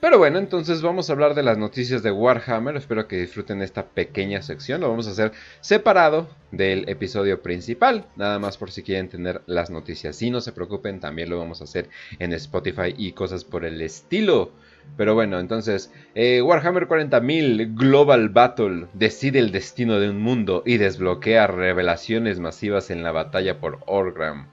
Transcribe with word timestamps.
Pero 0.00 0.16
bueno, 0.16 0.38
entonces 0.38 0.80
vamos 0.80 1.10
a 1.10 1.12
hablar 1.12 1.34
de 1.34 1.42
las 1.42 1.58
noticias 1.58 2.04
de 2.04 2.12
Warhammer. 2.12 2.76
Espero 2.76 3.08
que 3.08 3.16
disfruten 3.16 3.62
esta 3.62 3.84
pequeña 3.86 4.42
sección. 4.42 4.80
Lo 4.80 4.88
vamos 4.88 5.08
a 5.08 5.10
hacer 5.10 5.32
separado 5.60 6.28
del 6.52 6.88
episodio 6.88 7.42
principal. 7.42 8.06
Nada 8.14 8.38
más 8.38 8.56
por 8.58 8.70
si 8.70 8.84
quieren 8.84 9.08
tener 9.08 9.42
las 9.46 9.70
noticias. 9.70 10.14
Si 10.14 10.30
no 10.30 10.40
se 10.40 10.52
preocupen, 10.52 11.00
también 11.00 11.30
lo 11.30 11.38
vamos 11.38 11.60
a 11.60 11.64
hacer 11.64 11.88
en 12.20 12.32
Spotify 12.32 12.94
y 12.96 13.10
cosas 13.10 13.42
por 13.42 13.64
el 13.64 13.80
estilo. 13.80 14.52
Pero 14.96 15.14
bueno, 15.14 15.40
entonces, 15.40 15.92
eh, 16.14 16.42
Warhammer 16.42 16.86
40.000 16.86 17.76
Global 17.76 18.28
Battle 18.28 18.86
decide 18.94 19.40
el 19.40 19.50
destino 19.50 19.98
de 19.98 20.10
un 20.10 20.20
mundo 20.20 20.62
y 20.64 20.76
desbloquea 20.76 21.48
revelaciones 21.48 22.38
masivas 22.38 22.90
en 22.90 23.02
la 23.02 23.10
batalla 23.10 23.58
por 23.58 23.80
Orgram. 23.86 24.46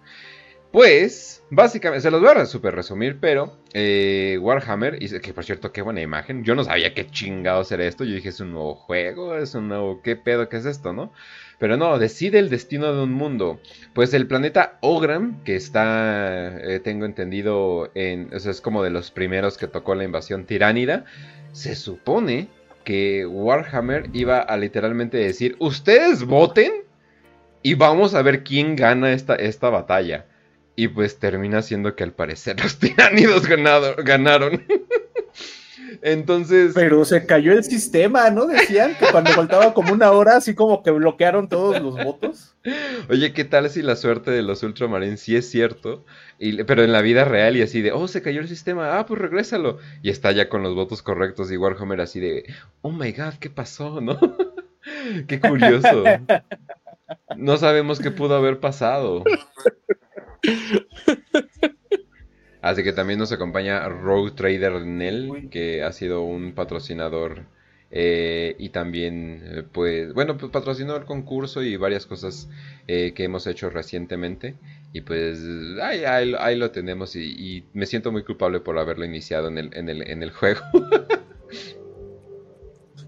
Pues, 0.72 1.44
básicamente, 1.52 2.02
se 2.02 2.12
los 2.12 2.20
voy 2.20 2.32
a 2.32 2.46
super 2.48 2.76
resumir, 2.76 3.20
pero 3.22 3.58
eh, 3.78 4.38
Warhammer, 4.40 5.04
y 5.04 5.20
que 5.20 5.34
por 5.34 5.44
cierto, 5.44 5.74
qué 5.74 5.82
buena 5.82 6.00
imagen. 6.00 6.46
Yo 6.46 6.56
no 6.56 6.64
sabía 6.64 6.94
qué 6.94 7.08
chingados 7.08 7.74
era 7.74 7.84
esto. 7.84 8.06
Yo 8.06 8.16
dije, 8.16 8.30
es 8.30 8.40
un 8.40 8.54
nuevo 8.54 8.74
juego, 8.74 9.36
es 9.36 9.54
un 9.54 9.68
nuevo, 9.68 10.02
qué 10.02 10.16
pedo, 10.16 10.48
qué 10.48 10.56
es 10.56 10.66
esto, 10.66 10.94
¿no? 10.94 11.12
Pero 11.60 11.76
no, 11.76 12.00
decide 12.00 12.40
el 12.40 12.50
destino 12.50 12.94
de 12.94 13.04
un 13.04 13.12
mundo. 13.12 13.60
Pues 13.94 14.14
el 14.14 14.28
planeta 14.28 14.78
Ogram, 14.80 15.44
que 15.44 15.58
está, 15.58 16.58
eh, 16.58 16.80
tengo 16.80 17.06
entendido, 17.06 17.92
es 17.94 18.62
como 18.62 18.82
de 18.82 18.92
los 18.92 19.12
primeros 19.12 19.58
que 19.58 19.68
tocó 19.68 19.94
la 19.94 20.06
invasión 20.06 20.46
tiránida. 20.46 21.04
Se 21.52 21.76
supone 21.76 22.48
que 22.86 23.26
Warhammer 23.26 24.10
iba 24.14 24.40
a 24.40 24.56
literalmente 24.56 25.18
decir, 25.18 25.58
ustedes 25.60 26.24
voten 26.24 26.72
y 27.62 27.74
vamos 27.74 28.16
a 28.16 28.22
ver 28.22 28.46
quién 28.46 28.78
gana 28.78 29.12
esta, 29.12 29.36
esta 29.36 29.70
batalla. 29.70 30.28
Y 30.76 30.90
pues 30.90 31.20
termina 31.20 31.62
siendo 31.62 31.96
que 31.96 32.04
al 32.04 32.14
parecer 32.14 32.60
los 32.64 32.78
tiránidos 32.78 33.48
ganaron. 33.48 34.66
Entonces. 36.02 36.74
Pero 36.76 37.06
se 37.06 37.26
cayó 37.26 37.54
el 37.54 37.64
sistema, 37.64 38.30
¿no? 38.30 38.46
Decían 38.46 38.96
que 39.00 39.06
cuando 39.12 39.32
faltaba 39.32 39.74
como 39.74 39.94
una 39.94 40.12
hora, 40.12 40.38
así 40.38 40.54
como 40.54 40.84
que 40.84 40.92
bloquearon 40.92 41.50
todos 41.50 41.82
los 41.82 41.96
votos. 41.96 42.56
Oye, 43.10 43.34
¿qué 43.34 43.44
tal 43.44 43.70
si 43.70 43.82
la 43.82 43.96
suerte 43.96 44.32
de 44.32 44.42
los 44.42 44.64
Ultramarines 44.64 45.22
sí 45.22 45.36
es 45.36 45.50
cierto? 45.50 46.06
Y, 46.40 46.64
pero 46.64 46.84
en 46.84 46.92
la 46.92 47.02
vida 47.02 47.26
real 47.26 47.56
y 47.56 47.62
así 47.62 47.82
de, 47.82 47.92
oh, 47.92 48.08
se 48.08 48.22
cayó 48.22 48.42
el 48.42 48.48
sistema, 48.48 49.00
ah, 49.00 49.06
pues 49.06 49.20
regrésalo. 49.20 49.80
Y 50.02 50.10
está 50.10 50.32
ya 50.32 50.50
con 50.50 50.64
los 50.64 50.76
votos 50.76 51.02
correctos 51.02 51.52
y 51.52 51.58
Warhammer 51.58 52.02
así 52.02 52.20
de, 52.20 52.46
oh 52.82 52.92
my 52.92 53.12
god, 53.12 53.34
¿qué 53.40 53.50
pasó? 53.50 54.02
¿No? 54.02 54.20
qué 55.28 55.40
curioso. 55.40 56.04
No 57.38 57.58
sabemos 57.58 58.00
qué 58.00 58.10
pudo 58.10 58.36
haber 58.36 58.60
pasado. 58.60 59.24
Así 62.62 62.84
que 62.84 62.94
también 62.94 63.20
nos 63.20 63.32
acompaña 63.32 63.88
Rogue 63.88 64.32
Trader 64.32 64.86
Nell, 64.86 65.50
que 65.52 65.84
ha 65.84 65.92
sido 65.92 66.24
un 66.24 66.54
patrocinador 66.54 67.46
eh, 67.92 68.56
y 68.60 68.70
también, 68.70 69.42
eh, 69.46 69.64
pues, 69.72 70.14
bueno, 70.14 70.38
pues 70.38 70.52
patrocinó 70.52 70.96
el 70.98 71.06
concurso 71.06 71.64
y 71.64 71.78
varias 71.78 72.06
cosas 72.06 72.50
eh, 72.88 73.14
que 73.14 73.24
hemos 73.24 73.48
hecho 73.48 73.70
recientemente. 73.70 74.56
Y 74.94 75.02
pues 75.02 75.40
ahí, 75.82 76.56
lo 76.58 76.72
tenemos 76.72 77.16
y, 77.16 77.66
me 77.74 77.86
siento 77.86 78.12
muy 78.12 78.24
culpable 78.24 78.60
por 78.60 78.78
haberlo 78.80 79.06
iniciado 79.06 79.48
en 79.48 79.58
el, 79.58 79.70
en 79.74 80.24
el, 80.24 80.32
juego. 80.32 80.62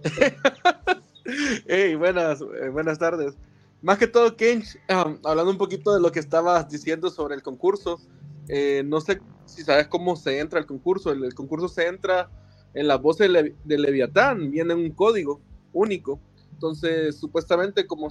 hey, 1.68 1.96
buenas, 1.96 2.44
buenas 2.72 3.00
tardes. 3.00 3.36
Más 3.82 4.00
que 4.00 4.08
todo, 4.08 4.36
Kench, 4.36 4.80
hablando 4.88 5.52
un 5.52 5.58
poquito 5.58 5.94
de 5.94 6.02
lo 6.02 6.12
que 6.12 6.20
estabas 6.20 6.68
diciendo 6.68 7.12
sobre 7.12 7.36
el 7.36 7.44
concurso, 7.44 8.00
eh, 8.48 8.82
no 8.84 9.02
sé 9.02 9.22
si 9.46 9.64
sabes 9.64 9.88
cómo 9.88 10.16
se 10.16 10.40
entra 10.40 10.60
al 10.60 10.66
concurso. 10.66 11.12
El, 11.12 11.34
concurso 11.36 11.68
se 11.68 11.88
entra 11.88 12.30
en 12.74 12.88
la 12.88 12.98
voz 12.98 13.18
de, 13.20 13.54
Leviatán, 13.66 14.50
viene 14.50 14.74
un 14.74 14.90
código 14.92 15.42
único. 15.74 16.20
Entonces, 16.54 17.20
supuestamente, 17.20 17.86
como, 17.86 18.08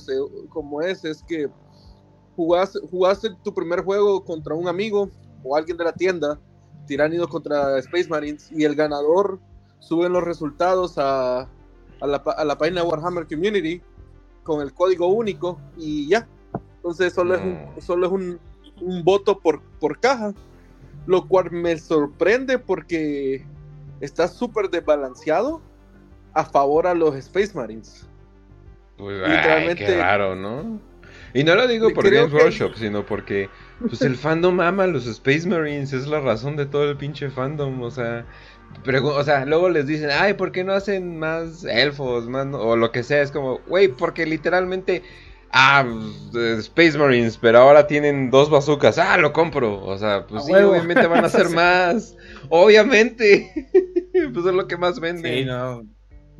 es, 0.83 1.05
es 1.05 1.23
que 1.25 1.49
jugaste, 2.37 2.79
jugaste 2.89 3.31
tu 3.43 3.53
primer 3.53 3.83
juego 3.83 4.25
contra 4.25 4.55
un 4.55 4.69
amigo 4.69 5.11
o 5.43 5.57
alguien 5.57 5.77
de 5.77 5.85
la 5.85 5.93
tienda, 5.93 6.39
tiránidos 6.87 7.29
contra 7.29 7.79
Space 7.79 8.09
Marines, 8.09 8.53
y 8.53 8.63
el 8.63 8.77
ganador 8.77 9.41
sube 9.81 10.09
los 10.09 10.23
resultados 10.23 10.95
a, 10.97 11.49
la, 12.01 12.17
a 12.17 12.59
página 12.59 12.85
Warhammer 12.85 13.27
Community 13.27 13.83
con 14.47 14.63
el 14.63 14.73
código 14.73 15.09
único 15.09 15.61
y 15.77 16.09
ya. 16.09 16.27
Entonces 16.77 17.13
solo 17.13 17.35
es 17.35 17.43
un, 17.43 17.83
solo 17.83 18.07
es 18.07 18.13
un, 18.13 18.41
un 18.81 19.05
voto 19.05 19.39
por, 19.41 19.61
por 19.81 19.99
caja, 19.99 20.33
lo 21.07 21.27
cual 21.27 21.51
me 21.51 21.77
sorprende 21.77 22.59
porque 22.59 23.45
está 24.01 24.29
súper 24.29 24.71
desbalanceado 24.71 25.61
a 26.33 26.45
favor 26.45 26.87
a 26.87 26.95
los 26.95 27.15
Space 27.17 27.53
Marines. 27.55 28.07
Pues, 28.97 29.17
Literalmente, 29.17 29.85
qué 29.85 29.99
raro, 29.99 30.37
¿no? 30.37 30.81
Y 31.35 31.45
no 31.45 31.55
lo 31.55 31.67
digo 31.67 31.91
por 31.93 32.09
Games 32.09 32.33
Workshop, 32.33 32.75
sino 32.77 33.05
porque 33.05 33.51
pues 33.81 34.01
el 34.03 34.17
fandom 34.17 34.61
ama 34.61 34.85
a 34.85 34.87
los 34.87 35.07
Space 35.07 35.47
Marines, 35.47 35.93
es 35.93 36.07
la 36.07 36.21
razón 36.21 36.57
de 36.57 36.67
todo 36.67 36.91
el 36.91 36.97
pinche 36.97 37.29
fandom, 37.31 37.83
o 37.83 37.91
sea, 37.91 38.25
pero, 38.87 39.05
o 39.05 39.25
sea, 39.25 39.45
luego 39.45 39.69
les 39.69 39.87
dicen, 39.87 40.11
ay, 40.13 40.35
¿por 40.35 40.53
qué 40.53 40.63
no 40.63 40.73
hacen 40.73 41.19
más 41.19 41.65
elfos, 41.65 42.29
más, 42.29 42.47
o 42.53 42.77
lo 42.77 42.93
que 42.93 43.03
sea? 43.03 43.21
Es 43.21 43.33
como, 43.33 43.59
güey, 43.67 43.89
porque 43.89 44.25
literalmente, 44.25 45.03
ah, 45.51 45.85
pues, 46.31 46.61
Space 46.61 46.97
Marines, 46.97 47.37
pero 47.37 47.59
ahora 47.59 47.89
tienen 47.89 48.31
dos 48.31 48.49
bazookas, 48.49 48.99
ah, 48.99 49.19
lo 49.19 49.33
compro. 49.33 49.85
O 49.85 49.99
sea, 49.99 50.27
pues 50.29 50.45
sí, 50.45 50.53
obviamente 50.55 51.07
van 51.09 51.25
a 51.25 51.27
hacer 51.27 51.49
más, 51.51 52.17
obviamente. 52.49 53.51
pues 54.33 54.47
es 54.47 54.55
lo 54.55 54.69
que 54.69 54.77
más 54.77 55.01
vende. 55.01 55.41
Sí, 55.41 55.45
no. 55.45 55.83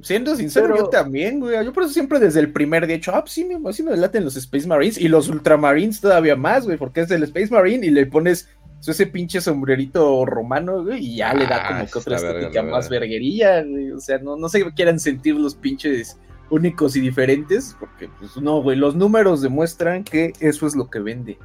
Siendo 0.03 0.37
sincero, 0.37 0.77
yo 0.77 0.89
también, 0.89 1.41
güey. 1.41 1.65
Yo 1.65 1.73
por 1.73 1.83
eso 1.83 1.93
siempre 1.93 2.21
desde 2.21 2.41
el 2.41 2.53
primer 2.53 2.87
día 2.87 2.95
he 2.95 2.99
dicho, 2.99 3.13
ah, 3.15 3.23
pues 3.23 3.33
sí, 3.33 3.45
me, 3.45 3.73
sí 3.73 3.83
me 3.83 3.97
laten 3.97 4.25
los 4.25 4.37
Space 4.37 4.67
Marines 4.69 4.99
y 4.99 5.09
los 5.09 5.29
Ultramarines 5.29 6.01
todavía 6.01 6.37
más, 6.37 6.67
güey, 6.67 6.77
porque 6.77 7.01
es 7.01 7.11
el 7.11 7.23
Space 7.23 7.49
Marine 7.51 7.87
y 7.87 7.91
le 7.91 8.05
pones 8.05 8.49
ese 8.81 9.07
pinche 9.07 9.41
sombrerito 9.41 10.25
romano, 10.25 10.85
güey, 10.85 11.05
y 11.05 11.17
ya 11.17 11.35
le 11.35 11.47
da 11.47 11.67
como 11.67 11.81
ah, 11.81 11.87
que 11.87 11.99
otra 11.99 12.17
estética 12.17 12.63
más 12.63 12.89
verguería, 12.89 13.63
güey. 13.63 13.91
O 13.93 14.01
sea, 14.01 14.19
no, 14.19 14.37
no 14.37 14.49
sé 14.49 14.63
qué 14.63 14.73
quieran 14.73 15.01
sentir 15.01 15.35
los 15.35 15.55
pinches 15.55 16.19
únicos 16.51 16.95
y 16.97 17.01
diferentes, 17.01 17.77
porque 17.79 18.09
pues 18.19 18.37
no, 18.37 18.63
güey, 18.63 18.77
los 18.77 18.95
números 18.95 19.43
demuestran 19.43 20.05
que 20.05 20.33
eso 20.41 20.67
es 20.67 20.77
lo 20.77 20.89
que 20.89 21.01
vende. 21.01 21.39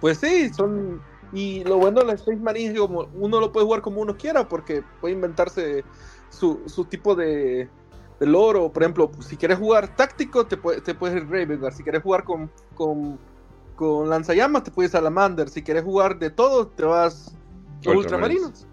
Pues 0.00 0.18
sí, 0.18 0.50
son... 0.50 1.00
Y 1.32 1.64
lo 1.64 1.78
bueno 1.78 2.00
de 2.00 2.06
la 2.06 2.12
Space 2.12 2.38
Marine 2.38 2.74
es 2.74 2.78
como 2.78 3.08
uno 3.14 3.40
lo 3.40 3.50
puede 3.50 3.66
jugar 3.66 3.80
como 3.80 4.00
uno 4.00 4.16
quiera, 4.16 4.48
porque 4.48 4.84
puede 5.00 5.14
inventarse 5.14 5.84
su, 6.28 6.62
su 6.66 6.84
tipo 6.84 7.16
de, 7.16 7.68
de 8.20 8.26
loro. 8.26 8.70
Por 8.70 8.84
ejemplo, 8.84 9.10
si 9.20 9.36
quieres 9.36 9.58
jugar 9.58 9.96
táctico, 9.96 10.46
te, 10.46 10.56
puede, 10.56 10.80
te 10.80 10.94
puedes 10.94 11.16
ir 11.16 11.28
Ravenguard. 11.28 11.74
Si 11.74 11.82
quieres 11.82 12.02
jugar 12.02 12.22
con, 12.22 12.52
con 12.76 13.18
con 13.76 14.08
lanzallamas 14.08 14.64
te 14.64 14.70
puedes 14.70 14.92
Salamander. 14.92 15.48
Si 15.48 15.62
quieres 15.62 15.84
jugar 15.84 16.18
de 16.18 16.30
todo, 16.30 16.68
te 16.68 16.84
vas 16.84 17.34
a 17.86 17.90
Ultramarinos. 17.90 18.66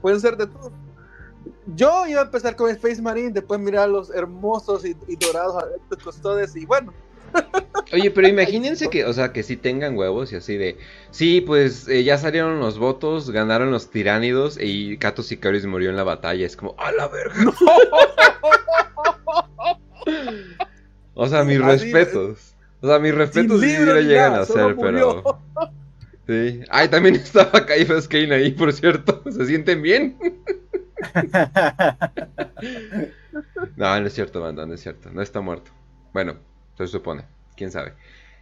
Pueden 0.00 0.20
ser 0.20 0.36
de 0.36 0.46
todo. 0.46 0.72
Yo 1.74 2.06
iba 2.06 2.20
a 2.20 2.24
empezar 2.24 2.56
con 2.56 2.70
Space 2.70 3.00
Marine, 3.00 3.30
después 3.30 3.58
mirar 3.60 3.88
los 3.88 4.10
hermosos 4.10 4.84
y, 4.84 4.94
dorados 5.16 5.62
adeptos 5.62 6.02
custodes 6.02 6.56
y 6.56 6.66
bueno. 6.66 6.92
Oye, 7.92 8.10
pero 8.10 8.28
imagínense 8.28 8.88
que, 8.88 9.04
o 9.04 9.12
sea, 9.12 9.32
que 9.32 9.42
sí 9.42 9.56
tengan 9.56 9.96
huevos 9.96 10.32
y 10.32 10.36
así 10.36 10.56
de, 10.56 10.78
sí, 11.10 11.40
pues 11.40 11.88
eh, 11.88 12.04
ya 12.04 12.16
salieron 12.16 12.60
los 12.60 12.78
votos, 12.78 13.30
ganaron 13.30 13.70
los 13.70 13.90
tiránidos 13.90 14.58
y 14.60 14.98
Kato 14.98 15.22
Sicarius 15.22 15.66
murió 15.66 15.90
en 15.90 15.96
la 15.96 16.04
batalla. 16.04 16.46
Es 16.46 16.56
como, 16.56 16.74
a 16.78 16.92
la 16.92 17.08
verga. 17.08 17.34
o 21.14 21.26
sea, 21.26 21.44
mis 21.44 21.60
respetos. 21.60 22.53
O 22.84 22.86
sea, 22.86 22.98
mis 22.98 23.14
respetos 23.14 23.62
sí 23.62 23.78
lo 23.78 23.98
llegan 23.98 24.34
a 24.34 24.40
hacer, 24.40 24.76
pero. 24.76 25.22
Sí. 26.26 26.62
Ay, 26.70 26.88
también 26.88 27.14
estaba 27.16 27.66
Caifas 27.66 28.08
Kane 28.08 28.34
ahí, 28.34 28.52
por 28.52 28.72
cierto. 28.72 29.22
¿Se 29.30 29.44
sienten 29.44 29.82
bien? 29.82 30.16
no, 33.76 34.00
no 34.00 34.06
es 34.06 34.12
cierto, 34.14 34.40
banda, 34.40 34.64
no 34.64 34.72
es 34.72 34.80
cierto. 34.80 35.10
No 35.12 35.20
está 35.20 35.42
muerto. 35.42 35.70
Bueno, 36.14 36.36
se 36.78 36.86
supone. 36.86 37.24
Quién 37.58 37.70
sabe. 37.70 37.92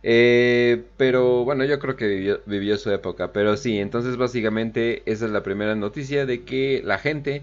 Eh, 0.05 0.85
pero 0.97 1.44
bueno, 1.44 1.65
yo 1.65 1.81
creo 1.81 1.97
que 1.97 2.39
vivió, 2.47 2.79
su 2.79 2.93
época. 2.93 3.33
Pero 3.33 3.56
sí, 3.56 3.79
entonces 3.81 4.17
básicamente 4.17 5.03
esa 5.06 5.25
es 5.25 5.33
la 5.33 5.43
primera 5.43 5.75
noticia 5.75 6.25
de 6.25 6.44
que 6.44 6.83
la 6.85 6.99
gente 6.99 7.43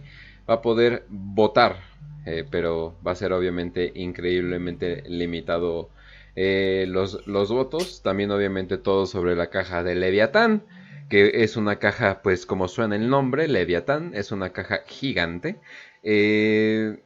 va 0.50 0.56
a 0.56 0.62
poder 0.62 1.04
votar. 1.10 1.81
Eh, 2.25 2.46
pero 2.50 2.96
va 3.06 3.12
a 3.12 3.16
ser 3.16 3.34
obviamente 3.34 3.92
increíblemente 3.94 5.04
limitado 5.06 5.90
eh, 6.36 6.86
los, 6.88 7.24
votos, 7.26 8.02
también 8.04 8.31
obviamente 8.31 8.78
todo 8.78 9.06
sobre 9.06 9.36
la 9.36 9.50
caja 9.50 9.84
de 9.84 9.96
Leviatán, 9.96 10.64
que 11.10 11.44
es 11.44 11.58
una 11.58 11.80
caja, 11.80 12.22
pues 12.22 12.46
como 12.46 12.68
suena 12.68 12.96
el 12.96 13.10
nombre, 13.10 13.48
Leviatán, 13.48 14.12
es 14.14 14.31
una 14.31 14.52
caja 14.52 14.81
gigante. 14.86 15.60
Eh, 16.04 17.02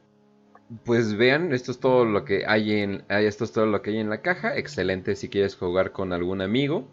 pues 0.84 1.16
vean, 1.16 1.52
esto 1.52 1.72
es 1.72 1.80
todo 1.80 2.04
lo 2.04 2.24
que 2.24 2.44
hay 2.46 2.72
en, 2.72 3.04
esto 3.08 3.44
es 3.44 3.52
todo 3.52 3.66
lo 3.66 3.82
que 3.82 3.90
hay 3.90 3.98
en 3.98 4.10
la 4.10 4.22
caja. 4.22 4.56
Excelente 4.56 5.16
si 5.16 5.28
quieres 5.28 5.56
jugar 5.56 5.92
con 5.92 6.12
algún 6.12 6.40
amigo. 6.40 6.88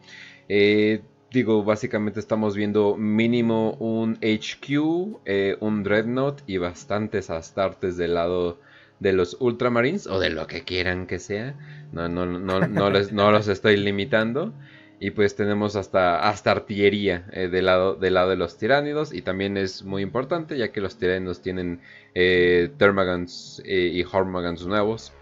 Eh, 0.49 1.01
digo, 1.31 1.63
básicamente 1.63 2.19
estamos 2.19 2.55
viendo 2.55 2.95
mínimo 2.97 3.73
un 3.73 4.17
HQ, 4.21 5.59
un 5.59 5.83
Dreadnought 5.83 6.41
y 6.47 6.57
bastantes 6.57 7.29
astartes 7.29 7.97
del 7.97 8.13
lado 8.15 8.59
de 9.01 9.13
los 9.13 9.35
Ultramarines 9.39 10.05
o 10.05 10.19
de 10.19 10.29
lo 10.29 10.45
que 10.45 10.63
quieran 10.63 11.07
que 11.07 11.17
sea. 11.17 11.55
No, 11.91 12.07
no, 12.07 12.25
no, 12.25 12.67
no, 12.67 12.89
les, 12.91 13.11
no 13.11 13.31
los 13.31 13.47
estoy 13.47 13.75
limitando. 13.75 14.53
Y 14.99 15.09
pues 15.09 15.35
tenemos 15.35 15.75
hasta, 15.75 16.29
hasta 16.29 16.51
artillería 16.51 17.25
eh, 17.33 17.47
del, 17.47 17.65
lado, 17.65 17.97
lado 17.99 18.29
de 18.29 18.35
los 18.35 18.59
tiránidos. 18.59 19.11
Y 19.11 19.23
también 19.23 19.57
es 19.57 19.83
muy 19.83 20.03
importante 20.03 20.55
ya 20.55 20.71
que 20.71 20.81
los 20.81 20.97
tiránidos 20.97 21.41
tienen 21.41 21.81
eh, 22.13 22.71
eh, 22.79 23.91
y 23.91 24.03
Hormagans 24.03 24.67
nuevos. 24.67 25.13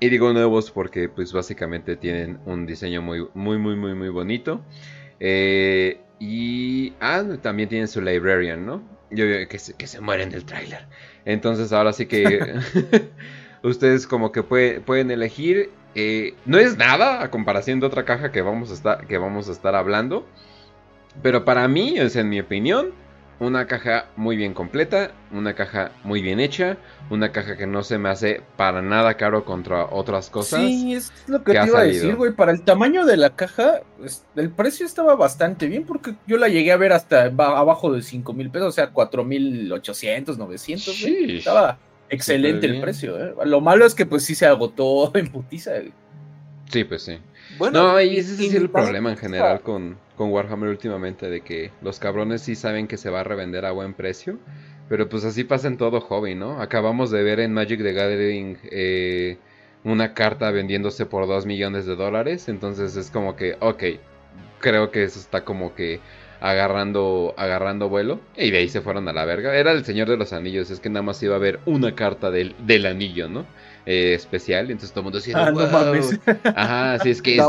Y 0.00 0.08
digo 0.08 0.32
nuevos 0.32 0.70
porque 0.70 1.10
pues 1.10 1.34
básicamente 1.34 1.96
tienen 1.96 2.38
un 2.46 2.64
diseño 2.64 3.02
muy 3.02 3.28
muy 3.34 3.58
muy 3.58 3.76
muy 3.76 3.92
muy 3.92 4.08
bonito. 4.08 4.64
y 6.18 6.94
ah, 7.00 7.24
también 7.42 7.68
tienen 7.68 7.88
su 7.88 8.00
Librarian, 8.00 8.64
¿no? 8.64 8.82
Yo, 9.10 9.26
que, 9.48 9.58
se, 9.58 9.74
que 9.74 9.86
se 9.86 10.00
mueren 10.00 10.30
del 10.30 10.46
tráiler. 10.46 10.86
Entonces 11.24 11.72
ahora 11.72 11.92
sí 11.92 12.06
que 12.06 12.54
ustedes 13.62 14.06
como 14.06 14.32
que 14.32 14.42
pueden 14.42 15.10
elegir 15.10 15.70
eh, 15.94 16.34
no 16.46 16.58
es 16.58 16.76
nada 16.76 17.22
a 17.22 17.30
comparación 17.30 17.80
de 17.80 17.86
otra 17.86 18.04
caja 18.04 18.30
que 18.30 18.42
vamos 18.42 18.70
a 18.70 18.74
estar, 18.74 19.06
que 19.06 19.18
vamos 19.18 19.48
a 19.48 19.52
estar 19.52 19.74
hablando. 19.74 20.24
Pero 21.22 21.44
para 21.44 21.66
mí, 21.66 21.98
es 21.98 22.14
en 22.16 22.28
mi 22.28 22.40
opinión, 22.40 22.92
una 23.40 23.66
caja 23.66 24.06
muy 24.16 24.36
bien 24.36 24.52
completa, 24.52 25.12
una 25.32 25.54
caja 25.54 25.92
muy 26.04 26.20
bien 26.20 26.40
hecha, 26.40 26.76
una 27.08 27.32
caja 27.32 27.56
que 27.56 27.66
no 27.66 27.82
se 27.82 27.96
me 27.96 28.10
hace 28.10 28.42
para 28.56 28.82
nada 28.82 29.16
caro 29.16 29.46
contra 29.46 29.86
otras 29.86 30.28
cosas. 30.28 30.60
Sí, 30.60 30.94
es 30.94 31.10
lo 31.26 31.42
que, 31.42 31.52
te 31.52 31.66
iba 31.66 31.80
a 31.80 31.84
decir, 31.84 32.16
güey. 32.16 32.32
Para 32.32 32.52
el 32.52 32.62
tamaño 32.62 33.06
de 33.06 33.16
la 33.16 33.34
caja, 33.34 33.80
el 34.36 34.50
precio 34.50 34.84
estaba 34.84 35.16
bastante 35.16 35.66
bien 35.68 35.84
porque 35.84 36.14
yo 36.26 36.36
la 36.36 36.48
llegué 36.48 36.70
a 36.70 36.76
ver 36.76 36.92
hasta 36.92 37.24
abajo 37.24 37.90
de 37.92 38.02
5 38.02 38.32
mil 38.34 38.50
pesos, 38.50 38.68
o 38.68 38.72
sea, 38.72 38.90
4 38.90 39.24
mil 39.24 39.72
800, 39.72 40.36
900. 40.36 40.94
Sí. 40.94 41.36
Estaba 41.38 41.78
excelente 42.10 42.66
el 42.66 42.82
precio. 42.82 43.18
¿eh? 43.18 43.34
Lo 43.46 43.62
malo 43.62 43.86
es 43.86 43.94
que 43.94 44.04
pues 44.04 44.22
sí 44.22 44.34
se 44.34 44.44
agotó 44.44 45.10
en 45.14 45.28
putiza. 45.28 45.72
Sí, 46.70 46.84
pues 46.84 47.02
sí. 47.02 47.18
Bueno, 47.60 47.92
no, 47.92 48.00
y 48.00 48.16
ese 48.16 48.42
es 48.42 48.54
el 48.54 48.70
problema 48.70 49.10
en 49.10 49.18
general 49.18 49.60
con, 49.60 49.98
con, 50.16 50.30
Warhammer 50.32 50.70
últimamente, 50.70 51.28
de 51.28 51.42
que 51.42 51.70
los 51.82 51.98
cabrones 51.98 52.40
sí 52.40 52.54
saben 52.54 52.88
que 52.88 52.96
se 52.96 53.10
va 53.10 53.20
a 53.20 53.22
revender 53.22 53.66
a 53.66 53.72
buen 53.72 53.92
precio, 53.92 54.38
pero 54.88 55.10
pues 55.10 55.26
así 55.26 55.44
pasa 55.44 55.68
en 55.68 55.76
todo 55.76 56.00
hobby, 56.00 56.34
¿no? 56.34 56.62
Acabamos 56.62 57.10
de 57.10 57.22
ver 57.22 57.38
en 57.38 57.52
Magic 57.52 57.82
the 57.82 57.92
Gathering 57.92 58.56
eh, 58.62 59.36
una 59.84 60.14
carta 60.14 60.50
vendiéndose 60.50 61.04
por 61.04 61.26
2 61.26 61.44
millones 61.44 61.84
de 61.84 61.96
dólares, 61.96 62.48
entonces 62.48 62.96
es 62.96 63.10
como 63.10 63.36
que, 63.36 63.58
ok, 63.60 63.82
creo 64.58 64.90
que 64.90 65.02
eso 65.02 65.18
está 65.20 65.44
como 65.44 65.74
que 65.74 66.00
agarrando, 66.40 67.34
agarrando 67.36 67.88
vuelo. 67.88 68.20
Y 68.36 68.50
de 68.50 68.58
ahí 68.58 68.68
se 68.68 68.80
fueron 68.80 69.08
a 69.08 69.12
la 69.12 69.24
verga. 69.24 69.54
Era 69.54 69.72
el 69.72 69.84
Señor 69.84 70.08
de 70.08 70.16
los 70.16 70.32
Anillos. 70.32 70.70
Es 70.70 70.80
que 70.80 70.88
nada 70.88 71.02
más 71.02 71.22
iba 71.22 71.34
a 71.34 71.36
haber 71.36 71.60
una 71.66 71.94
carta 71.94 72.30
del, 72.30 72.54
del 72.66 72.86
anillo, 72.86 73.28
¿no? 73.28 73.46
Eh, 73.86 74.14
especial. 74.14 74.70
Entonces 74.70 74.90
todo 74.90 75.00
el 75.00 75.04
mundo 75.04 75.18
decía, 75.18 75.36
ah, 75.38 75.50
no 75.50 75.66
mames. 75.66 76.18
Ajá, 76.44 76.98
sí, 77.00 77.10
es 77.10 77.22
que 77.22 77.36
es. 77.36 77.42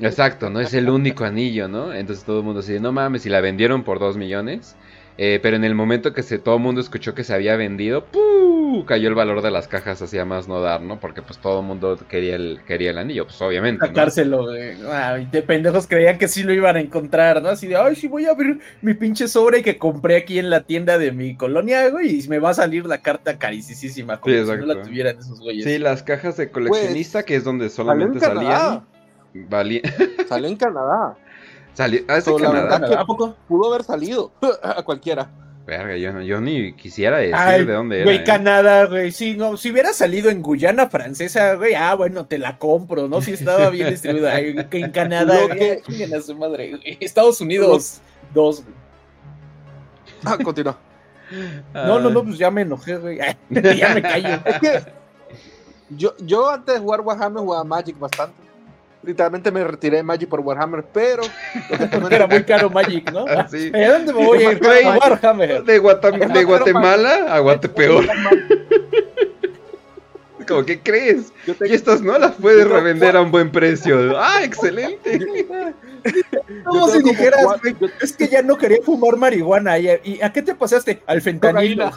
Exacto, 0.00 0.50
¿no? 0.50 0.60
Es 0.60 0.74
el 0.74 0.90
único 0.90 1.24
anillo, 1.24 1.68
¿no? 1.68 1.92
Entonces 1.92 2.24
todo 2.24 2.38
el 2.38 2.44
mundo 2.44 2.60
decía, 2.60 2.80
no 2.80 2.92
mames, 2.92 3.24
y 3.26 3.28
la 3.28 3.40
vendieron 3.40 3.84
por 3.84 3.98
dos 3.98 4.16
millones. 4.16 4.76
Eh, 5.18 5.40
pero 5.42 5.56
en 5.56 5.64
el 5.64 5.74
momento 5.74 6.12
que 6.12 6.22
se, 6.22 6.38
todo 6.38 6.56
el 6.56 6.62
mundo 6.62 6.80
escuchó 6.80 7.12
que 7.12 7.24
se 7.24 7.34
había 7.34 7.56
vendido, 7.56 8.04
¡pum! 8.04 8.84
cayó 8.84 9.08
el 9.08 9.16
valor 9.16 9.42
de 9.42 9.50
las 9.50 9.66
cajas 9.66 10.00
hacia 10.00 10.24
más 10.24 10.46
no 10.46 10.60
dar, 10.60 10.80
¿no? 10.80 11.00
Porque 11.00 11.22
pues 11.22 11.38
todo 11.38 11.60
el 11.60 11.66
mundo 11.66 11.98
quería 12.08 12.36
el, 12.36 12.60
quería 12.66 12.90
el 12.90 12.98
anillo, 12.98 13.24
pues 13.24 13.40
obviamente. 13.42 13.84
Sacárselo, 13.84 14.48
Ay, 14.92 15.26
de 15.30 15.42
pendejos 15.42 15.88
creían 15.88 16.18
que 16.18 16.28
sí 16.28 16.42
lo 16.44 16.52
iban 16.52 16.76
a 16.76 16.80
encontrar, 16.80 17.42
¿no? 17.42 17.48
Así 17.48 17.66
de, 17.66 17.76
ay, 17.76 17.96
sí 17.96 18.06
voy 18.06 18.26
a 18.26 18.30
abrir 18.30 18.60
mi 18.80 18.94
pinche 18.94 19.26
sobre 19.26 19.62
que 19.62 19.76
compré 19.76 20.16
aquí 20.16 20.38
en 20.38 20.50
la 20.50 20.62
tienda 20.62 20.98
de 20.98 21.10
mi 21.10 21.36
colonia, 21.36 21.88
güey, 21.90 22.20
y 22.20 22.28
me 22.28 22.38
va 22.38 22.50
a 22.50 22.54
salir 22.54 22.86
la 22.86 22.98
carta 22.98 23.38
carísima, 23.38 24.20
como 24.20 24.34
si 24.34 24.42
no 24.42 24.66
la 24.66 24.82
tuvieran 24.82 25.18
esos 25.18 25.40
güeyes. 25.40 25.64
Sí, 25.64 25.78
las 25.78 26.02
cajas 26.02 26.36
de 26.36 26.50
coleccionista, 26.50 27.18
pues, 27.18 27.24
que 27.24 27.36
es 27.36 27.44
donde 27.44 27.70
solamente 27.70 28.20
salían. 28.20 28.84
Salió 30.28 30.48
en 30.48 30.56
Canadá. 30.56 31.16
Salió, 31.74 32.06
Canadá? 32.06 33.00
¿A 33.00 33.04
poco? 33.04 33.36
Pudo 33.46 33.72
haber 33.72 33.84
salido 33.84 34.32
a 34.62 34.82
cualquiera. 34.82 35.30
Verga, 35.68 35.98
yo, 35.98 36.22
yo 36.22 36.40
ni 36.40 36.72
quisiera 36.72 37.18
decir 37.18 37.66
de 37.66 37.72
dónde 37.74 37.96
era. 37.96 38.04
Güey, 38.04 38.16
¿eh? 38.16 38.24
Canadá, 38.24 38.86
güey. 38.86 39.12
Sí, 39.12 39.36
no, 39.36 39.58
si 39.58 39.70
hubiera 39.70 39.92
salido 39.92 40.30
en 40.30 40.40
Guyana 40.40 40.88
francesa, 40.88 41.56
güey, 41.56 41.74
ah, 41.74 41.94
bueno, 41.94 42.24
te 42.24 42.38
la 42.38 42.56
compro, 42.56 43.06
¿no? 43.06 43.20
Si 43.20 43.32
estaba 43.32 43.68
bien 43.68 43.90
distribuida. 43.90 44.40
en 44.40 44.90
Canadá, 44.92 45.38
güey. 45.46 45.82
a 46.10 46.20
su 46.22 46.34
madre, 46.34 46.70
güey. 46.70 46.96
Estados 47.00 47.42
Unidos, 47.42 48.00
dos, 48.32 48.64
güey. 48.64 48.74
Ah, 50.24 50.38
continúa. 50.42 50.78
No, 51.74 52.00
no, 52.00 52.08
no, 52.08 52.24
pues 52.24 52.38
ya 52.38 52.50
me 52.50 52.62
enojé, 52.62 52.96
güey. 52.96 53.18
ya 53.50 53.94
me 53.94 54.00
callo. 54.00 54.40
Es 54.46 54.58
que 54.60 54.82
yo, 55.90 56.14
yo 56.18 56.48
antes 56.48 56.76
de 56.76 56.80
jugar 56.80 57.02
Warhammer 57.02 57.42
jugaba 57.42 57.64
Magic 57.64 57.98
bastante 57.98 58.47
literalmente 59.02 59.50
me 59.50 59.64
retiré 59.64 59.98
de 59.98 60.02
Magic 60.02 60.28
por 60.28 60.40
Warhammer, 60.40 60.84
pero. 60.92 61.22
era 62.10 62.26
muy 62.26 62.44
caro 62.44 62.70
Magic, 62.70 63.10
¿no? 63.12 63.26
Sí. 63.50 63.72
¿A 63.74 63.92
dónde 63.92 64.12
me 64.12 64.24
voy 64.24 64.44
a 64.44 64.52
ir? 64.52 64.86
A 64.86 64.98
Warhammer. 64.98 65.64
De, 65.64 65.72
de 65.72 66.44
Guatemala 66.44 67.34
a 67.34 67.38
Guatepeor. 67.40 68.06
Como, 70.48 70.64
¿qué 70.64 70.80
crees? 70.80 71.30
Y 71.46 71.74
estas 71.74 72.00
no 72.00 72.18
las 72.18 72.32
puedes 72.32 72.66
revender 72.66 73.14
a 73.16 73.20
un 73.20 73.30
buen 73.30 73.52
precio. 73.52 74.18
¡Ah, 74.18 74.42
excelente! 74.42 75.20
Como 76.64 76.88
si 76.88 77.02
dijeras, 77.02 77.44
es 78.00 78.14
que 78.14 78.28
ya 78.28 78.40
no 78.40 78.56
quería 78.56 78.78
fumar 78.82 79.16
marihuana. 79.16 79.78
¿Y 79.78 80.20
a 80.22 80.32
qué 80.32 80.40
te 80.40 80.54
pasaste? 80.54 81.02
Al 81.06 81.20
fentanilo. 81.20 81.90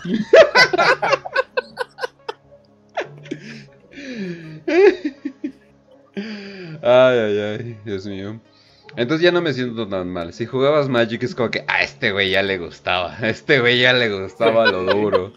Ay, 6.81 7.19
ay, 7.19 7.39
ay, 7.39 7.80
Dios 7.86 8.06
mío. 8.06 8.39
Entonces 8.95 9.24
ya 9.24 9.31
no 9.31 9.42
me 9.42 9.54
siento 9.54 9.88
tan 9.88 10.10
mal. 10.10 10.33
Si 10.33 10.45
jugabas 10.45 10.89
Magic 10.89 11.24
es 11.24 11.36
como 11.36 11.50
que 11.50 11.63
a 11.68 11.81
este 11.81 12.12
güey 12.12 12.31
ya 12.31 12.42
le 12.42 12.57
gustaba. 12.57 13.16
A 13.16 13.30
este 13.30 13.60
güey 13.60 13.80
ya 13.80 13.94
le 13.94 14.10
gustaba 14.10 14.69
lo 14.69 14.83
duro. 14.83 15.33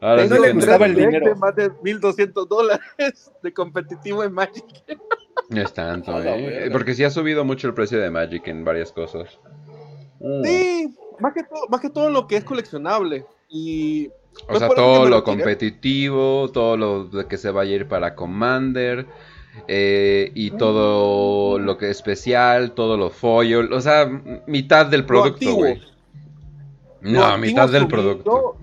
Ahora 0.00 0.24
no 0.26 0.38
le 0.38 0.52
gustaba 0.52 0.86
el 0.86 0.94
dinero. 0.94 1.36
Más 1.36 1.54
de 1.56 1.70
1200 1.82 2.48
dólares 2.48 3.32
de 3.42 3.52
competitivo 3.52 4.24
en 4.24 4.32
Magic. 4.32 4.64
No 5.50 5.60
es 5.60 5.72
tanto, 5.74 6.22
¿eh? 6.24 6.70
Porque 6.72 6.94
sí 6.94 7.04
ha 7.04 7.10
subido 7.10 7.44
mucho 7.44 7.66
el 7.66 7.74
precio 7.74 8.00
de 8.00 8.10
Magic 8.10 8.46
en 8.48 8.64
varias 8.64 8.92
cosas. 8.92 9.38
Mm. 10.20 10.44
Sí, 10.44 10.94
más 11.18 11.34
que, 11.34 11.42
todo, 11.42 11.68
más 11.68 11.80
que 11.80 11.90
todo 11.90 12.08
lo 12.08 12.26
que 12.26 12.36
es 12.36 12.44
coleccionable. 12.44 13.26
Y. 13.48 14.10
O 14.48 14.58
sea, 14.58 14.68
todo 14.68 15.06
lo 15.06 15.22
competitivo, 15.24 16.50
todo 16.50 16.76
lo 16.76 17.28
que 17.28 17.36
se 17.36 17.50
vaya 17.50 17.72
a 17.72 17.74
ir 17.74 17.88
para 17.88 18.14
Commander 18.14 19.06
eh, 19.68 20.32
y 20.34 20.50
todo 20.52 21.58
lo 21.58 21.78
que 21.78 21.86
es 21.86 21.96
especial, 21.96 22.72
todo 22.72 22.96
lo 22.96 23.10
foil, 23.10 23.72
o 23.72 23.80
sea, 23.80 24.06
mitad 24.46 24.86
del 24.86 25.04
producto, 25.04 25.54
güey. 25.54 25.80
No, 27.00 27.36
mitad 27.38 27.68
del 27.68 27.86
producto. 27.86 28.56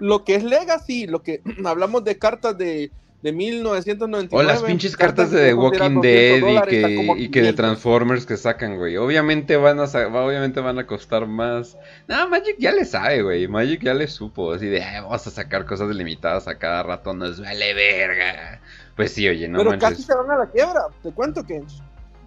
Lo 0.00 0.24
que 0.24 0.34
es 0.34 0.44
Legacy, 0.44 1.06
lo 1.06 1.22
que 1.22 1.42
hablamos 1.64 2.04
de 2.04 2.18
cartas 2.18 2.58
de, 2.58 2.90
de 3.22 3.32
1999. 3.32 4.28
O 4.30 4.46
las 4.46 4.62
pinches 4.62 4.96
cartas, 4.96 5.30
de 5.30 5.46
The 5.46 5.54
Walking 5.54 6.00
Dead 6.02 7.16
y 7.16 7.30
que, 7.30 7.42
de 7.42 7.52
Transformers 7.52 8.26
que 8.26 8.36
sacan, 8.36 8.76
güey. 8.76 8.96
Obviamente 8.96 9.56
van 9.56 9.80
a 9.80 9.84
obviamente 9.84 10.60
van 10.60 10.78
a 10.78 10.86
costar 10.86 11.26
más. 11.26 11.78
No, 12.08 12.28
Magic 12.28 12.56
ya 12.58 12.72
le 12.72 12.84
sabe, 12.84 13.22
güey. 13.22 13.48
Magic 13.48 13.82
ya 13.82 13.94
le 13.94 14.08
supo. 14.08 14.52
Así 14.52 14.66
de, 14.66 14.80
vamos 14.80 15.26
a 15.26 15.30
sacar 15.30 15.64
cosas 15.64 15.94
limitadas 15.94 16.48
a 16.48 16.58
cada 16.58 16.82
rato, 16.82 17.14
nos 17.14 17.40
vale 17.40 17.72
verga. 17.72 18.60
Pues 18.96 19.12
sí, 19.12 19.28
oye, 19.28 19.48
no 19.48 19.58
Pero 19.58 19.78
casi 19.78 20.02
se 20.02 20.14
van 20.14 20.30
a 20.30 20.38
la 20.38 20.46
quiebra, 20.46 20.86
te 21.02 21.12
cuento 21.12 21.44
que 21.44 21.62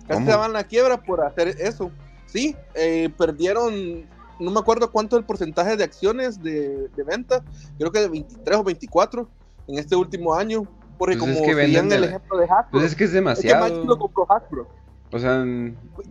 casi 0.07 0.25
se 0.25 0.36
van 0.36 0.51
a 0.51 0.53
la 0.53 0.63
quiebra 0.63 0.97
por 0.97 1.24
hacer 1.24 1.50
eso. 1.59 1.91
Sí, 2.25 2.55
eh, 2.75 3.09
perdieron, 3.17 4.05
no 4.39 4.51
me 4.51 4.59
acuerdo 4.59 4.91
cuánto 4.91 5.17
el 5.17 5.24
porcentaje 5.24 5.77
de 5.77 5.83
acciones 5.83 6.41
de, 6.43 6.89
venta, 7.05 7.41
creo 7.77 7.91
que 7.91 8.01
de 8.01 8.09
23 8.09 8.57
o 8.57 8.63
24 8.63 9.29
en 9.67 9.79
este 9.79 9.95
último 9.95 10.33
año. 10.33 10.67
Porque 10.97 11.15
pues 11.15 11.38
como 11.38 11.45
es 11.45 11.57
el 11.57 12.03
ejemplo 12.03 12.38
de 12.39 12.45
Hasbro. 12.45 12.71
Pues 12.71 12.86
es 12.86 12.95
que 12.95 13.03
es 13.03 13.13
demasiado. 13.13 13.67
Es 13.67 13.71
que 13.71 13.86
lo 13.86 14.00
compró 14.00 14.25
Hasbro. 14.29 14.67
O 15.12 15.19
sea, 15.19 15.45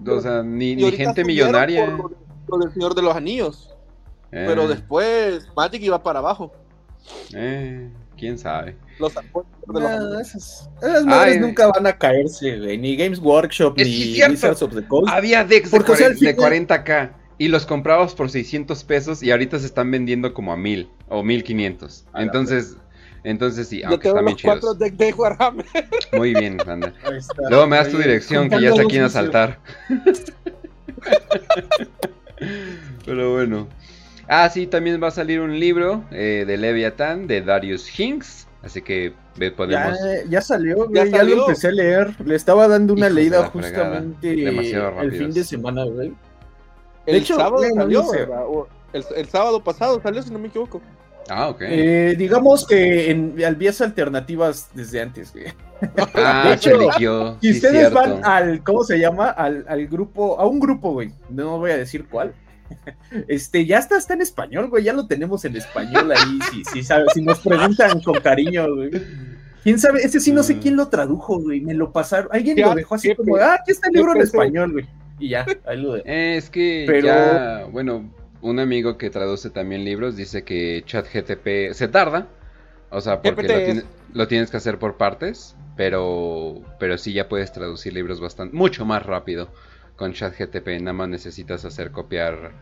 o 0.09 0.21
sea 0.21 0.43
ni, 0.43 0.77
ni 0.77 0.93
gente 0.93 1.25
millonaria. 1.25 1.97
Por 1.97 2.59
lo, 2.59 2.65
del 2.65 2.73
Señor 2.73 2.95
de 2.95 3.03
los 3.03 3.15
Anillos. 3.15 3.75
Pero 4.31 4.63
eh. 4.63 4.69
después 4.69 5.49
Magic 5.57 5.83
iba 5.83 6.03
para 6.03 6.21
abajo. 6.21 6.53
Eh, 7.35 7.91
quién 8.17 8.39
sabe. 8.39 8.77
Los 8.99 9.13
esas, 9.13 10.71
madres 11.05 11.41
nunca 11.41 11.67
van 11.69 11.87
a 11.87 11.97
caerse, 11.97 12.57
Ni 12.79 12.97
Games 12.97 13.19
Workshop, 13.19 13.77
ni 13.77 14.23
Wizards 14.23 14.63
of 14.63 14.75
the 14.75 14.87
Coast. 14.87 15.09
Había 15.11 15.45
decks 15.45 15.71
de, 15.71 16.35
40, 16.35 16.85
k 16.85 17.13
y 17.39 17.49
los 17.49 17.67
comprabas 17.67 18.15
por 18.15 18.31
600 18.31 18.83
pesos 18.85 19.23
y 19.23 19.31
ahorita 19.31 19.59
se 19.59 19.67
están 19.67 19.91
vendiendo 19.91 20.33
como 20.33 20.53
a 20.53 20.57
1000 20.57 20.89
o 21.09 21.23
1500. 21.23 22.07
Entonces, 22.15 22.77
Entonces 23.25 23.69
sí, 23.69 23.83
aunque 23.83 24.09
están 24.09 24.25
bien 24.25 24.37
chidos. 24.37 24.79
de 24.79 25.13
Warhammer. 25.13 25.67
Muy 26.13 26.35
bien, 26.35 26.59
anda. 26.67 26.95
Luego 27.51 27.67
me 27.67 27.77
das 27.77 27.91
tu 27.91 27.99
dirección, 27.99 28.49
que 28.49 28.61
ya 28.61 28.73
sé 28.73 28.83
a 28.83 28.85
quién 28.85 29.03
asaltar. 29.03 29.59
Pero 33.05 33.35
bueno. 33.35 33.69
Ah, 34.29 34.49
sí, 34.51 34.67
también 34.67 35.03
va 35.03 35.09
a 35.09 35.13
salir 35.13 35.41
un 35.41 35.59
libro 35.59 36.05
eh, 36.11 36.45
de 36.47 36.57
Leviathan 36.57 37.27
de 37.27 37.43
Darius 37.43 37.99
Hinks. 37.99 38.47
Así 38.63 38.83
que 38.83 39.13
podemos. 39.57 39.99
Ya, 40.29 40.41
salió, 40.41 40.91
¿Ya, 40.93 41.05
ya, 41.05 41.23
lo 41.23 41.43
empecé 41.43 41.69
a 41.69 41.73
leer. 41.73 42.17
Le 42.25 42.35
estaba 42.35 42.67
dando 42.67 42.95
una 42.95 43.09
leída 43.09 43.45
justamente 43.47 44.33
el 44.33 45.13
fin 45.13 45.33
de 45.33 45.45
semana, 45.45 45.85
güey. 45.85 46.13
El 47.07 47.25
sábado 47.25 47.63
salió, 47.73 48.67
el, 48.93 49.05
el, 49.15 49.29
sábado 49.29 49.63
pasado 49.63 50.01
salió, 50.03 50.21
si 50.23 50.33
no 50.33 50.41
me 50.41 50.49
equivoco. 50.49 50.81
Ah, 51.29 51.49
ok. 51.49 51.63
Eh, 51.63 52.15
digamos 52.19 52.67
que 52.67 53.11
en 53.11 53.37
vías 53.57 53.81
alternativas 53.81 54.71
desde 54.75 55.01
antes, 55.01 55.33
güey. 55.33 55.47
Ah, 56.15 56.45
de 56.49 56.55
hecho, 56.55 57.39
si 57.41 57.51
ustedes 57.51 57.93
van 57.93 58.25
al, 58.25 58.65
¿cómo 58.65 58.83
se 58.83 58.99
llama? 58.99 59.29
Al, 59.29 59.67
al, 59.69 59.87
grupo, 59.87 60.41
a 60.41 60.47
un 60.47 60.59
grupo, 60.59 60.93
güey. 60.93 61.13
No 61.29 61.59
voy 61.59 61.71
a 61.71 61.77
decir 61.77 62.07
cuál. 62.09 62.33
Este, 63.29 63.65
ya 63.65 63.79
está, 63.79 63.97
está 63.97 64.15
en 64.15 64.23
español, 64.23 64.69
güey. 64.69 64.85
Ya 64.85 64.93
lo 64.93 65.07
tenemos 65.07 65.45
en 65.45 65.57
español 65.57 66.13
ahí. 66.13 66.39
Si, 66.51 66.83
si, 66.83 66.89
si 67.15 67.23
nos 67.23 67.41
preguntan 67.41 68.01
con 68.01 68.21
cariño, 68.21 68.75
güey. 68.75 68.91
¿Quién 69.63 69.79
sabe? 69.79 70.01
Ese 70.03 70.21
sí 70.21 70.33
no 70.33 70.43
sé 70.43 70.55
mm. 70.57 70.61
quién 70.61 70.77
lo 70.77 70.89
tradujo, 70.89 71.41
güey. 71.41 71.61
Me 71.61 71.75
lo 71.75 71.93
pasaron. 71.93 72.29
Alguien 72.33 72.61
lo 72.61 72.75
dejó 72.75 72.95
así 72.95 73.15
como, 73.15 73.37
ah, 73.37 73.55
aquí 73.61 73.73
está 73.73 73.89
el 73.89 73.95
libro 73.95 74.15
en 74.15 74.23
español, 74.23 74.73
güey. 74.73 74.87
Y 75.19 75.31
ya, 75.31 75.47
ahí 75.67 75.81
lo 75.81 75.95
de... 75.95 76.03
Es 76.37 76.51
que 76.51 76.85
Pero... 76.87 77.07
ya, 77.07 77.67
bueno, 77.73 78.11
un 78.43 78.59
amigo 78.59 78.99
que 78.99 79.09
traduce 79.11 79.51
también 79.51 79.85
libros 79.85 80.15
dice 80.15 80.45
que 80.45 80.85
ChatGTP 80.87 81.73
se 81.73 81.89
tarda. 81.89 82.29
O 82.91 83.01
sea, 83.01 83.23
porque 83.23 83.83
lo, 84.13 84.29
tienes 84.29 84.51
que 84.51 84.57
hacer 84.59 84.79
por 84.79 84.97
partes. 84.97 85.57
Pero, 85.77 86.63
pero 86.79 86.97
sí 86.97 87.13
ya 87.13 87.29
puedes 87.29 87.53
traducir 87.53 87.93
libros 87.93 88.21
bastante, 88.21 88.57
mucho 88.57 88.87
más 88.87 89.05
rápido 89.05 89.51
con 89.97 90.13
ChatGTP. 90.13 90.81
Nada 90.81 90.93
más 90.93 91.09
necesitas 91.09 91.65
hacer 91.65 91.91
copiar. 91.91 92.53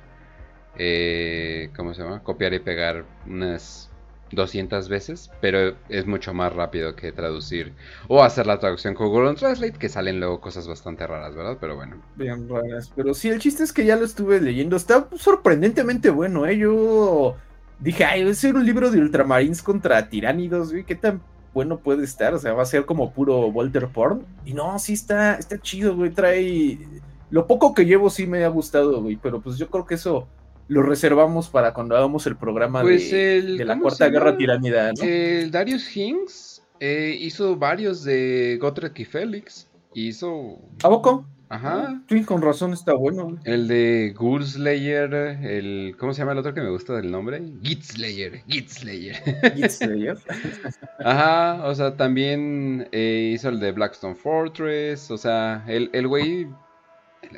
Eh, 0.77 1.71
¿Cómo 1.77 1.95
se 1.95 2.03
llama? 2.03 2.23
Copiar 2.23 2.55
y 2.55 2.59
pegar 2.59 3.05
unas 3.27 3.91
200 4.35 4.89
veces, 4.89 5.31
pero 5.41 5.77
es 5.89 6.07
mucho 6.07 6.35
más 6.35 6.53
rápido 6.53 6.97
que 6.97 7.13
traducir 7.13 7.73
o 8.09 8.23
hacer 8.23 8.47
la 8.47 8.59
traducción 8.59 8.95
con 8.95 9.09
Google 9.09 9.35
Translate, 9.35 9.79
que 9.79 9.89
salen 9.89 10.19
luego 10.19 10.41
cosas 10.41 10.67
bastante 10.67 11.07
raras, 11.07 11.35
¿verdad? 11.35 11.59
Pero 11.61 11.77
bueno. 11.77 11.97
Bien 12.17 12.49
raras, 12.49 12.93
pero 12.95 13.15
sí, 13.15 13.29
el 13.29 13.39
chiste 13.39 13.63
es 13.63 13.73
que 13.73 13.85
ya 13.85 13.97
lo 13.97 14.05
estuve 14.05 14.41
leyendo, 14.41 14.77
está 14.77 15.09
sorprendentemente 15.17 16.11
bueno, 16.11 16.47
¿eh? 16.47 16.59
Yo 16.59 17.37
dije, 17.79 18.05
ay, 18.05 18.25
va 18.25 18.31
a 18.31 18.35
ser 18.35 18.57
un 18.57 18.67
libro 18.67 18.91
de 18.91 18.99
ultramarines 18.99 19.63
contra 19.63 20.09
tiránidos, 20.09 20.73
güey, 20.73 20.85
¿qué 20.85 20.95
tan 20.95 21.21
bueno 21.53 21.79
puede 21.79 22.05
estar? 22.05 22.35
O 22.35 22.39
sea, 22.39 22.53
va 22.53 22.63
a 22.63 22.67
ser 22.67 22.85
como 22.85 23.13
puro 23.13 23.47
Walter 23.47 23.89
Porn. 23.89 24.27
Y 24.45 24.55
no, 24.55 24.79
sí 24.79 24.95
está, 24.95 25.37
está 25.37 25.59
chido, 25.59 25.95
güey, 25.95 26.11
trae... 26.11 26.79
Lo 27.31 27.47
poco 27.47 27.75
que 27.75 27.87
llevo 27.87 28.11
sí 28.11 28.27
me 28.27 28.45
ha 28.45 28.49
gustado, 28.49 29.03
güey, 29.03 29.17
pero 29.17 29.41
pues 29.41 29.57
yo 29.57 29.69
creo 29.69 29.87
que 29.87 29.95
eso 29.95 30.29
lo 30.69 30.83
reservamos 30.83 31.49
para 31.49 31.75
cuando 31.75 31.97
hagamos 31.97 32.27
el 32.27 32.37
programa 32.37 32.81
pues 32.83 33.11
de, 33.11 33.65
la 33.65 33.79
Cuarta 33.79 34.09
Guerra 34.09 34.37
Tiránida, 34.37 34.93
¿no? 34.93 35.03
El 35.03 35.51
Darius 35.51 35.95
Hinks 35.95 36.63
eh, 36.81 37.17
hizo 37.21 37.57
varios 37.57 38.05
de 38.05 38.59
Gotrek 38.61 38.99
y 38.99 39.05
Félix. 39.05 39.69
Hizo. 39.95 40.59
¿A 40.83 40.89
poco? 40.89 41.27
Ajá. 41.49 42.03
Sí, 42.09 42.25
con 42.25 42.43
razón 42.43 42.73
está 42.73 42.95
bueno. 42.95 43.39
El 43.45 43.69
de 43.69 44.13
Ghoulslayer, 44.17 45.15
el. 45.15 45.95
¿Cómo 45.99 46.13
se 46.13 46.21
llama 46.21 46.33
el 46.33 46.39
otro 46.39 46.53
que 46.53 46.63
me 46.63 46.71
gusta 46.71 46.95
del 46.95 47.13
nombre? 47.13 47.43
Gitslayer. 47.63 48.43
Gitslayer. 48.49 49.17
Gitslayer. 49.55 50.19
Ajá, 51.05 51.65
o 51.65 51.75
sea, 51.75 51.97
también 51.97 52.89
eh, 52.91 53.33
hizo 53.35 53.51
el 53.51 53.61
de 53.61 53.73
Blackstone 53.73 54.17
Fortress. 54.17 55.11
O 55.11 55.19
sea, 55.19 55.65
el, 55.69 55.91
el 55.93 56.09
güey 56.09 56.49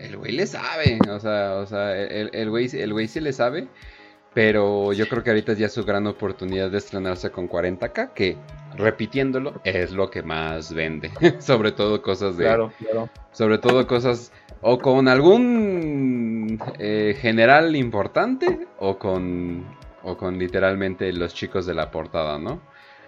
el 0.00 0.16
güey 0.16 0.32
le 0.32 0.46
sabe, 0.46 0.98
o 1.08 1.20
sea, 1.20 1.54
o 1.56 1.66
sea, 1.66 1.96
el, 1.96 2.30
el, 2.32 2.50
güey, 2.50 2.68
el 2.72 2.92
güey 2.92 3.08
sí 3.08 3.20
le 3.20 3.32
sabe, 3.32 3.68
pero 4.34 4.92
yo 4.92 5.08
creo 5.08 5.22
que 5.22 5.30
ahorita 5.30 5.52
es 5.52 5.58
ya 5.58 5.68
su 5.68 5.84
gran 5.84 6.06
oportunidad 6.06 6.70
de 6.70 6.78
estrenarse 6.78 7.30
con 7.30 7.48
40k, 7.48 8.12
que 8.12 8.36
repitiéndolo 8.76 9.60
es 9.64 9.92
lo 9.92 10.10
que 10.10 10.22
más 10.22 10.74
vende, 10.74 11.10
sobre 11.40 11.72
todo 11.72 12.02
cosas 12.02 12.36
de... 12.36 12.44
Claro, 12.44 12.72
claro. 12.78 13.08
Sobre 13.32 13.58
todo 13.58 13.86
cosas 13.86 14.32
o 14.60 14.78
con 14.78 15.08
algún 15.08 16.58
eh, 16.78 17.16
general 17.20 17.76
importante 17.76 18.66
o 18.78 18.98
con, 18.98 19.64
o 20.02 20.16
con 20.16 20.38
literalmente 20.38 21.12
los 21.12 21.34
chicos 21.34 21.66
de 21.66 21.74
la 21.74 21.90
portada, 21.90 22.38
¿no? 22.38 22.60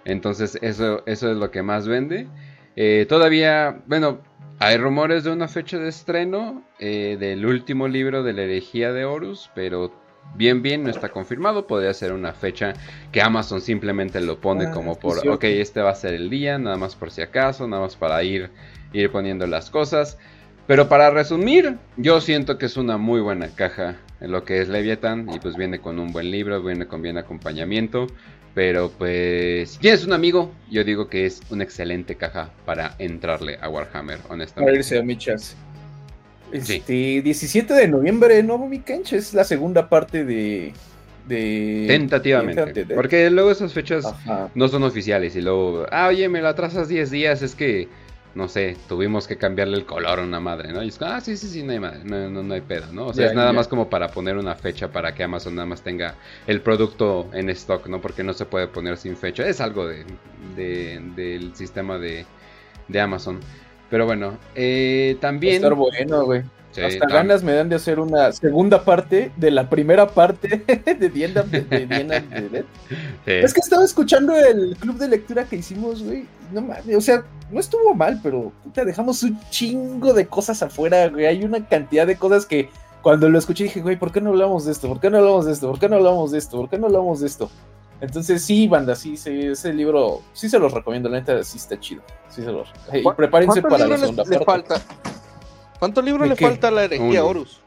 Entonces 0.05 0.57
eso, 0.61 1.03
eso 1.05 1.31
es 1.31 1.37
lo 1.37 1.51
que 1.51 1.61
más 1.61 1.87
vende. 1.87 2.27
Eh, 2.75 3.05
todavía, 3.09 3.81
bueno, 3.87 4.19
hay 4.59 4.77
rumores 4.77 5.23
de 5.23 5.31
una 5.31 5.47
fecha 5.47 5.77
de 5.77 5.87
estreno 5.87 6.63
eh, 6.79 7.15
del 7.17 7.45
último 7.45 7.87
libro 7.87 8.23
de 8.23 8.33
la 8.33 8.43
herejía 8.43 8.91
de 8.91 9.05
Horus, 9.05 9.49
pero 9.55 9.93
bien, 10.35 10.61
bien, 10.61 10.83
no 10.83 10.89
está 10.89 11.09
confirmado. 11.09 11.65
Podría 11.65 11.93
ser 11.93 12.11
una 12.11 12.33
fecha 12.33 12.73
que 13.13 13.21
Amazon 13.21 13.61
simplemente 13.61 14.19
lo 14.19 14.39
pone 14.41 14.65
ah, 14.65 14.71
como 14.71 14.99
por, 14.99 15.25
ok, 15.27 15.45
este 15.45 15.81
va 15.81 15.91
a 15.91 15.95
ser 15.95 16.13
el 16.13 16.29
día, 16.29 16.57
nada 16.57 16.75
más 16.75 16.95
por 16.95 17.09
si 17.09 17.21
acaso, 17.21 17.67
nada 17.69 17.83
más 17.83 17.95
para 17.95 18.21
ir, 18.21 18.51
ir 18.91 19.09
poniendo 19.11 19.47
las 19.47 19.69
cosas. 19.69 20.17
Pero 20.67 20.89
para 20.89 21.09
resumir, 21.09 21.77
yo 21.95 22.19
siento 22.19 22.57
que 22.57 22.67
es 22.67 22.75
una 22.75 22.97
muy 22.97 23.21
buena 23.21 23.47
caja 23.47 23.95
en 24.19 24.31
lo 24.31 24.43
que 24.43 24.61
es 24.61 24.67
Leviathan 24.67 25.27
y 25.33 25.39
pues 25.39 25.55
viene 25.55 25.79
con 25.79 25.99
un 25.99 26.11
buen 26.11 26.29
libro, 26.29 26.61
viene 26.61 26.85
con 26.85 27.01
bien 27.01 27.17
acompañamiento. 27.17 28.07
Pero 28.55 28.91
pues, 28.97 29.71
si 29.71 29.79
tienes 29.79 30.05
un 30.05 30.13
amigo, 30.13 30.51
yo 30.69 30.83
digo 30.83 31.07
que 31.07 31.25
es 31.25 31.41
una 31.49 31.63
excelente 31.63 32.15
caja 32.15 32.49
para 32.65 32.95
entrarle 32.97 33.57
a 33.61 33.69
Warhammer, 33.69 34.19
honestamente. 34.29 34.71
A 34.71 34.73
ver 34.73 34.83
si 34.83 34.97
a 34.97 35.03
mi 35.03 35.17
chance. 35.17 35.55
Este, 36.51 37.21
17 37.21 37.73
de 37.73 37.87
noviembre, 37.87 38.41
¿no, 38.41 38.57
mi 38.57 38.79
cancha? 38.79 39.15
Es 39.15 39.33
la 39.33 39.43
segunda 39.43 39.87
parte 39.87 40.25
de. 40.25 40.73
de 41.27 41.85
Tentativamente. 41.87 42.85
porque 42.95 43.29
luego 43.29 43.51
esas 43.51 43.71
fechas 43.71 44.05
no 44.55 44.67
son 44.67 44.83
oficiales. 44.83 45.35
Y 45.35 45.41
luego, 45.41 45.85
ah, 45.91 46.07
oye, 46.07 46.27
me 46.27 46.41
la 46.41 46.49
atrasas 46.49 46.89
10 46.89 47.11
días. 47.11 47.41
Es 47.43 47.53
que 47.53 47.87
no 48.35 48.47
sé, 48.47 48.77
tuvimos 48.87 49.27
que 49.27 49.37
cambiarle 49.37 49.77
el 49.77 49.85
color 49.85 50.19
a 50.19 50.23
una 50.23 50.39
madre, 50.39 50.71
¿no? 50.71 50.83
Y 50.83 50.89
es 50.89 51.01
ah, 51.01 51.19
sí, 51.19 51.35
sí, 51.35 51.47
sí, 51.47 51.63
no 51.63 51.71
hay 51.71 51.79
madre, 51.79 52.01
no, 52.03 52.29
no, 52.29 52.53
hay 52.53 52.61
pedo, 52.61 52.91
¿no? 52.93 53.07
O 53.07 53.13
sea, 53.13 53.27
es 53.27 53.33
nada 53.33 53.51
más 53.53 53.67
como 53.67 53.89
para 53.89 54.09
poner 54.09 54.37
una 54.37 54.55
fecha 54.55 54.91
para 54.91 55.13
que 55.15 55.23
Amazon 55.23 55.55
nada 55.55 55.65
más 55.65 55.81
tenga 55.81 56.15
el 56.45 56.61
producto 56.61 57.29
en 57.33 57.49
stock, 57.49 57.87
¿no? 57.87 58.01
Porque 58.01 58.23
no 58.23 58.33
se 58.33 58.45
puede 58.45 58.67
poner 58.67 58.97
sin 58.97 59.17
fecha. 59.17 59.47
Es 59.47 59.61
algo 59.61 59.87
de, 59.87 60.05
del 60.55 61.55
sistema 61.55 61.97
de, 61.97 62.25
de 62.87 63.01
Amazon. 63.01 63.39
Pero 63.89 64.05
bueno, 64.05 64.37
eh, 64.55 65.17
también... 65.19 65.55
Estar 65.55 65.73
bueno, 65.73 66.25
güey. 66.25 66.43
Hasta 66.85 67.07
ganas 67.07 67.43
me 67.43 67.53
dan 67.53 67.67
de 67.67 67.75
hacer 67.75 67.99
una 67.99 68.31
segunda 68.31 68.83
parte 68.83 69.31
de 69.35 69.51
la 69.51 69.69
primera 69.69 70.07
parte 70.07 70.63
de 70.99 71.09
Dienda 71.09 71.41
de, 71.43 72.65
Es 73.25 73.53
que 73.53 73.59
estaba 73.59 73.83
escuchando 73.83 74.35
el 74.35 74.77
club 74.77 74.97
de 74.97 75.07
lectura 75.07 75.45
que 75.45 75.57
hicimos, 75.57 76.03
güey. 76.03 76.25
No 76.53 76.61
mames, 76.61 76.95
o 76.95 77.01
sea, 77.01 77.23
no 77.51 77.59
estuvo 77.59 77.93
mal, 77.95 78.19
pero 78.21 78.51
te 78.73 78.85
dejamos 78.85 79.23
un 79.23 79.39
chingo 79.49 80.13
de 80.13 80.27
cosas 80.27 80.61
afuera, 80.61 81.07
güey. 81.09 81.25
Hay 81.25 81.43
una 81.43 81.67
cantidad 81.67 82.05
de 82.05 82.15
cosas 82.15 82.45
que 82.45 82.69
cuando 83.01 83.29
lo 83.29 83.39
escuché 83.39 83.65
dije, 83.65 83.81
güey, 83.81 83.97
¿por 83.97 84.11
qué 84.11 84.21
no 84.21 84.29
hablamos 84.29 84.65
de 84.65 84.71
esto? 84.71 84.87
¿Por 84.87 84.99
qué 84.99 85.09
no 85.09 85.17
hablamos 85.17 85.45
de 85.45 85.53
esto? 85.53 85.69
¿Por 85.69 85.79
qué 85.79 85.89
no 85.89 85.95
hablamos 85.97 86.31
de 86.31 86.37
esto? 86.37 86.57
¿Por 86.57 86.69
qué 86.69 86.77
no 86.77 86.87
hablamos 86.87 87.19
de 87.21 87.27
esto? 87.27 87.49
Entonces, 88.01 88.43
sí, 88.43 88.67
banda, 88.67 88.95
sí, 88.95 89.17
sí, 89.17 89.47
ese 89.47 89.73
libro, 89.73 90.21
sí 90.33 90.47
se 90.49 90.57
los 90.57 90.71
recomiendo, 90.71 91.09
la 91.09 91.19
neta, 91.19 91.43
sí 91.43 91.57
está 91.57 91.79
chido. 91.79 92.01
Sí 92.29 92.41
se 92.41 92.51
los. 92.51 92.69
Y 92.93 93.03
prepárense 93.15 93.61
para 93.61 93.87
la 93.87 93.97
segunda 93.97 94.23
parte. 94.23 94.45
falta? 94.45 94.81
¿Cuántos 95.79 96.03
libros 96.03 96.27
le 96.27 96.35
falta 96.35 96.69
a 96.69 96.71
la 96.71 96.83
herejía 96.85 97.23
Horus? 97.23 97.61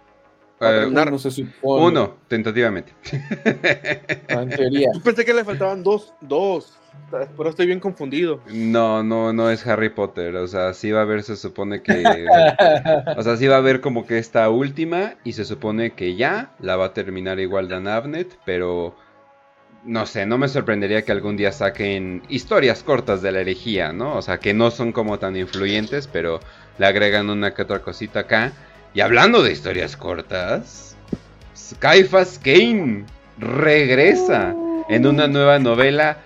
Eh, 0.60 0.88
uno, 1.62 2.14
tentativamente. 2.28 2.92
Ah, 4.28 4.42
en 4.42 4.48
teoría. 4.48 4.90
Yo 4.94 5.02
pensé 5.02 5.24
que 5.24 5.34
le 5.34 5.44
faltaban 5.44 5.82
dos, 5.82 6.14
dos. 6.20 6.78
Pero 7.10 7.50
estoy 7.50 7.66
bien 7.66 7.80
confundido. 7.80 8.40
No, 8.48 9.02
no, 9.02 9.32
no 9.32 9.50
es 9.50 9.66
Harry 9.66 9.88
Potter. 9.90 10.36
O 10.36 10.46
sea, 10.46 10.72
sí 10.72 10.92
va 10.92 11.00
a 11.00 11.02
haber, 11.02 11.22
se 11.24 11.36
supone 11.36 11.82
que. 11.82 12.04
o 13.16 13.22
sea, 13.22 13.36
sí 13.36 13.48
va 13.48 13.56
a 13.56 13.58
haber 13.58 13.80
como 13.80 14.06
que 14.06 14.18
esta 14.18 14.48
última. 14.50 15.14
Y 15.24 15.32
se 15.32 15.44
supone 15.44 15.94
que 15.94 16.14
ya 16.14 16.54
la 16.60 16.76
va 16.76 16.86
a 16.86 16.94
terminar 16.94 17.40
igual 17.40 17.68
Dan 17.68 17.88
Abnett. 17.88 18.38
Pero. 18.44 18.94
No 19.84 20.06
sé, 20.06 20.26
no 20.26 20.38
me 20.38 20.48
sorprendería 20.48 21.02
que 21.02 21.10
algún 21.10 21.36
día 21.36 21.50
saquen 21.50 22.22
historias 22.28 22.84
cortas 22.84 23.20
de 23.20 23.32
la 23.32 23.40
herejía, 23.40 23.92
¿no? 23.92 24.16
O 24.16 24.22
sea, 24.22 24.38
que 24.38 24.54
no 24.54 24.70
son 24.70 24.92
como 24.92 25.18
tan 25.18 25.36
influyentes, 25.36 26.06
pero 26.06 26.38
le 26.78 26.86
agregan 26.86 27.30
una 27.30 27.52
que 27.52 27.62
otra 27.62 27.80
cosita 27.80 28.20
acá. 28.20 28.52
Y 28.94 29.00
hablando 29.00 29.42
de 29.42 29.50
historias 29.50 29.96
cortas, 29.96 30.96
Skyfas 31.56 32.38
Kane 32.38 33.06
regresa 33.38 34.54
en 34.88 35.06
una 35.06 35.26
nueva 35.26 35.58
novela, 35.58 36.18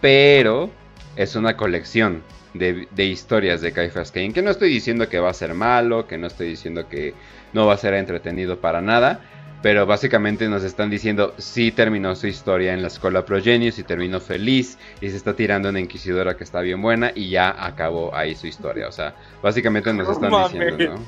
pero 0.00 0.70
es 1.16 1.36
una 1.36 1.56
colección 1.56 2.22
de, 2.54 3.04
historias 3.04 3.60
de 3.60 3.72
Kaifas 3.72 4.12
Kane. 4.12 4.32
Que 4.32 4.42
no 4.42 4.50
estoy 4.50 4.70
diciendo 4.70 5.08
que 5.08 5.18
va 5.18 5.30
a 5.30 5.34
ser 5.34 5.54
malo, 5.54 6.06
que 6.06 6.18
no 6.18 6.26
estoy 6.26 6.48
diciendo 6.48 6.88
que 6.88 7.14
no 7.52 7.66
va 7.66 7.74
a 7.74 7.78
ser 7.78 7.94
entretenido 7.94 8.60
para 8.60 8.80
nada. 8.80 9.20
Pero 9.64 9.86
básicamente 9.86 10.46
nos 10.46 10.62
están 10.62 10.90
diciendo 10.90 11.32
si 11.38 11.72
terminó 11.72 12.14
su 12.16 12.26
historia 12.26 12.74
en 12.74 12.82
la 12.82 12.88
escuela 12.88 13.24
Progenius 13.24 13.78
y 13.78 13.82
terminó 13.82 14.20
feliz 14.20 14.76
y 15.00 15.08
se 15.08 15.16
está 15.16 15.34
tirando 15.34 15.70
una 15.70 15.80
inquisidora 15.80 16.36
que 16.36 16.44
está 16.44 16.60
bien 16.60 16.82
buena 16.82 17.12
y 17.14 17.30
ya 17.30 17.56
acabó 17.58 18.14
ahí 18.14 18.34
su 18.34 18.46
historia. 18.46 18.86
O 18.86 18.92
sea, 18.92 19.14
básicamente 19.42 19.90
nos 19.94 20.06
están 20.10 20.30
diciendo, 20.42 20.98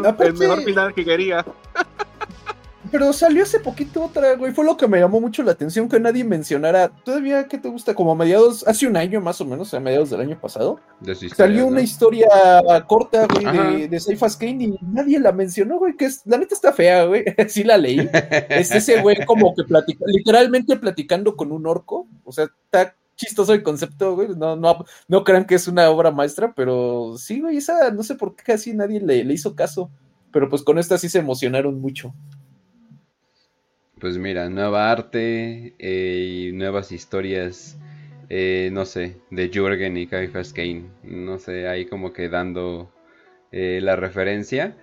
¿no? 0.00 0.24
el 0.24 0.34
mejor 0.34 0.62
final 0.64 0.92
que 0.92 1.04
quería. 1.04 1.44
Pero 2.90 3.12
salió 3.12 3.42
hace 3.42 3.60
poquito 3.60 4.04
otra, 4.04 4.34
güey. 4.34 4.52
Fue 4.52 4.64
lo 4.64 4.76
que 4.76 4.88
me 4.88 4.98
llamó 4.98 5.20
mucho 5.20 5.42
la 5.42 5.52
atención 5.52 5.88
que 5.88 6.00
nadie 6.00 6.24
mencionara. 6.24 6.88
Todavía, 6.88 7.46
¿qué 7.46 7.58
te 7.58 7.68
gusta? 7.68 7.94
Como 7.94 8.12
a 8.12 8.14
mediados, 8.14 8.66
hace 8.66 8.86
un 8.86 8.96
año 8.96 9.20
más 9.20 9.40
o 9.40 9.44
menos, 9.44 9.72
a 9.74 9.80
mediados 9.80 10.10
del 10.10 10.20
año 10.20 10.40
pasado. 10.40 10.80
salió 11.36 11.66
una 11.66 11.80
historia 11.80 12.28
corta, 12.86 13.26
güey, 13.26 13.88
de, 13.88 13.88
de 13.88 14.18
Kane 14.38 14.64
y 14.64 14.78
nadie 14.82 15.18
la 15.18 15.32
mencionó, 15.32 15.78
güey. 15.78 15.96
Que 15.96 16.06
es, 16.06 16.22
la 16.24 16.38
neta 16.38 16.54
está 16.54 16.72
fea, 16.72 17.04
güey. 17.04 17.24
sí 17.48 17.64
la 17.64 17.76
leí. 17.76 18.08
es 18.48 18.70
ese 18.70 19.00
güey 19.00 19.24
como 19.26 19.54
que 19.54 19.64
platica, 19.64 20.04
literalmente 20.06 20.76
platicando 20.76 21.36
con 21.36 21.52
un 21.52 21.66
orco. 21.66 22.06
O 22.24 22.32
sea, 22.32 22.44
está 22.44 22.94
chistoso 23.16 23.52
el 23.52 23.62
concepto, 23.62 24.14
güey. 24.14 24.28
No, 24.36 24.56
no, 24.56 24.84
no 25.08 25.24
crean 25.24 25.44
que 25.44 25.56
es 25.56 25.68
una 25.68 25.90
obra 25.90 26.10
maestra, 26.10 26.52
pero 26.54 27.16
sí, 27.18 27.40
güey, 27.40 27.58
esa 27.58 27.90
no 27.90 28.02
sé 28.02 28.14
por 28.14 28.34
qué 28.34 28.44
casi 28.44 28.72
nadie 28.72 29.00
le, 29.00 29.24
le 29.24 29.34
hizo 29.34 29.54
caso. 29.54 29.90
Pero 30.30 30.48
pues 30.48 30.62
con 30.62 30.78
esta 30.78 30.98
sí 30.98 31.08
se 31.08 31.18
emocionaron 31.18 31.80
mucho. 31.80 32.14
Pues 34.00 34.16
mira, 34.18 34.48
nueva 34.48 34.90
arte 34.90 35.74
eh, 35.78 36.48
y 36.48 36.52
nuevas 36.52 36.92
historias, 36.92 37.78
eh, 38.28 38.70
no 38.72 38.84
sé, 38.84 39.16
de 39.30 39.48
Jürgen 39.48 39.96
y 39.96 40.06
Kai 40.06 40.30
Kane. 40.30 40.84
No 41.02 41.38
sé, 41.38 41.66
ahí 41.66 41.86
como 41.86 42.12
que 42.12 42.28
dando 42.28 42.92
eh, 43.50 43.80
la 43.82 43.96
referencia. 43.96 44.76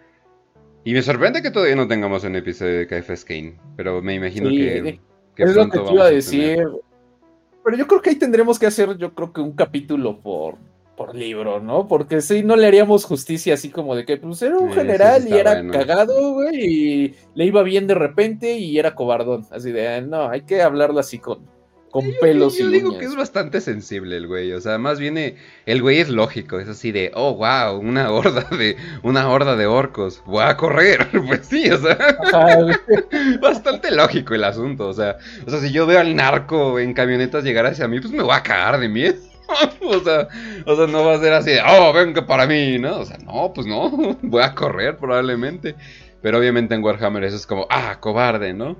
Y 0.84 0.94
me 0.94 1.02
sorprende 1.02 1.42
que 1.42 1.52
todavía 1.52 1.76
no 1.76 1.88
tengamos 1.88 2.24
un 2.24 2.36
episodio 2.36 2.80
de 2.80 2.88
Kai 2.88 3.04
Kane, 3.04 3.58
pero 3.76 4.02
me 4.02 4.16
imagino 4.16 4.50
que, 4.50 5.00
es 5.38 5.56
lo 5.56 5.70
que 5.70 5.80
te 5.80 5.94
iba 5.94 6.06
a 6.06 6.12
decir. 6.12 6.68
Pero 7.64 7.78
yo 7.78 7.88
creo 7.88 8.02
que 8.02 8.12
ahí 8.12 8.16
tendremos 8.18 8.60
que 8.60 8.68
hacer, 8.68 8.98
yo 8.98 9.14
creo 9.16 9.34
que 9.34 9.42
un 9.42 9.54
capítulo 9.54 10.20
por 10.20 10.58
por 10.96 11.16
libro, 11.16 11.60
¿no? 11.60 11.88
Porque 11.88 12.22
si 12.22 12.44
no 12.44 12.56
le 12.56 12.68
haríamos 12.68 13.06
justicia 13.06 13.54
así 13.54 13.70
como 13.70 13.96
de 13.96 14.06
que 14.06 14.18
pues 14.18 14.42
era 14.42 14.58
un 14.58 14.72
general 14.72 15.28
y 15.28 15.34
era 15.34 15.66
cagado, 15.70 16.34
güey, 16.34 16.56
y 16.56 17.16
le 17.34 17.46
iba 17.46 17.64
bien 17.64 17.88
de 17.88 17.96
repente 17.96 18.58
y 18.58 18.80
era 18.80 18.96
cobardón. 18.96 19.46
Así 19.52 19.72
de, 19.72 19.88
ah, 19.88 20.02
no, 20.02 20.30
hay 20.30 20.42
que 20.42 20.62
hablarlo 20.62 21.00
así 21.00 21.20
con, 21.20 21.40
con 21.92 22.06
pelos 22.20 22.58
yo, 22.58 22.66
yo 22.66 22.72
digo 22.72 22.98
que 22.98 23.06
es 23.06 23.16
bastante 23.16 23.62
sensible 23.62 24.18
el 24.18 24.28
güey, 24.28 24.52
o 24.54 24.62
sea, 24.62 24.78
más 24.78 25.00
viene, 25.00 25.36
el 25.66 25.82
güey 25.82 26.00
es 26.00 26.10
lógico, 26.10 26.60
es 26.60 26.68
así 26.68 26.92
de, 26.92 27.12
oh, 27.14 27.36
wow, 27.36 27.78
una 27.78 28.12
horda 28.12 28.48
de, 28.58 28.78
una 29.04 29.30
horda 29.30 29.56
de 29.56 29.66
orcos, 29.66 30.22
voy 30.26 30.44
a 30.44 30.58
correr, 30.58 31.08
pues 31.28 31.48
sí, 31.48 31.70
o 31.70 31.78
sea, 31.78 31.98
bastante 33.42 33.92
lógico 33.92 34.34
el 34.34 34.44
asunto, 34.44 34.88
o 34.90 34.94
sea, 34.94 35.18
o 35.46 35.50
sea, 35.50 35.60
si 35.60 35.72
yo 35.72 35.86
veo 35.86 36.00
al 36.00 36.16
narco 36.16 36.80
en 36.80 36.94
camionetas 36.94 37.44
llegar 37.44 37.66
hacia 37.66 37.88
mí, 37.88 38.00
pues 38.00 38.12
me 38.12 38.24
voy 38.24 38.36
a 38.36 38.44
cagar 38.44 38.80
de 38.80 38.90
miedo. 38.90 39.35
o, 39.82 40.00
sea, 40.00 40.28
o 40.66 40.76
sea, 40.76 40.88
no 40.88 41.06
va 41.06 41.16
a 41.16 41.20
ser 41.20 41.34
así 41.34 41.52
de, 41.52 41.62
oh, 41.62 41.94
venga 41.94 42.26
para 42.26 42.46
mí, 42.46 42.78
¿no? 42.78 43.00
O 43.00 43.06
sea, 43.06 43.18
no, 43.18 43.52
pues 43.54 43.68
no, 43.68 43.90
voy 44.22 44.44
a 44.44 44.54
correr 44.54 44.98
probablemente. 44.98 45.76
Pero 46.22 46.40
obviamente 46.40 46.74
en 46.74 46.84
Warhammer 46.84 47.24
eso 47.24 47.36
es 47.36 47.46
como, 47.46 47.68
ah, 47.70 48.00
cobarde, 48.00 48.54
¿no? 48.54 48.78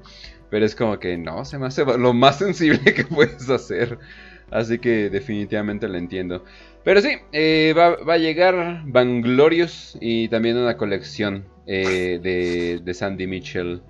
Pero 0.50 0.66
es 0.66 0.76
como 0.76 1.00
que 1.00 1.18
no, 1.18 1.46
se 1.46 1.60
me 1.60 1.68
hace 1.68 1.86
lo 1.98 2.14
más 2.14 2.40
sensible 2.40 2.94
que 2.94 3.06
puedes 3.06 3.50
hacer. 3.50 4.00
Así 4.52 4.80
que 4.80 5.10
definitivamente 5.10 5.88
lo 5.88 5.98
entiendo. 5.98 6.44
Pero 6.84 7.02
sí, 7.02 7.18
eh, 7.32 7.74
va, 7.76 7.98
a 8.14 8.18
llegar 8.18 8.84
Vanglorious 8.86 9.98
y 10.00 10.28
también 10.30 10.58
una 10.58 10.78
colección 10.78 11.46
eh, 11.66 12.20
de, 12.22 12.80
de 12.84 12.94
Sandy 12.94 13.26
Mitchell 13.26 13.82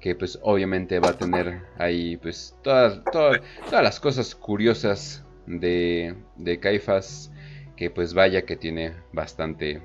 que 0.00 0.14
pues 0.14 0.38
obviamente 0.42 1.00
va 1.00 1.08
a 1.08 1.18
tener 1.18 1.62
ahí 1.78 2.16
pues 2.18 2.54
todas, 2.62 3.02
todas, 3.10 3.40
todas 3.68 3.82
las 3.82 3.98
cosas 3.98 4.36
curiosas 4.36 5.25
de, 5.46 6.14
de 6.36 6.60
Caifas, 6.60 7.32
que 7.76 7.90
pues 7.90 8.14
vaya 8.14 8.42
que 8.42 8.56
tiene 8.56 8.92
bastante 9.12 9.82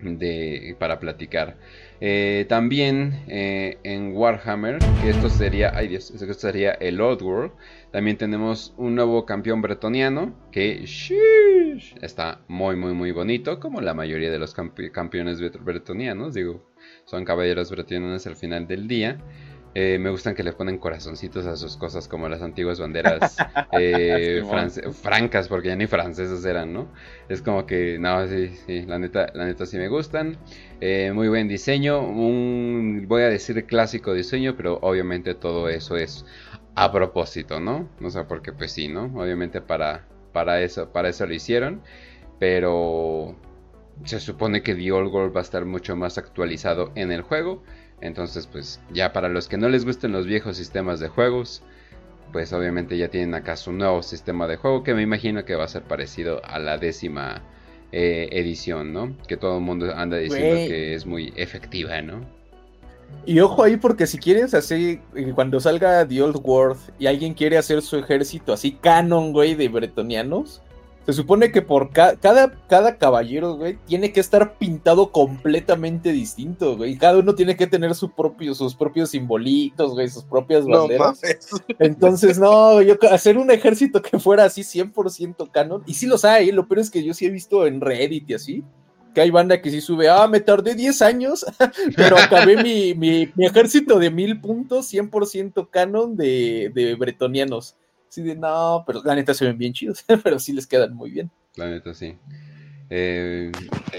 de, 0.00 0.76
para 0.78 0.98
platicar. 0.98 1.56
Eh, 2.00 2.44
también 2.48 3.24
eh, 3.28 3.78
en 3.82 4.14
Warhammer, 4.14 4.78
que 4.78 5.10
esto 5.10 5.28
sería, 5.30 5.72
ay 5.74 5.88
Dios, 5.88 6.10
esto 6.10 6.34
sería 6.34 6.72
el 6.72 7.00
Old 7.00 7.22
World. 7.22 7.52
También 7.90 8.16
tenemos 8.18 8.74
un 8.76 8.94
nuevo 8.94 9.24
campeón 9.24 9.62
bretoniano 9.62 10.34
que 10.52 10.84
está 12.02 12.40
muy, 12.48 12.76
muy, 12.76 12.92
muy 12.92 13.12
bonito, 13.12 13.58
como 13.58 13.80
la 13.80 13.94
mayoría 13.94 14.30
de 14.30 14.38
los 14.38 14.54
campeones 14.54 15.40
bretonianos. 15.64 16.34
Digo, 16.34 16.70
son 17.04 17.24
caballeros 17.24 17.70
bretonianos 17.70 18.26
al 18.26 18.36
final 18.36 18.66
del 18.66 18.86
día. 18.86 19.18
Eh, 19.78 19.98
me 19.98 20.08
gustan 20.08 20.34
que 20.34 20.42
le 20.42 20.54
ponen 20.54 20.78
corazoncitos 20.78 21.44
a 21.44 21.54
sus 21.54 21.76
cosas 21.76 22.08
como 22.08 22.30
las 22.30 22.40
antiguas 22.40 22.80
banderas 22.80 23.36
eh, 23.72 24.42
francas, 25.02 25.48
porque 25.48 25.68
ya 25.68 25.76
ni 25.76 25.86
francesas 25.86 26.42
eran, 26.46 26.72
¿no? 26.72 26.88
Es 27.28 27.42
como 27.42 27.66
que, 27.66 27.98
no, 27.98 28.26
sí, 28.26 28.56
sí, 28.64 28.86
la 28.86 28.98
neta, 28.98 29.26
la 29.34 29.44
neta 29.44 29.66
sí 29.66 29.76
me 29.76 29.88
gustan. 29.88 30.38
Eh, 30.80 31.12
muy 31.12 31.28
buen 31.28 31.46
diseño, 31.46 32.00
un, 32.00 33.04
voy 33.06 33.24
a 33.24 33.28
decir 33.28 33.66
clásico 33.66 34.14
diseño, 34.14 34.56
pero 34.56 34.78
obviamente 34.80 35.34
todo 35.34 35.68
eso 35.68 35.98
es 35.98 36.24
a 36.74 36.90
propósito, 36.90 37.60
¿no? 37.60 37.86
O 38.02 38.08
sea, 38.08 38.26
porque 38.26 38.54
pues 38.54 38.72
sí, 38.72 38.88
¿no? 38.88 39.12
Obviamente 39.14 39.60
para, 39.60 40.06
para, 40.32 40.62
eso, 40.62 40.90
para 40.90 41.10
eso 41.10 41.26
lo 41.26 41.34
hicieron, 41.34 41.82
pero 42.38 43.36
se 44.04 44.20
supone 44.20 44.62
que 44.62 44.74
The 44.74 44.90
Old 44.90 45.12
World 45.12 45.36
va 45.36 45.40
a 45.40 45.42
estar 45.42 45.66
mucho 45.66 45.96
más 45.96 46.16
actualizado 46.16 46.92
en 46.94 47.12
el 47.12 47.20
juego. 47.20 47.62
Entonces, 48.00 48.46
pues 48.46 48.80
ya 48.92 49.12
para 49.12 49.28
los 49.28 49.48
que 49.48 49.56
no 49.56 49.68
les 49.68 49.84
gusten 49.84 50.12
los 50.12 50.26
viejos 50.26 50.56
sistemas 50.56 51.00
de 51.00 51.08
juegos, 51.08 51.62
pues 52.32 52.52
obviamente 52.52 52.98
ya 52.98 53.08
tienen 53.08 53.34
acá 53.34 53.56
su 53.56 53.72
nuevo 53.72 54.02
sistema 54.02 54.46
de 54.46 54.56
juego 54.56 54.82
que 54.82 54.94
me 54.94 55.02
imagino 55.02 55.44
que 55.44 55.54
va 55.54 55.64
a 55.64 55.68
ser 55.68 55.82
parecido 55.82 56.44
a 56.44 56.58
la 56.58 56.76
décima 56.76 57.42
eh, 57.92 58.28
edición, 58.32 58.92
¿no? 58.92 59.16
Que 59.26 59.36
todo 59.36 59.58
el 59.58 59.62
mundo 59.62 59.94
anda 59.94 60.18
diciendo 60.18 60.56
que 60.56 60.94
es 60.94 61.06
muy 61.06 61.32
efectiva, 61.36 62.02
¿no? 62.02 62.20
Y 63.24 63.40
ojo 63.40 63.62
ahí 63.62 63.76
porque 63.76 64.06
si 64.06 64.18
quieren 64.18 64.44
hacer, 64.44 65.00
eh, 65.14 65.32
cuando 65.34 65.60
salga 65.60 66.06
The 66.06 66.22
Old 66.22 66.40
World 66.42 66.78
y 66.98 67.06
alguien 67.06 67.34
quiere 67.34 67.56
hacer 67.56 67.82
su 67.82 67.96
ejército 67.96 68.52
así 68.52 68.72
canon, 68.72 69.32
güey, 69.32 69.54
de 69.54 69.68
bretonianos, 69.68 70.62
se 71.06 71.12
supone 71.12 71.52
que 71.52 71.62
por 71.62 71.90
cada, 71.90 72.16
cada 72.66 72.98
caballero, 72.98 73.54
güey, 73.54 73.78
tiene 73.86 74.12
que 74.12 74.18
estar 74.18 74.58
pintado 74.58 75.12
completamente 75.12 76.10
distinto, 76.10 76.76
güey. 76.76 76.98
Cada 76.98 77.18
uno 77.18 77.36
tiene 77.36 77.56
que 77.56 77.68
tener 77.68 77.94
su 77.94 78.10
propio, 78.10 78.56
sus 78.56 78.74
propios 78.74 79.10
simbolitos, 79.10 79.92
güey, 79.92 80.08
sus 80.08 80.24
propias 80.24 80.66
banderas. 80.66 81.20
Entonces, 81.78 82.40
no, 82.40 82.82
yo 82.82 82.96
hacer 83.12 83.38
un 83.38 83.52
ejército 83.52 84.02
que 84.02 84.18
fuera 84.18 84.44
así 84.44 84.62
100% 84.62 85.48
canon, 85.52 85.84
y 85.86 85.94
sí 85.94 86.06
los 86.06 86.24
hay, 86.24 86.50
lo 86.50 86.66
peor 86.66 86.80
es 86.80 86.90
que 86.90 87.04
yo 87.04 87.14
sí 87.14 87.24
he 87.24 87.30
visto 87.30 87.68
en 87.68 87.80
Reddit 87.80 88.28
y 88.28 88.34
así, 88.34 88.64
que 89.14 89.20
hay 89.20 89.30
banda 89.30 89.62
que 89.62 89.70
sí 89.70 89.80
sube, 89.80 90.08
ah, 90.08 90.26
me 90.26 90.40
tardé 90.40 90.74
10 90.74 91.02
años, 91.02 91.46
pero 91.96 92.18
acabé 92.18 92.60
mi, 92.60 92.94
mi, 92.94 93.32
mi, 93.36 93.46
ejército 93.46 94.00
de 94.00 94.10
mil 94.10 94.40
puntos, 94.40 94.92
100% 94.92 95.70
canon 95.70 96.16
de, 96.16 96.72
de 96.74 96.96
bretonianos. 96.96 97.76
Sí, 98.08 98.22
de 98.22 98.36
no, 98.36 98.84
pero 98.86 99.02
la 99.04 99.14
neta 99.14 99.34
se 99.34 99.44
ven 99.44 99.58
bien 99.58 99.72
chidos, 99.72 100.04
pero 100.24 100.38
sí 100.38 100.52
les 100.52 100.66
quedan 100.66 100.94
muy 100.94 101.10
bien. 101.10 101.30
La 101.56 101.68
neta 101.68 101.94
sí. 101.94 102.16
Eh, 102.88 103.50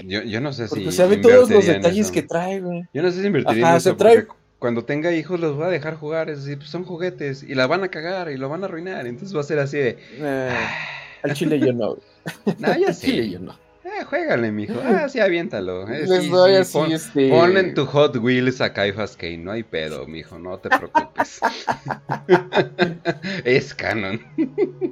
yo, 0.04 0.22
yo, 0.22 0.40
no 0.40 0.52
sé 0.52 0.66
porque 0.66 0.90
si. 0.90 0.92
Se 0.92 1.06
ve 1.06 1.18
todos 1.18 1.50
los 1.50 1.66
detalles 1.66 2.10
que 2.10 2.22
trae, 2.22 2.60
güey. 2.60 2.84
Yo 2.94 3.02
no 3.02 3.10
sé 3.10 3.20
si 3.20 3.26
invertiría 3.26 3.70
en 3.70 3.76
eso. 3.76 3.96
Trae... 3.96 4.26
Cuando 4.58 4.84
tenga 4.84 5.12
hijos 5.12 5.38
los 5.38 5.56
voy 5.56 5.66
a 5.66 5.68
dejar 5.68 5.94
jugar. 5.94 6.30
Es 6.30 6.44
decir, 6.44 6.58
pues 6.58 6.70
son 6.70 6.84
juguetes 6.84 7.42
y 7.42 7.54
la 7.54 7.66
van 7.66 7.84
a 7.84 7.88
cagar 7.88 8.30
y 8.30 8.36
lo 8.36 8.48
van 8.48 8.62
a 8.62 8.66
arruinar. 8.66 9.06
Entonces 9.06 9.36
va 9.36 9.40
a 9.40 9.44
ser 9.44 9.58
así 9.58 9.76
de. 9.76 9.98
Eh, 10.14 10.56
al 11.22 11.34
chile 11.34 11.60
yo 11.60 11.72
no. 11.72 11.96
no, 12.58 12.78
ya 12.78 12.92
sé. 12.92 13.06
Chile 13.06 13.30
yo 13.30 13.38
no. 13.38 13.54
Eh, 13.98 14.04
juégale, 14.04 14.52
mijo. 14.52 14.74
Ah, 14.84 15.08
sí, 15.08 15.20
aviéntalo. 15.20 15.88
Eh, 15.88 16.06
Les 16.06 16.30
doy 16.30 16.54
así, 16.54 16.72
pon, 16.72 16.92
este... 16.92 17.30
pon, 17.30 17.56
en 17.56 17.74
tu 17.74 17.86
Hot 17.86 18.16
Wheels 18.16 18.60
a 18.60 18.72
Kaifas 18.72 19.16
Kane. 19.16 19.38
No 19.38 19.52
hay 19.52 19.62
pedo, 19.62 20.06
mijo. 20.06 20.38
No 20.38 20.58
te 20.58 20.68
preocupes. 20.68 21.40
es 23.44 23.74
canon. 23.74 24.20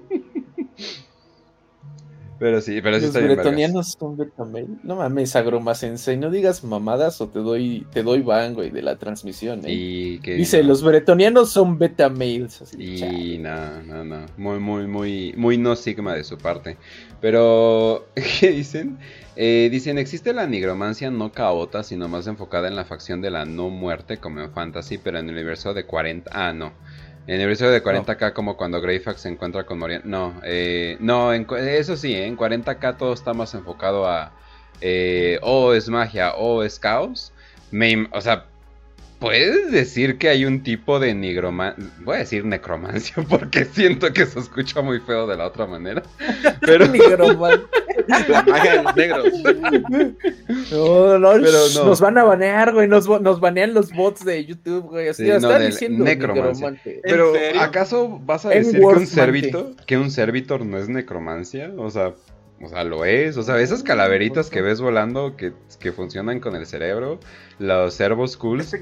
Pero 2.38 2.60
sí, 2.60 2.80
pero 2.82 2.98
sí 3.00 3.06
Los 3.06 3.14
bretonianos 3.14 3.96
son 3.98 4.16
betamail. 4.16 4.68
No 4.82 4.96
mames, 4.96 5.34
agroma 5.36 5.74
sensei, 5.74 6.18
no 6.18 6.30
digas 6.30 6.62
mamadas 6.64 7.20
o 7.20 7.28
te 7.28 7.38
doy, 7.38 7.86
te 7.92 8.02
doy 8.02 8.20
van, 8.20 8.52
güey, 8.52 8.70
de 8.70 8.82
la 8.82 8.96
transmisión. 8.96 9.60
¿eh? 9.64 9.72
Y 9.72 10.18
que, 10.18 10.34
Dice, 10.34 10.62
los 10.62 10.82
bretonianos 10.82 11.50
son 11.50 11.78
betamails. 11.78 12.74
y 12.78 13.38
no, 13.38 13.82
no, 13.82 14.04
no. 14.04 14.26
Muy, 14.36 14.58
muy, 14.58 14.86
muy, 14.86 15.32
muy 15.36 15.56
no 15.56 15.76
sigma 15.76 16.14
de 16.14 16.24
su 16.24 16.36
parte. 16.36 16.76
Pero, 17.20 18.06
¿qué 18.40 18.50
dicen? 18.50 18.98
Eh, 19.36 19.68
dicen, 19.70 19.98
existe 19.98 20.32
la 20.32 20.46
nigromancia 20.46 21.10
no 21.10 21.32
caota, 21.32 21.82
sino 21.82 22.08
más 22.08 22.26
enfocada 22.26 22.68
en 22.68 22.76
la 22.76 22.84
facción 22.84 23.20
de 23.20 23.30
la 23.30 23.44
no 23.44 23.68
muerte, 23.68 24.16
como 24.16 24.40
en 24.40 24.50
Fantasy, 24.52 24.98
pero 24.98 25.18
en 25.18 25.28
el 25.28 25.34
universo 25.34 25.74
de 25.74 25.84
40... 25.84 26.30
Ah, 26.32 26.52
no. 26.52 26.72
En 27.26 27.34
el 27.34 27.40
universo 27.40 27.68
de 27.68 27.82
40k, 27.82 28.32
como 28.32 28.56
cuando 28.56 28.80
Greyfax 28.80 29.22
se 29.22 29.28
encuentra 29.28 29.66
con 29.66 29.78
Morian. 29.78 30.02
No, 30.04 30.40
eh, 30.44 30.96
no, 31.00 31.32
eso 31.32 31.96
sí, 31.96 32.14
en 32.14 32.36
40k 32.36 32.96
todo 32.96 33.12
está 33.12 33.34
más 33.34 33.52
enfocado 33.54 34.06
a. 34.06 34.32
Eh, 34.80 35.38
o 35.42 35.72
es 35.72 35.88
magia 35.88 36.34
o 36.36 36.62
es 36.62 36.78
caos. 36.78 37.32
o 38.12 38.20
sea, 38.20 38.46
puedes 39.18 39.70
decir 39.70 40.18
que 40.18 40.28
hay 40.28 40.44
un 40.44 40.62
tipo 40.62 40.98
de 40.98 41.14
nigromancia. 41.14 41.84
Voy 42.00 42.16
a 42.16 42.18
decir 42.20 42.44
necromancia 42.44 43.14
porque 43.28 43.64
siento 43.64 44.12
que 44.12 44.26
se 44.26 44.38
escucha 44.38 44.82
muy 44.82 45.00
feo 45.00 45.26
de 45.26 45.36
la 45.36 45.46
otra 45.46 45.66
manera. 45.66 46.02
Pero. 46.60 46.86
la 48.28 48.42
magia 48.42 48.76
de 48.76 48.82
los 48.82 48.96
negros. 48.96 49.26
No, 50.70 51.18
no, 51.18 51.32
Pero 51.32 51.84
Nos 51.84 52.00
van 52.00 52.18
a 52.18 52.24
banear, 52.24 52.72
güey. 52.72 52.86
Nos, 52.88 53.08
nos 53.20 53.40
banean 53.40 53.74
los 53.74 53.92
bots 53.92 54.24
de 54.24 54.44
YouTube, 54.44 54.84
güey. 54.84 55.08
Así 55.08 55.28
están 55.28 55.66
diciendo 55.66 56.04
necromancia. 56.04 56.74
Pero, 57.02 57.32
¿acaso 57.58 58.20
vas 58.24 58.44
a 58.46 58.50
decir 58.50 58.78
que 58.78 58.86
un 58.86 59.06
servitor, 59.06 59.74
que 59.86 59.96
un 59.96 60.10
servitor 60.10 60.64
no 60.64 60.78
es 60.78 60.88
necromancia? 60.88 61.72
O 61.76 61.90
sea. 61.90 62.14
O 62.62 62.68
sea, 62.68 62.84
lo 62.84 63.04
es. 63.04 63.36
O 63.36 63.42
sea, 63.42 63.60
esas 63.60 63.82
calaveritas 63.82 64.50
que 64.50 64.62
ves 64.62 64.80
volando 64.80 65.36
que, 65.36 65.52
que 65.78 65.92
funcionan 65.92 66.40
con 66.40 66.56
el 66.56 66.66
cerebro, 66.66 67.20
los 67.58 67.94
servos 67.94 68.36
cool. 68.36 68.60
Es 68.60 68.72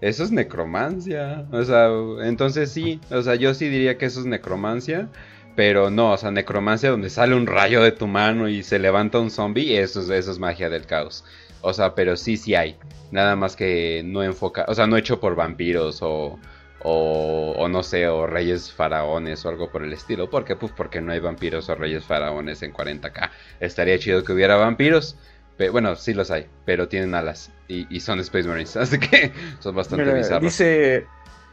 eso, 0.00 0.24
es, 0.24 0.32
necromancia. 0.32 1.46
O 1.52 1.62
sea, 1.64 1.88
entonces 2.24 2.70
sí. 2.70 3.00
O 3.10 3.22
sea, 3.22 3.34
yo 3.34 3.54
sí 3.54 3.68
diría 3.68 3.98
que 3.98 4.06
eso 4.06 4.20
es 4.20 4.26
necromancia. 4.26 5.08
Pero 5.54 5.90
no, 5.90 6.12
o 6.12 6.16
sea, 6.16 6.30
necromancia 6.30 6.90
donde 6.90 7.10
sale 7.10 7.34
un 7.34 7.46
rayo 7.46 7.82
de 7.82 7.92
tu 7.92 8.06
mano 8.06 8.48
y 8.48 8.62
se 8.62 8.78
levanta 8.78 9.20
un 9.20 9.30
zombie, 9.30 9.78
eso 9.78 10.00
es, 10.00 10.08
eso 10.08 10.30
es 10.30 10.38
magia 10.38 10.70
del 10.70 10.86
caos. 10.86 11.24
O 11.60 11.74
sea, 11.74 11.94
pero 11.94 12.16
sí, 12.16 12.38
sí 12.38 12.54
hay. 12.54 12.76
Nada 13.10 13.36
más 13.36 13.54
que 13.54 14.02
no 14.02 14.22
enfoca, 14.22 14.64
o 14.66 14.74
sea, 14.74 14.86
no 14.86 14.96
hecho 14.96 15.20
por 15.20 15.34
vampiros 15.34 15.98
o, 16.00 16.38
o, 16.84 17.68
no 17.68 17.82
sé, 17.82 18.08
o 18.08 18.26
reyes 18.26 18.72
faraones 18.72 19.44
o 19.44 19.48
algo 19.48 19.70
por 19.70 19.82
el 19.82 19.92
estilo. 19.92 20.28
¿Por 20.30 20.44
qué? 20.44 20.56
Pues 20.56 20.72
porque 20.72 21.00
no 21.00 21.12
hay 21.12 21.20
vampiros 21.20 21.68
o 21.68 21.74
reyes 21.74 22.04
faraones 22.04 22.62
en 22.62 22.72
40k. 22.72 23.30
Estaría 23.60 23.98
chido 23.98 24.24
que 24.24 24.32
hubiera 24.32 24.56
vampiros. 24.56 25.16
bueno, 25.70 25.94
sí 25.96 26.14
los 26.14 26.30
hay, 26.30 26.46
pero 26.64 26.88
tienen 26.88 27.14
alas 27.14 27.52
y, 27.68 28.00
son 28.00 28.20
Space 28.20 28.48
Marines, 28.48 28.76
así 28.78 28.98
que 28.98 29.32
son 29.60 29.74
bastante 29.74 30.12
bizarros. 30.12 30.42
Dice, 30.42 31.06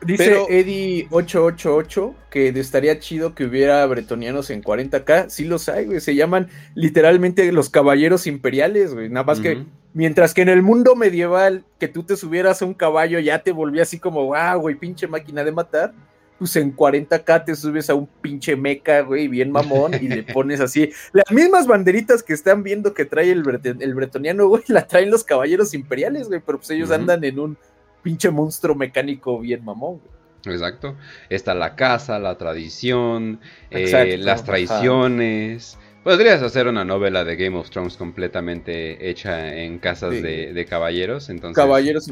dice 0.05 0.37
Eddie888 0.49 2.13
que 2.29 2.49
estaría 2.49 2.99
chido 2.99 3.35
que 3.35 3.45
hubiera 3.45 3.85
bretonianos 3.85 4.49
en 4.49 4.63
40k. 4.63 5.29
Sí 5.29 5.45
los 5.45 5.69
hay, 5.69 5.85
güey. 5.85 5.99
Se 5.99 6.15
llaman 6.15 6.49
literalmente 6.75 7.51
los 7.51 7.69
caballeros 7.69 8.27
imperiales, 8.27 8.93
güey. 8.93 9.09
Nada 9.09 9.25
más 9.25 9.39
que 9.39 9.65
Mientras 9.93 10.35
que 10.35 10.43
en 10.43 10.49
el 10.49 10.61
mundo 10.61 10.95
medieval, 10.95 11.65
que 11.79 11.87
tú 11.87 12.03
te 12.03 12.15
subieras 12.15 12.61
a 12.61 12.65
un 12.65 12.75
caballo 12.75 13.19
ya 13.19 13.39
te 13.39 13.51
volvía 13.51 13.81
así 13.81 13.99
como, 13.99 14.23
wow, 14.25 14.59
güey, 14.59 14.75
pinche 14.75 15.07
máquina 15.07 15.43
de 15.43 15.51
matar. 15.51 15.93
Pues 16.37 16.55
en 16.55 16.73
40k 16.73 17.43
te 17.43 17.55
subes 17.55 17.89
a 17.89 17.95
un 17.95 18.07
pinche 18.21 18.55
meca, 18.55 19.01
güey, 19.01 19.27
bien 19.27 19.51
mamón, 19.51 19.95
y 19.95 20.07
le 20.07 20.23
pones 20.33 20.61
así. 20.61 20.89
Las 21.11 21.29
mismas 21.31 21.67
banderitas 21.67 22.23
que 22.23 22.33
están 22.33 22.63
viendo 22.63 22.93
que 22.93 23.03
trae 23.03 23.31
el, 23.31 23.43
el 23.79 23.93
bretoniano, 23.93 24.47
güey, 24.47 24.63
la 24.67 24.87
traen 24.87 25.09
los 25.09 25.23
caballeros 25.23 25.73
imperiales, 25.73 26.29
güey, 26.29 26.39
pero 26.45 26.59
pues 26.59 26.69
ellos 26.69 26.91
andan 26.91 27.23
en 27.23 27.39
un 27.39 27.57
pinche 28.01 28.29
monstruo 28.29 28.75
mecánico 28.75 29.39
bien 29.39 29.63
mamón, 29.63 29.99
güey. 29.99 30.19
Exacto. 30.45 30.95
Está 31.29 31.53
la 31.53 31.75
casa, 31.75 32.19
la 32.19 32.37
tradición, 32.37 33.39
eh, 33.71 34.17
las 34.17 34.43
traiciones. 34.43 35.77
Podrías 36.03 36.41
hacer 36.41 36.67
una 36.67 36.85
novela 36.85 37.25
de 37.25 37.35
Game 37.35 37.57
of 37.57 37.69
Thrones 37.69 37.97
completamente 37.97 39.09
hecha 39.09 39.53
en 39.53 39.79
casas 39.79 40.21
de, 40.21 40.65
caballeros. 40.67 41.29
Entonces... 41.29 41.61
Caballeros 41.61 42.09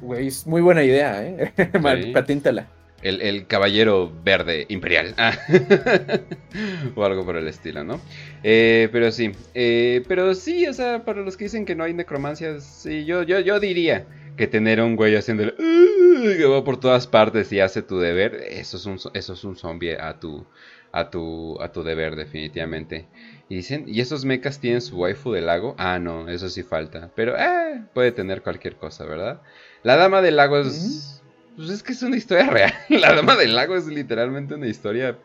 güey, 0.00 0.28
es 0.28 0.46
muy 0.46 0.62
buena 0.62 0.82
idea, 0.82 1.22
¿eh? 1.22 1.52
Patíntala. 2.14 2.68
El, 3.02 3.46
caballero 3.46 4.10
verde 4.24 4.64
imperial. 4.68 5.14
o 6.96 7.04
algo 7.04 7.24
por 7.24 7.36
el 7.36 7.46
estilo, 7.46 7.84
¿no? 7.84 8.00
Eh, 8.42 8.88
pero 8.90 9.12
sí. 9.12 9.30
Eh, 9.54 10.02
pero 10.08 10.34
sí, 10.34 10.66
o 10.66 10.72
sea, 10.72 11.04
para 11.04 11.20
los 11.20 11.36
que 11.36 11.44
dicen 11.44 11.66
que 11.66 11.76
no 11.76 11.84
hay 11.84 11.92
necromancias, 11.92 12.64
sí, 12.64 13.04
yo, 13.04 13.22
yo, 13.22 13.38
yo 13.40 13.60
diría 13.60 14.06
que 14.36 14.46
tener 14.46 14.80
un 14.80 14.96
güey 14.96 15.16
haciéndole 15.16 15.54
que 15.56 16.44
va 16.44 16.64
por 16.64 16.78
todas 16.78 17.06
partes 17.06 17.52
y 17.52 17.60
hace 17.60 17.82
tu 17.82 17.98
deber, 17.98 18.34
eso 18.48 18.76
es 18.76 18.86
un, 18.86 18.98
eso 19.14 19.32
es 19.32 19.44
un 19.44 19.56
zombie 19.56 19.96
a 19.98 20.18
tu, 20.18 20.46
a 20.92 21.10
tu, 21.10 21.60
a 21.60 21.70
tu 21.70 21.82
deber, 21.82 22.16
definitivamente. 22.16 23.06
Y 23.48 23.56
dicen, 23.56 23.84
¿y 23.86 24.00
esos 24.00 24.24
mechas 24.24 24.58
tienen 24.60 24.80
su 24.80 24.96
waifu 24.96 25.32
del 25.32 25.46
lago? 25.46 25.74
Ah, 25.78 25.98
no, 25.98 26.28
eso 26.28 26.48
sí 26.48 26.62
falta. 26.62 27.10
Pero, 27.14 27.36
eh, 27.36 27.84
puede 27.94 28.12
tener 28.12 28.42
cualquier 28.42 28.76
cosa, 28.76 29.04
¿verdad? 29.04 29.40
La 29.82 29.96
Dama 29.96 30.22
del 30.22 30.36
Lago 30.36 30.58
es. 30.58 31.22
Pues 31.56 31.70
es 31.70 31.82
que 31.82 31.92
es 31.92 32.02
una 32.02 32.16
historia 32.16 32.46
real. 32.50 32.72
La 32.88 33.14
Dama 33.14 33.36
del 33.36 33.54
Lago 33.54 33.76
es 33.76 33.86
literalmente 33.86 34.54
una 34.54 34.66
historia 34.66 35.18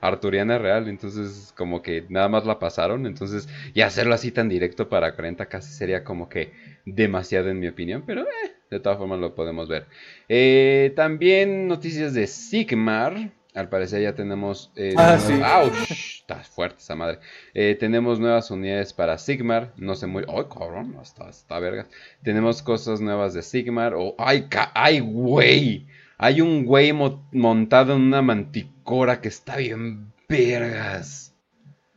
arturiana 0.00 0.58
real. 0.58 0.88
Entonces, 0.88 1.52
como 1.56 1.82
que 1.82 2.04
nada 2.08 2.28
más 2.28 2.46
la 2.46 2.58
pasaron. 2.58 3.06
Entonces, 3.06 3.48
y 3.74 3.82
hacerlo 3.82 4.14
así 4.14 4.30
tan 4.30 4.48
directo 4.48 4.88
para 4.88 5.14
40 5.14 5.46
casi 5.46 5.72
sería 5.72 6.04
como 6.04 6.28
que 6.28 6.52
demasiado, 6.84 7.48
en 7.48 7.60
mi 7.60 7.68
opinión. 7.68 8.04
Pero, 8.06 8.22
eh, 8.22 8.52
de 8.70 8.80
todas 8.80 8.98
formas 8.98 9.18
lo 9.18 9.34
podemos 9.34 9.68
ver. 9.68 9.86
Eh, 10.28 10.92
también 10.96 11.68
noticias 11.68 12.14
de 12.14 12.26
Sigmar. 12.26 13.32
Al 13.54 13.68
parecer 13.70 14.02
ya 14.02 14.14
tenemos. 14.14 14.70
Eh, 14.76 14.94
ah, 14.96 15.18
sí. 15.18 15.32
Está 16.20 16.36
fuerte 16.44 16.76
esa 16.78 16.94
madre. 16.94 17.18
Eh, 17.54 17.76
tenemos 17.80 18.20
nuevas 18.20 18.50
unidades 18.50 18.92
para 18.92 19.18
Sigmar. 19.18 19.72
No 19.76 19.94
sé 19.94 20.06
muy. 20.06 20.24
¡Ay, 20.28 20.44
cabrón! 20.52 20.96
Está, 21.02 21.28
está 21.28 21.58
verga. 21.58 21.86
Tenemos 22.22 22.62
cosas 22.62 23.00
nuevas 23.00 23.34
de 23.34 23.42
Sigmar. 23.42 23.94
Oh, 23.94 24.14
¡Ay, 24.18 24.46
ay, 24.74 25.00
güey! 25.00 25.86
Hay 26.18 26.40
un 26.40 26.64
güey 26.64 26.92
montado 26.92 27.94
en 27.94 28.02
una 28.02 28.22
manticora 28.22 29.20
que 29.20 29.28
está 29.28 29.56
bien 29.56 30.12
vergas. 30.28 31.32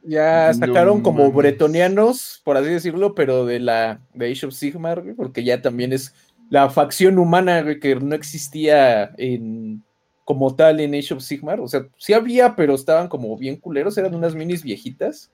Ya 0.03 0.53
sacaron 0.53 1.01
como 1.01 1.31
bretonianos, 1.31 2.41
por 2.43 2.55
así 2.57 2.69
decirlo, 2.69 3.15
pero 3.15 3.45
de 3.45 3.59
la 3.59 3.99
de 4.13 4.31
Age 4.31 4.47
of 4.47 4.53
Sigmar, 4.53 5.03
porque 5.15 5.43
ya 5.43 5.61
también 5.61 5.91
es 5.91 6.13
la 6.49 6.69
facción 6.69 7.17
humana 7.17 7.65
que 7.79 7.95
no 7.95 8.15
existía 8.15 9.11
en 9.17 9.83
como 10.23 10.55
tal 10.55 10.79
en 10.79 10.93
Age 10.93 11.15
of 11.15 11.23
Sigmar. 11.23 11.59
O 11.59 11.67
sea, 11.67 11.87
sí 11.97 12.13
había, 12.13 12.55
pero 12.55 12.75
estaban 12.75 13.07
como 13.07 13.35
bien 13.37 13.57
culeros, 13.57 13.97
eran 13.97 14.15
unas 14.15 14.35
minis 14.35 14.63
viejitas. 14.63 15.31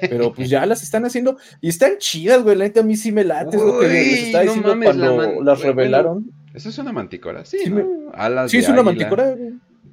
Pero 0.00 0.32
pues 0.32 0.48
ya 0.48 0.64
las 0.64 0.82
están 0.82 1.04
haciendo 1.04 1.36
y 1.60 1.68
están 1.68 1.98
chidas, 1.98 2.42
güey. 2.42 2.56
La 2.56 2.64
neta 2.64 2.80
a 2.80 2.84
mí 2.84 2.96
sí 2.96 3.12
me 3.12 3.24
late, 3.24 3.56
es 3.56 3.62
lo 3.62 3.80
que 3.80 3.88
les 3.88 4.18
estaba 4.24 4.44
diciendo 4.44 4.74
cuando 4.82 5.42
las 5.42 5.60
revelaron. 5.60 6.37
Eso 6.58 6.68
es 6.68 6.78
una 6.78 6.92
manticora, 6.92 7.44
sí, 7.44 7.58
sí, 7.64 7.72
alas 8.14 8.50
sí 8.50 8.58
es 8.58 8.68
una 8.68 8.82
manticora. 8.82 9.36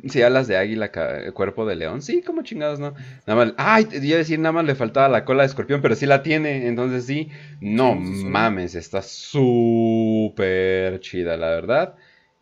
Sí, 0.07 0.21
alas 0.21 0.47
de 0.47 0.55
águila, 0.55 0.91
cuerpo 1.33 1.65
de 1.65 1.75
león. 1.75 2.03
Sí, 2.03 2.21
como 2.21 2.43
chingados, 2.43 2.79
¿no? 2.79 2.93
Nada 3.25 3.45
más. 3.45 3.53
Ay, 3.57 3.85
te 3.85 4.05
iba 4.05 4.15
a 4.15 4.19
decir, 4.19 4.37
nada 4.37 4.51
más 4.51 4.65
le 4.65 4.75
faltaba 4.75 5.09
la 5.09 5.25
cola 5.25 5.41
de 5.41 5.47
escorpión, 5.47 5.81
pero 5.81 5.95
sí 5.95 6.05
la 6.05 6.21
tiene. 6.21 6.67
Entonces 6.67 7.05
sí. 7.05 7.29
No 7.59 7.95
mames, 7.95 8.75
está 8.75 9.01
súper 9.01 10.99
chida, 10.99 11.37
la 11.37 11.47
verdad. 11.47 11.95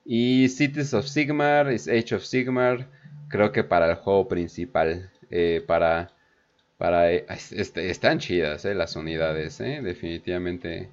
Y 0.06 0.50
Cities 0.50 0.94
of 0.94 1.06
Sigmar, 1.08 1.70
es 1.70 1.88
Age 1.88 2.16
of 2.16 2.24
Sigmar, 2.24 2.88
creo 3.30 3.52
que 3.52 3.64
para 3.64 3.90
el 3.90 3.96
juego 3.96 4.28
principal, 4.28 5.10
eh, 5.32 5.64
para, 5.66 6.12
para, 6.78 7.12
eh, 7.14 7.26
este, 7.52 7.90
están 7.90 8.20
chidas 8.20 8.66
eh, 8.66 8.76
las 8.76 8.96
unidades, 8.98 9.60
definitivamente. 9.60 10.90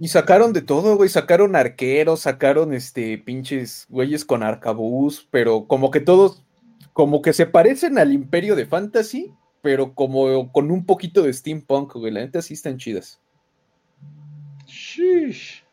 Y 0.00 0.08
sacaron 0.08 0.52
de 0.52 0.62
todo, 0.62 0.96
güey, 0.96 1.08
sacaron 1.08 1.56
arqueros, 1.56 2.20
sacaron 2.20 2.72
este 2.72 3.18
pinches 3.18 3.86
güeyes 3.88 4.24
con 4.24 4.42
arcabús, 4.42 5.26
pero 5.30 5.66
como 5.66 5.90
que 5.90 6.00
todos, 6.00 6.44
como 6.92 7.20
que 7.20 7.32
se 7.32 7.46
parecen 7.46 7.98
al 7.98 8.12
imperio 8.12 8.54
de 8.54 8.66
fantasy, 8.66 9.32
pero 9.60 9.94
como 9.94 10.52
con 10.52 10.70
un 10.70 10.86
poquito 10.86 11.22
de 11.22 11.32
steampunk, 11.32 11.94
güey, 11.94 12.12
la 12.12 12.20
neta 12.20 12.42
sí 12.42 12.54
están 12.54 12.78
chidas. 12.78 13.20
Shish. 14.66 15.64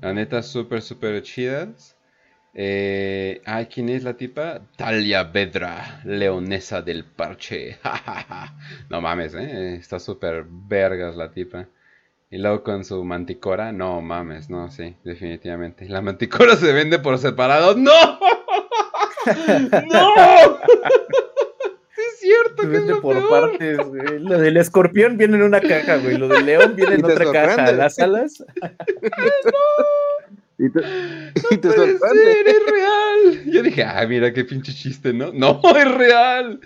La 0.00 0.12
neta, 0.12 0.42
súper, 0.42 0.82
súper 0.82 1.22
chidas. 1.22 1.96
Eh, 2.52 3.42
ay, 3.44 3.66
¿quién 3.66 3.90
es 3.90 4.02
la 4.02 4.16
tipa? 4.16 4.62
Talia 4.76 5.24
Vedra, 5.24 6.00
leonesa 6.04 6.82
del 6.82 7.04
parche. 7.04 7.78
no 8.90 9.00
mames, 9.00 9.34
¿eh? 9.34 9.76
Está 9.76 9.98
súper 9.98 10.46
vergas 10.48 11.16
la 11.16 11.30
tipa. 11.30 11.68
Y 12.30 12.38
luego 12.38 12.64
con 12.64 12.84
su 12.84 13.04
manticora, 13.04 13.70
no 13.72 14.00
mames, 14.00 14.50
no, 14.50 14.70
sí, 14.70 14.96
definitivamente. 15.04 15.88
La 15.88 16.02
manticora 16.02 16.56
se 16.56 16.72
vende 16.72 16.98
por 16.98 17.18
separado. 17.18 17.76
¡No! 17.76 17.92
¡No! 19.26 20.14
es 21.96 22.18
cierto 22.20 22.62
se 22.62 22.68
vende 22.68 22.96
por 22.96 23.28
partes, 23.28 23.78
güey. 23.78 24.18
Lo 24.18 24.38
del 24.38 24.56
escorpión 24.56 25.16
viene 25.16 25.36
en 25.36 25.42
una 25.42 25.60
caja, 25.60 25.98
güey. 25.98 26.18
Lo 26.18 26.26
del 26.26 26.46
león 26.46 26.74
viene 26.74 26.96
en 26.96 27.04
otra 27.04 27.30
caja. 27.30 27.72
Las 27.72 27.98
alas. 27.98 28.44
Y 30.58 30.70
te, 30.70 30.80
no 30.80 31.60
puede 31.60 31.98
ser, 31.98 32.48
es 32.48 32.66
real. 32.66 33.44
Yo 33.44 33.62
dije, 33.62 33.84
ah, 33.84 34.06
mira 34.08 34.32
qué 34.32 34.44
pinche 34.44 34.72
chiste, 34.72 35.12
¿no? 35.12 35.30
No, 35.34 35.60
es 35.76 35.94
real. 35.94 36.60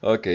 Ok. 0.00 0.26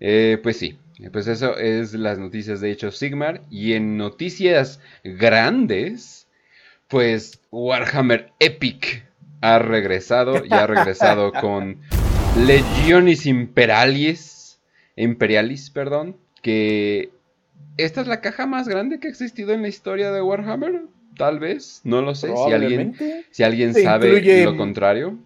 Eh, 0.00 0.38
pues 0.42 0.58
sí, 0.58 0.78
pues 1.12 1.26
eso 1.26 1.56
es 1.56 1.94
las 1.94 2.18
noticias 2.18 2.60
de 2.60 2.72
Age 2.72 2.86
of 2.86 2.94
Sigmar. 2.94 3.42
Y 3.50 3.72
en 3.72 3.96
noticias 3.96 4.80
grandes, 5.02 6.26
pues 6.88 7.40
Warhammer 7.50 8.32
Epic 8.38 9.04
ha 9.40 9.58
regresado, 9.58 10.44
ya 10.44 10.64
ha 10.64 10.66
regresado 10.66 11.32
con 11.40 11.80
Legionis 12.46 13.26
Imperialis, 13.26 14.60
Imperialis, 14.96 15.70
perdón, 15.70 16.16
que 16.42 17.10
esta 17.76 18.00
es 18.00 18.06
la 18.06 18.20
caja 18.20 18.46
más 18.46 18.68
grande 18.68 19.00
que 19.00 19.08
ha 19.08 19.10
existido 19.10 19.52
en 19.52 19.62
la 19.62 19.68
historia 19.68 20.12
de 20.12 20.22
Warhammer 20.22 20.82
tal 21.16 21.38
vez, 21.38 21.80
no 21.84 22.02
lo 22.02 22.14
sé. 22.14 22.28
Si 22.36 22.52
alguien, 22.52 22.94
si 23.30 23.42
alguien 23.42 23.74
sabe 23.74 24.44
lo 24.44 24.56
contrario, 24.56 25.18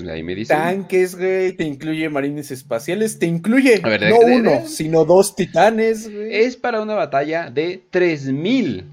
pues 0.00 0.08
ahí 0.08 0.22
me 0.22 0.34
dice. 0.34 0.54
Tanques, 0.54 1.16
güey, 1.16 1.52
te 1.52 1.64
incluye 1.64 2.08
marines 2.08 2.50
espaciales, 2.50 3.18
te 3.18 3.26
incluye 3.26 3.80
no 3.82 4.18
uno, 4.20 4.66
sino 4.66 5.04
dos 5.04 5.36
titanes, 5.36 6.10
güey. 6.10 6.34
Es 6.34 6.56
para 6.56 6.80
una 6.80 6.94
batalla 6.94 7.50
de 7.50 7.82
3000 7.90 8.86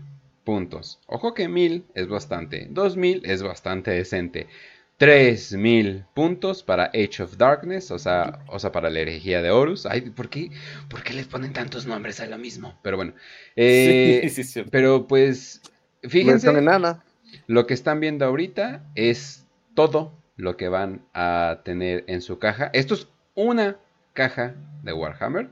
puntos. 0.43 0.99
Ojo 1.07 1.33
que 1.33 1.47
1000 1.47 1.85
es 1.93 2.07
bastante, 2.07 2.67
2000 2.69 3.21
es 3.25 3.43
bastante 3.43 3.91
decente. 3.91 4.47
3000 4.97 6.03
puntos 6.13 6.61
para 6.61 6.87
Age 6.87 7.23
of 7.23 7.37
Darkness, 7.37 7.89
o 7.91 7.99
sea, 7.99 8.43
o 8.47 8.59
sea 8.59 8.73
para 8.73 8.89
la 8.89 8.99
herejía 8.99 9.41
de 9.41 9.49
Horus. 9.49 9.85
Ay, 9.85 10.01
¿por 10.01 10.29
qué, 10.29 10.51
¿por 10.89 11.03
qué 11.03 11.13
les 11.13 11.25
ponen 11.25 11.53
tantos 11.53 11.85
nombres 11.85 12.19
a 12.19 12.25
lo 12.25 12.37
mismo? 12.37 12.77
Pero 12.83 12.97
bueno. 12.97 13.13
Eh, 13.55 14.19
sí, 14.23 14.29
sí, 14.29 14.43
sí. 14.43 14.63
Pero 14.69 15.07
pues, 15.07 15.61
fíjense, 16.03 16.51
lo 17.47 17.65
que 17.65 17.73
están 17.73 18.01
viendo 18.01 18.25
ahorita 18.25 18.83
es 18.95 19.45
todo 19.73 20.18
lo 20.39 20.55
que 20.55 20.69
van 20.69 21.05
a 21.13 21.59
tener 21.65 22.05
en 22.07 22.21
su 22.21 22.39
caja. 22.39 22.69
Esto 22.71 22.93
es 22.93 23.09
una 23.35 23.77
caja 24.13 24.55
de 24.83 24.93
Warhammer 24.93 25.49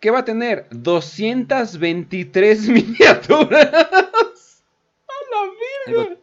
que 0.00 0.10
va 0.10 0.18
a 0.18 0.24
tener 0.24 0.66
223 0.70 2.68
miniaturas. 2.68 4.64
¡A 5.06 5.14
la 5.30 5.52
virgen! 5.86 6.18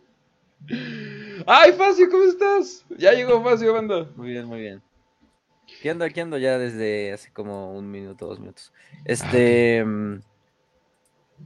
¡Ay, 1.48 1.72
Facio, 1.72 2.10
¿cómo 2.12 2.26
estás? 2.26 2.86
Ya 2.98 3.14
llegó 3.14 3.42
Facio, 3.42 3.74
banda. 3.74 4.10
Muy 4.18 4.32
bien, 4.32 4.46
muy 4.46 4.60
bien. 4.60 4.82
Aquí 5.80 5.88
ando, 5.88 6.04
aquí 6.04 6.20
ando 6.20 6.38
ya 6.38 6.60
desde 6.60 7.14
hace 7.14 7.32
como 7.32 7.74
un 7.74 7.90
minuto, 7.90 8.28
dos 8.28 8.42
minutos. 8.42 8.74
Este. 9.06 9.86
Mm, 9.86 10.20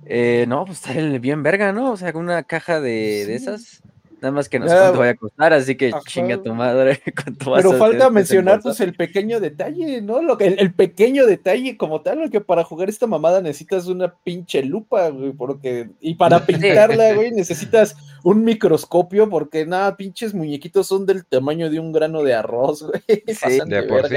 eh, 0.08 0.46
no, 0.48 0.66
pues 0.66 0.84
está 0.84 1.00
bien 1.20 1.44
verga, 1.44 1.72
¿no? 1.72 1.92
O 1.92 1.98
sea, 1.98 2.12
con 2.12 2.24
una 2.24 2.42
caja 2.42 2.82
de, 2.82 3.26
de 3.28 3.36
esas. 3.36 3.84
Nada 4.26 4.38
más 4.38 4.50
que 4.50 4.58
no 4.58 4.68
sé 4.68 4.74
cuánto 4.74 4.98
vaya 4.98 5.12
a 5.12 5.16
costar, 5.18 5.54
así 5.54 5.76
que 5.76 5.94
chinga 6.08 6.42
tu 6.42 6.52
madre. 6.56 7.00
Pero 7.56 7.74
falta 7.74 8.10
mencionar 8.10 8.60
pues 8.60 8.80
el 8.80 8.96
pequeño 8.96 9.40
detalle, 9.40 10.02
¿no? 10.02 10.20
Lo 10.20 10.36
que, 10.36 10.48
el, 10.48 10.74
pequeño 10.74 11.28
detalle 11.28 11.78
como 11.78 12.02
tal, 12.02 12.32
que 12.32 12.42
para 12.42 12.64
jugar 12.64 12.90
esta 12.90 13.06
mamada 13.06 13.40
necesitas 13.40 13.86
una 13.86 14.16
pinche 14.16 14.64
lupa, 14.64 15.10
güey, 15.10 15.32
porque 15.32 15.92
y 16.02 16.16
para 16.16 16.40
pintarla, 16.48 17.14
güey, 17.14 17.30
necesitas 17.30 17.96
un 18.24 18.44
microscopio 18.44 19.30
porque 19.30 19.64
nada, 19.68 19.96
pinches 19.96 20.34
muñequitos 20.34 20.88
son 20.88 21.06
del 21.06 21.24
tamaño 21.24 21.70
de 21.70 21.80
un 21.80 21.92
grano 21.92 22.24
de 22.24 22.34
arroz, 22.34 22.82
güey. 22.88 23.04
Sí, 23.28 23.60
de 23.64 23.84
por 23.84 24.08
sí. 24.08 24.16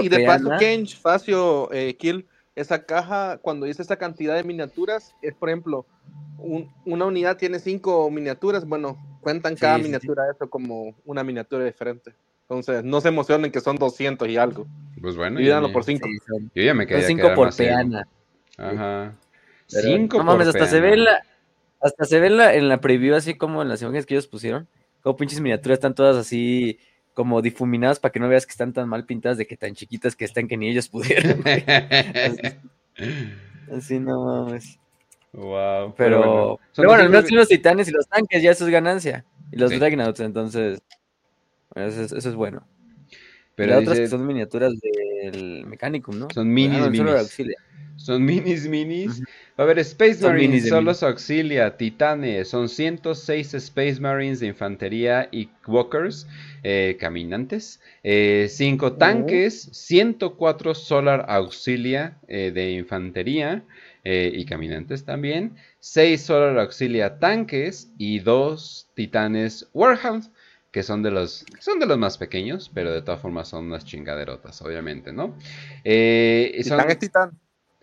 Y 0.00 0.08
de, 0.08 0.24
paso, 0.26 0.50
Kench, 0.60 0.96
Facio, 0.96 1.72
eh, 1.72 1.96
Kill, 1.96 2.24
esa 2.56 2.84
caja, 2.84 3.38
cuando 3.38 3.66
dice 3.66 3.82
esta 3.82 3.96
cantidad 3.96 4.34
de 4.36 4.44
miniaturas, 4.44 5.14
es 5.22 5.34
por 5.34 5.48
ejemplo 5.48 5.86
una 6.84 7.06
unidad 7.06 7.36
tiene 7.36 7.58
cinco 7.58 8.10
miniaturas, 8.10 8.66
bueno, 8.66 8.98
cuentan 9.20 9.56
cada 9.56 9.78
miniatura 9.78 10.24
eso 10.30 10.48
como 10.50 10.94
una 11.04 11.24
miniatura 11.24 11.64
diferente. 11.64 12.14
Entonces, 12.42 12.84
no 12.84 13.00
se 13.00 13.08
emocionen 13.08 13.50
que 13.50 13.60
son 13.60 13.76
200 13.76 14.28
y 14.28 14.36
algo. 14.36 14.66
Pues 15.00 15.16
bueno. 15.16 15.40
Díganlo 15.40 15.72
por 15.72 15.84
5. 15.84 16.06
Yo 16.54 16.62
ya 16.62 16.74
me 16.74 16.86
quedé. 16.86 17.02
5 17.02 17.34
por 17.34 17.56
peana. 17.56 18.06
Ajá. 18.58 19.14
5 19.68 20.18
no 20.18 20.24
mames, 20.24 20.48
hasta 20.48 20.66
se 20.66 20.78
ve 20.78 20.96
la, 20.96 21.22
hasta 21.80 22.04
se 22.04 22.20
ve 22.20 22.28
la, 22.28 22.54
en 22.54 22.68
la 22.68 22.80
preview 22.80 23.14
así 23.14 23.34
como 23.34 23.62
en 23.62 23.68
las 23.68 23.80
imágenes 23.80 24.04
que 24.04 24.14
ellos 24.14 24.26
pusieron. 24.26 24.68
Como 25.02 25.16
pinches 25.16 25.40
miniaturas 25.40 25.78
están 25.78 25.94
todas 25.94 26.16
así 26.16 26.78
como 27.14 27.40
difuminadas 27.40 28.00
para 28.00 28.12
que 28.12 28.20
no 28.20 28.28
veas 28.28 28.44
que 28.44 28.50
están 28.50 28.72
tan 28.72 28.88
mal 28.88 29.06
pintadas 29.06 29.38
de 29.38 29.46
que 29.46 29.56
tan 29.56 29.74
chiquitas 29.74 30.16
que 30.16 30.24
están 30.24 30.48
que 30.48 30.56
ni 30.56 30.68
ellos 30.68 30.88
pudieron. 30.88 31.42
así, 31.46 32.40
así 33.72 33.98
no 34.00 34.24
mames. 34.24 34.78
Wow. 35.32 35.94
Pero, 35.96 36.60
pero 36.76 36.88
bueno, 36.88 37.02
al 37.02 37.10
menos 37.10 37.30
los 37.30 37.48
titanes 37.48 37.88
y 37.88 37.90
los 37.90 38.06
tanques, 38.08 38.42
ya 38.42 38.52
eso 38.52 38.64
es 38.66 38.70
ganancia. 38.70 39.24
Y 39.50 39.56
los 39.56 39.70
Dragnauts, 39.70 40.20
entonces. 40.20 40.80
eso, 41.74 42.16
es, 42.16 42.34
bueno. 42.34 42.66
Pero 43.56 43.72
las 43.72 43.82
otras 43.82 43.98
que 43.98 44.08
son 44.08 44.26
miniaturas 44.26 44.72
del 44.80 45.66
Mechanicum, 45.66 46.18
¿no? 46.18 46.28
Son 46.32 46.52
minis, 46.52 46.80
ah, 46.82 46.90
minis. 46.90 47.30
Son 47.96 48.24
minis, 48.24 48.68
minis. 48.68 49.22
Va 49.56 49.62
a 49.62 49.66
haber 49.66 49.78
Space 49.78 50.20
Marines, 50.20 50.68
solos 50.68 51.04
auxilia, 51.04 51.76
titanes. 51.76 52.48
Son 52.48 52.68
106 52.68 53.54
Space 53.54 54.00
Marines 54.00 54.40
de 54.40 54.48
infantería 54.48 55.28
y 55.30 55.48
walkers, 55.68 56.26
eh, 56.64 56.96
caminantes. 56.98 57.80
5 58.02 58.02
eh, 58.02 58.90
tanques, 58.98 59.68
104 59.72 60.74
Solar 60.74 61.26
Auxilia 61.28 62.18
eh, 62.26 62.50
de 62.52 62.72
infantería. 62.72 63.62
Eh, 64.06 64.30
y 64.34 64.44
caminantes 64.44 65.06
también, 65.06 65.56
6 65.80 66.20
Solar 66.20 66.58
Auxilia 66.58 67.18
tanques 67.20 67.90
y 67.96 68.18
2 68.18 68.90
titanes 68.94 69.70
Warhound, 69.72 70.30
que 70.70 70.82
son 70.82 71.02
de 71.02 71.10
los 71.10 71.46
son 71.58 71.78
de 71.78 71.86
los 71.86 71.96
más 71.96 72.18
pequeños, 72.18 72.70
pero 72.74 72.92
de 72.92 73.00
todas 73.00 73.22
formas 73.22 73.48
son 73.48 73.64
unas 73.64 73.86
chingaderotas, 73.86 74.60
obviamente, 74.60 75.10
¿no? 75.10 75.34
Eh, 75.84 76.60
son... 76.66 76.86
titán 76.98 77.30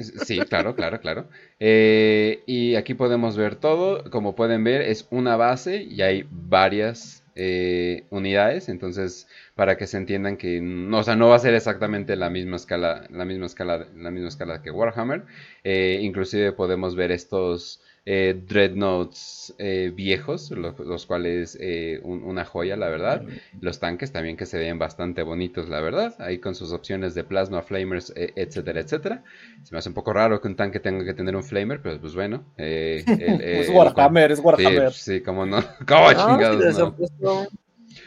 Sí, 0.04 0.40
claro, 0.42 0.76
claro, 0.76 1.00
claro. 1.00 1.28
Eh, 1.60 2.44
y 2.46 2.76
aquí 2.76 2.94
podemos 2.94 3.38
ver 3.38 3.56
todo. 3.56 4.10
Como 4.12 4.36
pueden 4.36 4.64
ver, 4.64 4.82
es 4.82 5.08
una 5.12 5.36
base 5.36 5.84
y 5.84 6.02
hay 6.02 6.26
varias 6.30 7.24
eh, 7.36 8.06
unidades. 8.10 8.70
Entonces, 8.70 9.28
para 9.56 9.78
que 9.78 9.88
se 9.88 9.98
entiendan 9.98 10.38
que 10.38 10.62
no, 10.62 11.00
o 11.00 11.04
sea, 11.04 11.16
no 11.16 11.30
va 11.30 11.36
a 11.36 11.40
ser 11.40 11.54
exactamente 11.54 12.16
la 12.16 12.30
misma 12.30 12.56
escala, 12.58 13.08
la 13.10 13.26
misma 13.26 13.46
escala, 13.46 13.88
la 13.96 14.12
misma 14.12 14.30
escala 14.30 14.62
que 14.62 14.72
Warhammer. 14.72 15.24
Eh, 15.64 16.00
inclusive 16.02 16.52
podemos 16.54 16.96
ver 16.96 17.12
estos 17.12 17.82
eh, 18.06 18.42
Dreadnoughts 18.48 19.54
eh, 19.58 19.92
viejos, 19.94 20.52
los, 20.52 21.06
cuales 21.06 21.58
una 22.04 22.46
joya, 22.46 22.76
la 22.76 22.90
verdad. 22.90 23.24
Los 23.60 23.80
tanques 23.80 24.12
también 24.12 24.38
que 24.38 24.46
se 24.46 24.58
ven 24.58 24.80
bastante 24.80 25.24
bonitos, 25.24 25.70
la 25.70 25.82
verdad. 25.82 26.16
Ahí 26.20 26.40
con 26.40 26.56
sus 26.56 26.74
opciones 26.74 27.14
de 27.14 27.24
plasma, 27.24 27.62
flamers, 27.62 28.14
etcétera, 28.16 28.82
etcétera. 28.82 29.24
Se 29.64 29.74
me 29.74 29.80
hace 29.80 29.90
un 29.90 29.96
poco 29.96 30.14
raro 30.14 30.42
que 30.42 30.48
un 30.48 30.56
tanque 30.56 30.80
tenga 30.80 31.06
que 31.06 31.14
tener 31.14 31.36
un 31.36 31.44
flamer, 31.44 31.82
pero 31.82 32.00
pues 32.00 32.16
bueno. 32.16 32.46
es 32.58 33.70
Warhammer, 33.70 34.32
es 34.32 34.40
Warhammer. 34.40 34.94
Sí, 34.94 35.22
como 35.22 35.46
no. 35.46 35.64
¿Cómo 35.88 36.12
chingados? 36.12 36.94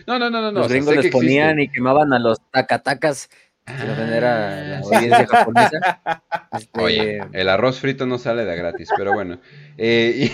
No, 0.07 0.18
no, 0.18 0.30
no, 0.30 0.40
no. 0.40 0.52
Los 0.52 0.68
gringos 0.68 0.96
les 0.96 1.11
ponían 1.11 1.61
y 1.61 1.68
quemaban 1.68 2.12
a 2.12 2.18
los 2.18 2.38
tacatacas. 2.50 3.28
Si 3.66 3.72
no 3.72 3.92
era 3.92 4.62
la 4.62 4.79
audiencia 4.81 5.27
japonesa. 5.27 6.12
Este, 6.53 6.81
Oye, 6.81 7.20
el 7.33 7.48
arroz 7.48 7.81
frito 7.81 8.07
no 8.07 8.18
sale 8.18 8.44
de 8.44 8.57
gratis, 8.57 8.88
pero 8.96 9.12
bueno. 9.14 9.40
Eh, 9.77 10.31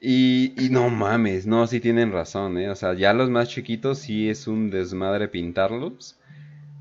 y, 0.00 0.64
y, 0.64 0.70
no 0.70 0.88
mames, 0.90 1.46
no, 1.46 1.66
sí 1.66 1.80
tienen 1.80 2.10
razón, 2.10 2.58
¿eh? 2.58 2.70
O 2.70 2.74
sea, 2.74 2.94
ya 2.94 3.12
los 3.12 3.30
más 3.30 3.48
chiquitos 3.48 4.00
sí 4.00 4.28
es 4.28 4.48
un 4.48 4.70
desmadre 4.70 5.28
pintarlos. 5.28 6.18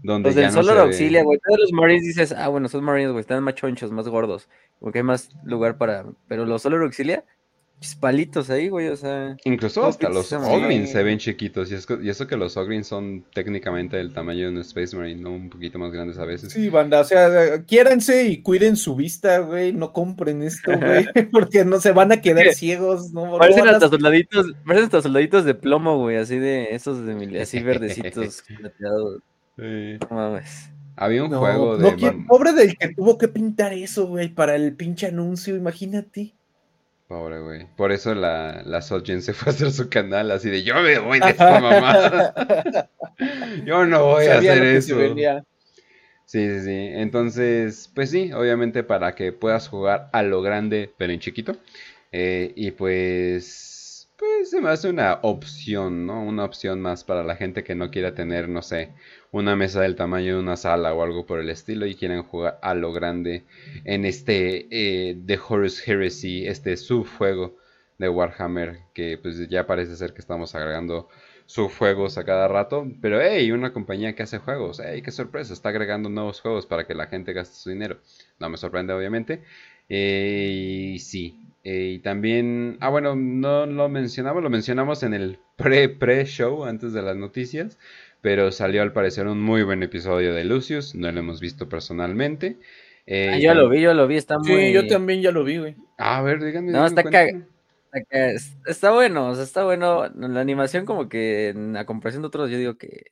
Donde 0.03 0.29
los 0.29 0.35
del 0.35 0.51
solo 0.51 0.79
auxilia, 0.81 1.23
güey. 1.23 1.39
Todos 1.39 1.59
los 1.59 1.73
Marines 1.73 2.03
dices, 2.03 2.31
ah, 2.31 2.47
bueno, 2.47 2.69
son 2.69 2.83
Marines, 2.83 3.11
güey, 3.11 3.21
están 3.21 3.43
más 3.43 3.55
chonchos, 3.55 3.91
más 3.91 4.07
gordos. 4.07 4.47
Porque 4.79 4.99
hay 4.99 5.03
más 5.03 5.29
lugar 5.43 5.77
para. 5.77 6.05
Pero 6.27 6.45
los 6.45 6.61
solo 6.61 6.77
auxilia 6.83 7.25
palitos 7.99 8.49
ahí, 8.49 8.69
güey, 8.69 8.87
o 8.87 8.97
sea. 8.97 9.37
Incluso 9.45 9.85
hasta 9.85 10.09
los 10.09 10.31
Ogrins 10.33 10.91
se 10.91 11.03
ven 11.03 11.19
chiquitos. 11.19 11.71
Y, 11.71 12.09
eso 12.09 12.27
que 12.27 12.35
los 12.35 12.57
Ogrins 12.57 12.87
son 12.87 13.23
técnicamente 13.33 13.97
del 13.97 14.13
tamaño 14.13 14.45
de 14.45 14.49
un 14.49 14.57
Space 14.59 14.95
Marine, 14.95 15.21
¿no? 15.21 15.31
Un 15.31 15.49
poquito 15.49 15.77
más 15.77 15.91
grandes 15.91 16.17
a 16.17 16.25
veces. 16.25 16.53
Sí, 16.53 16.69
banda, 16.69 17.01
o 17.01 17.03
sea, 17.03 17.63
quiéranse 17.63 18.25
y 18.25 18.41
cuiden 18.41 18.77
su 18.77 18.95
vista, 18.95 19.39
güey. 19.39 19.73
No 19.73 19.93
compren 19.93 20.41
esto, 20.41 20.71
güey. 20.77 21.05
porque 21.31 21.65
no 21.65 21.79
se 21.79 21.91
van 21.91 22.11
a 22.11 22.21
quedar 22.21 22.53
ciegos, 22.53 23.11
¿no? 23.13 23.37
Parecen 23.37 23.67
hasta 23.67 23.89
soldaditos, 23.89 24.53
parecen 24.65 24.85
hasta 24.85 25.01
soldaditos 25.03 25.45
de 25.45 25.53
plomo, 25.53 25.97
güey, 25.99 26.17
así 26.17 26.37
de 26.37 26.69
esos 26.71 27.05
de 27.05 27.41
así 27.41 27.59
verdecitos. 27.59 28.43
sí. 29.57 29.97
No 30.09 30.15
mames. 30.15 30.71
Había 30.95 31.23
un 31.23 31.29
juego 31.29 31.77
de. 31.77 31.95
No, 31.95 32.25
pobre 32.27 32.53
del 32.53 32.75
que 32.75 32.89
tuvo 32.95 33.19
que 33.19 33.27
pintar 33.27 33.71
eso, 33.71 34.07
güey, 34.07 34.29
para 34.29 34.55
el 34.55 34.73
pinche 34.73 35.05
anuncio, 35.05 35.55
imagínate. 35.55 36.33
Pobre 37.07 37.39
güey. 37.39 37.67
Por 37.77 37.93
eso 37.93 38.13
la, 38.13 38.61
la 38.65 38.81
Sojin 38.81 39.21
se 39.21 39.33
fue 39.33 39.51
a 39.51 39.55
hacer 39.55 39.71
su 39.71 39.89
canal 39.89 40.29
así 40.31 40.49
de 40.49 40.63
yo 40.63 40.75
me 40.81 40.99
voy 40.99 41.19
de 41.19 41.29
esta 41.29 41.59
mamá. 41.59 42.89
yo 43.65 43.85
no 43.85 44.05
voy 44.05 44.25
a 44.25 44.37
hacer 44.39 44.63
eso. 44.63 44.97
Sí, 46.25 46.49
sí, 46.49 46.59
sí. 46.61 46.89
Entonces, 46.93 47.89
pues 47.95 48.11
sí, 48.11 48.33
obviamente 48.33 48.83
para 48.83 49.15
que 49.15 49.31
puedas 49.31 49.69
jugar 49.69 50.09
a 50.11 50.23
lo 50.23 50.41
grande, 50.41 50.93
pero 50.97 51.13
en 51.13 51.21
chiquito. 51.21 51.55
Eh, 52.11 52.51
y 52.55 52.71
pues, 52.71 53.76
pues 54.17 54.49
se 54.49 54.61
me 54.61 54.69
hace 54.69 54.89
una 54.89 55.19
opción, 55.21 56.05
¿no? 56.07 56.23
Una 56.23 56.43
opción 56.45 56.81
más 56.81 57.03
para 57.03 57.23
la 57.23 57.35
gente 57.35 57.63
que 57.63 57.75
no 57.75 57.91
quiera 57.91 58.15
tener, 58.15 58.49
no 58.49 58.61
sé, 58.63 58.93
una 59.31 59.55
mesa 59.55 59.81
del 59.81 59.95
tamaño 59.95 60.35
de 60.35 60.39
una 60.41 60.57
sala 60.57 60.93
o 60.93 61.03
algo 61.03 61.25
por 61.25 61.39
el 61.39 61.49
estilo 61.49 61.85
y 61.85 61.95
quieren 61.95 62.23
jugar 62.23 62.59
a 62.63 62.73
lo 62.73 62.93
grande 62.93 63.45
en 63.85 64.05
este 64.05 64.67
eh, 64.71 65.17
The 65.25 65.39
Horus 65.47 65.87
Heresy, 65.87 66.47
este 66.47 66.77
subjuego 66.77 67.57
de 67.99 68.09
Warhammer, 68.09 68.79
que 68.93 69.17
pues 69.19 69.47
ya 69.49 69.67
parece 69.67 69.95
ser 69.95 70.13
que 70.13 70.21
estamos 70.21 70.55
agregando 70.55 71.09
subjuegos 71.45 72.17
a 72.17 72.25
cada 72.25 72.47
rato, 72.47 72.87
pero 73.01 73.21
hey, 73.21 73.51
una 73.51 73.71
compañía 73.73 74.15
que 74.15 74.23
hace 74.23 74.39
juegos, 74.39 74.81
hey, 74.83 75.01
qué 75.03 75.11
sorpresa, 75.11 75.53
está 75.53 75.69
agregando 75.69 76.09
nuevos 76.09 76.41
juegos 76.41 76.65
para 76.65 76.85
que 76.87 76.93
la 76.95 77.07
gente 77.07 77.33
gaste 77.33 77.55
su 77.55 77.69
dinero. 77.69 77.99
No 78.39 78.49
me 78.49 78.57
sorprende 78.57 78.93
obviamente. 78.93 79.43
Eh, 79.89 80.97
sí, 80.99 81.39
Eh, 81.69 81.95
y 81.95 81.99
también, 81.99 82.77
ah 82.79 82.87
bueno, 82.87 83.13
no 83.13 83.65
lo 83.65 83.89
mencionamos, 83.89 84.41
lo 84.41 84.49
mencionamos 84.49 85.03
en 85.03 85.13
el 85.13 85.37
pre-pre-show 85.57 86.63
antes 86.63 86.93
de 86.93 87.01
las 87.01 87.17
noticias, 87.17 87.77
pero 88.21 88.53
salió 88.53 88.81
al 88.81 88.93
parecer 88.93 89.27
un 89.27 89.41
muy 89.41 89.63
buen 89.63 89.83
episodio 89.83 90.33
de 90.33 90.45
Lucius, 90.45 90.95
no 90.95 91.11
lo 91.11 91.19
hemos 91.19 91.41
visto 91.41 91.67
personalmente. 91.67 92.57
Eh, 93.05 93.31
ah, 93.33 93.37
yo 93.37 93.53
lo 93.53 93.67
vi, 93.67 93.81
yo 93.81 93.93
lo 93.93 94.07
vi, 94.07 94.15
está 94.15 94.39
muy... 94.39 94.67
Sí, 94.67 94.71
yo 94.71 94.87
también 94.87 95.21
ya 95.21 95.31
lo 95.31 95.43
vi, 95.43 95.57
güey. 95.57 95.75
A 95.97 96.21
ver, 96.21 96.41
díganme. 96.41 96.71
No, 96.71 96.85
está, 96.85 97.03
está 98.65 98.91
bueno, 98.93 99.27
o 99.27 99.35
sea, 99.35 99.43
está 99.43 99.65
bueno. 99.65 100.07
La 100.15 100.39
animación 100.39 100.85
como 100.85 101.09
que, 101.09 101.53
la 101.53 101.85
comparación 101.85 102.21
de 102.21 102.27
otros, 102.27 102.49
yo 102.49 102.57
digo 102.57 102.77
que 102.77 103.11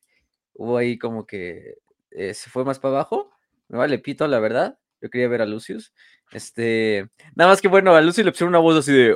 hubo 0.53 0.77
ahí 0.77 0.97
como 0.97 1.25
que 1.25 1.75
eh, 2.11 2.33
se 2.33 2.49
fue 2.49 2.63
más 2.63 2.79
para 2.79 2.93
abajo. 2.93 3.31
Me 3.67 3.77
vale 3.77 3.99
pito, 3.99 4.25
la 4.29 4.39
verdad. 4.39 4.79
Yo 5.01 5.09
quería 5.09 5.27
ver 5.27 5.41
a 5.41 5.45
Lucius. 5.45 5.91
Este, 6.31 7.07
nada 7.35 7.51
más 7.51 7.61
que 7.61 7.67
bueno, 7.67 7.95
a 7.95 8.01
Lucy 8.01 8.23
le 8.23 8.31
pusieron 8.31 8.49
una 8.49 8.59
voz 8.59 8.77
así 8.77 8.91
de. 8.91 9.15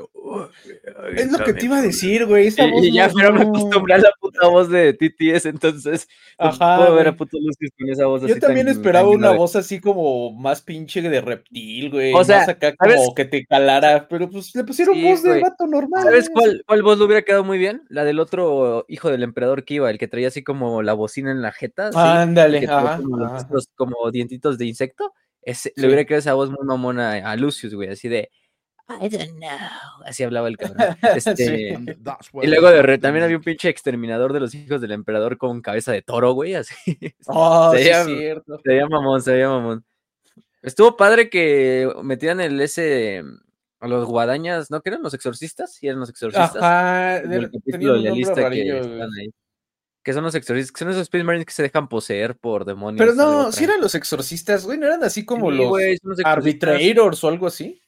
es 1.15 1.32
lo 1.32 1.43
que 1.43 1.54
te 1.54 1.65
iba 1.65 1.80
a 1.80 1.82
decir, 1.82 2.26
güey. 2.26 2.50
Y, 2.82 2.93
ya, 2.93 3.10
pero 3.13 3.34
me 3.34 3.41
acostumbré 3.41 3.95
a 3.95 3.98
la 3.98 4.12
puta 4.22 4.48
voz 4.48 4.69
de 4.69 4.93
TTS, 4.93 5.48
entonces 5.48 6.08
pues, 6.38 6.62
Ajá, 6.62 6.78
puedo 6.78 6.95
ver 6.95 7.08
a 7.10 7.15
puto 7.17 7.38
Lucy 7.39 7.69
con 7.78 7.89
esa 7.89 8.06
voz 8.06 8.22
Yo 8.22 8.39
también 8.39 8.67
esperaba 8.67 9.10
una 9.10 9.32
voz 9.32 9.56
así 9.56 9.82
como 9.82 10.32
más 10.32 10.62
pinche 10.62 11.02
de 11.02 11.19
reptil, 11.19 11.89
güey. 11.89 12.13
O 12.13 12.24
sea, 12.24 12.39
más 12.39 12.50
acá 12.50 12.76
como 12.76 13.13
que 13.15 13.26
te 13.26 13.45
calara, 13.45 14.08
pero 14.08 14.30
pues 14.30 14.56
le 14.56 14.63
pusieron 14.63 15.02
voz 15.02 15.24
de 15.24 15.41
vato 15.41 15.67
normal. 15.67 16.04
¿Sabes 16.04 16.30
cuál, 16.30 16.63
cuál 16.65 16.84
voz 16.84 17.00
le 17.00 17.06
hubiera 17.06 17.24
quedado 17.24 17.43
muy 17.43 17.58
bien? 17.58 17.84
La 17.89 18.06
del 18.06 18.19
otro 18.19 18.86
hijo 18.88 19.10
del 19.10 19.24
emperador 19.24 19.65
que 19.65 19.74
iba, 19.76 19.89
el 19.89 19.98
que 19.98 20.08
traía 20.08 20.28
así 20.30 20.43
como 20.43 20.84
la 20.84 20.93
bocina 20.93 21.32
en 21.32 21.41
la 21.41 21.52
jeta. 21.52 21.89
Ándale, 21.95 22.65
ajá. 22.65 23.02
como 23.76 24.12
dientitos 24.12 24.58
de 24.58 24.67
insecto 24.67 25.13
le 25.43 25.88
hubiera 25.88 26.06
quedado 26.06 26.19
esa 26.19 26.34
voz 26.34 26.49
muy 26.49 26.65
mamona 26.65 27.30
a 27.30 27.36
Lucius, 27.36 27.73
güey, 27.73 27.89
así 27.89 28.08
de. 28.08 28.30
I 28.89 29.08
don't 29.08 29.38
know. 29.38 30.04
Así 30.06 30.23
hablaba 30.23 30.47
el 30.47 30.58
cabrón. 30.58 30.78
Este, 31.15 31.78
y 32.41 32.47
luego 32.47 32.69
de 32.69 32.97
también 32.97 33.23
había 33.23 33.38
un 33.38 33.43
pinche 33.43 33.69
exterminador 33.69 34.34
de 34.34 34.39
los 34.39 34.56
hijos 34.56 34.82
del 34.82 34.91
emperador 34.91 35.38
con 35.38 35.62
cabeza 35.62 35.91
de 35.91 36.02
toro, 36.02 36.34
güey, 36.34 36.56
así. 36.56 36.73
Oh, 37.28 37.71
se, 37.71 37.78
veía, 37.78 38.04
cierto. 38.04 38.60
se 38.63 38.69
veía 38.69 38.88
mamón, 38.88 39.21
se 39.21 39.34
veía 39.34 39.49
mamón. 39.49 39.86
Estuvo 40.62 40.97
padre 40.97 41.30
que 41.30 41.89
metieran 42.04 42.41
el 42.41 42.60
ese 42.60 43.23
a 43.80 43.88
los 43.88 44.06
guadañas, 44.06 44.69
¿no? 44.71 44.82
¿Que 44.82 44.89
eran 44.89 45.04
los 45.04 45.13
exorcistas? 45.13 45.73
Sí, 45.73 45.88
eran 45.88 46.02
los 46.02 46.10
exorcistas. 46.10 46.58
Ajá, 46.58 47.21
del, 47.21 47.49
capítulo 47.49 47.93
de 47.93 47.99
la 48.10 48.12
lista 48.12 48.49
que 48.49 48.80
están 48.80 49.10
ahí 49.19 49.32
que 50.04 50.14
son 50.14 50.24
los 50.24 50.36
exorcistas, 50.36 50.72
que 50.72 50.80
son 50.80 50.90
esos 50.90 51.04
Space 51.04 51.24
Marines 51.24 51.46
que 51.46 51.54
se 51.54 51.64
dejan 51.64 51.90
poseer 51.90 52.38
por 52.38 52.66
demonios. 52.66 53.00
Pero 53.00 53.16
no, 53.16 53.52
si 53.52 53.64
eran 53.64 53.82
los 53.82 53.96
exorcistas, 53.96 54.66
güey, 54.66 54.78
no 54.78 54.88
eran 54.88 55.04
así 55.04 55.26
como 55.26 55.52
los, 55.52 55.78
arbitrators 56.24 57.24
o 57.24 57.28
algo 57.28 57.48
así. 57.48 57.82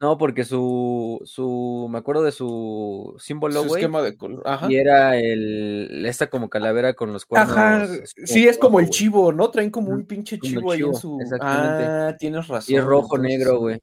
No, 0.00 0.18
porque 0.18 0.44
su, 0.44 1.20
su, 1.24 1.88
me 1.90 1.98
acuerdo 1.98 2.24
de 2.24 2.32
su 2.32 3.14
símbolo, 3.18 3.62
su 3.62 3.76
esquema 3.76 4.02
de 4.02 4.16
color, 4.16 4.42
ajá. 4.44 4.70
Y 4.70 4.76
era 4.76 5.16
el, 5.16 6.04
esta 6.04 6.28
como 6.28 6.50
calavera 6.50 6.94
con 6.94 7.12
los 7.12 7.24
cuernos. 7.24 7.56
Ajá, 7.56 7.86
sí, 8.24 8.46
es 8.46 8.58
como 8.58 8.80
el 8.80 8.90
chivo, 8.90 9.32
¿no? 9.32 9.50
Traen 9.50 9.70
como 9.70 9.90
un 9.90 10.04
pinche 10.04 10.38
chivo, 10.38 10.72
ahí 10.72 10.80
en 10.80 10.94
su... 10.94 11.18
Exactamente. 11.20 11.84
Ah, 11.84 12.16
tienes 12.18 12.48
razón. 12.48 12.74
Y 12.74 12.76
es 12.76 12.84
rojo, 12.84 13.16
negro, 13.16 13.60
güey. 13.60 13.80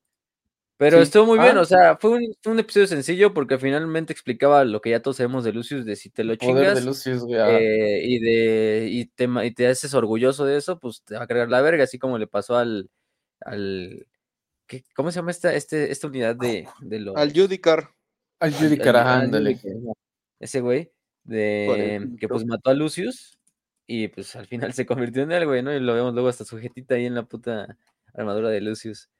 Pero 0.81 0.99
estuvo 0.99 1.27
muy 1.27 1.37
bien, 1.37 1.59
ah. 1.59 1.61
o 1.61 1.65
sea, 1.65 1.95
fue 1.97 2.09
un, 2.09 2.59
episodio 2.59 2.87
sencillo 2.87 3.35
porque 3.35 3.59
finalmente 3.59 4.13
explicaba 4.13 4.65
lo 4.65 4.81
que 4.81 4.89
ya 4.89 4.99
todos 4.99 5.17
sabemos 5.17 5.43
de 5.43 5.53
Lucius, 5.53 5.85
de 5.85 5.95
si 5.95 6.09
te 6.09 6.23
lo 6.23 6.35
chingas 6.37 6.75
eh, 7.05 8.01
y, 8.03 8.19
de, 8.19 8.87
y, 8.89 9.05
te, 9.05 9.29
y 9.43 9.51
te 9.51 9.67
haces 9.67 9.93
orgulloso 9.93 10.43
de 10.43 10.57
eso, 10.57 10.79
pues 10.79 11.03
te 11.03 11.15
va 11.15 11.25
a 11.25 11.27
cargar 11.27 11.49
la 11.49 11.61
verga, 11.61 11.83
así 11.83 11.99
como 11.99 12.17
le 12.17 12.25
pasó 12.25 12.57
al, 12.57 12.89
al 13.41 14.07
¿qué, 14.65 14.83
¿cómo 14.95 15.11
se 15.11 15.19
llama 15.19 15.29
esta, 15.29 15.53
este, 15.53 15.91
esta 15.91 16.07
unidad 16.07 16.35
de, 16.35 16.67
de 16.79 16.99
los... 16.99 17.15
Al 17.15 17.31
Judicar. 17.31 17.91
Al 18.39 18.51
Judicar, 18.51 18.95
ándale. 18.95 19.59
Ese 20.39 20.61
güey, 20.61 20.91
de 21.23 22.09
que 22.19 22.27
pues 22.27 22.43
mató 22.43 22.71
a 22.71 22.73
Lucius 22.73 23.37
y 23.85 24.07
pues 24.07 24.35
al 24.35 24.47
final 24.47 24.73
se 24.73 24.87
convirtió 24.87 25.21
en 25.21 25.31
él, 25.31 25.45
güey, 25.45 25.61
¿no? 25.61 25.71
Y 25.71 25.79
lo 25.79 25.93
vemos 25.93 26.15
luego 26.15 26.29
hasta 26.29 26.43
sujetita 26.43 26.95
ahí 26.95 27.05
en 27.05 27.13
la 27.13 27.21
puta 27.21 27.77
armadura 28.15 28.49
de 28.49 28.61
Lucius. 28.61 29.11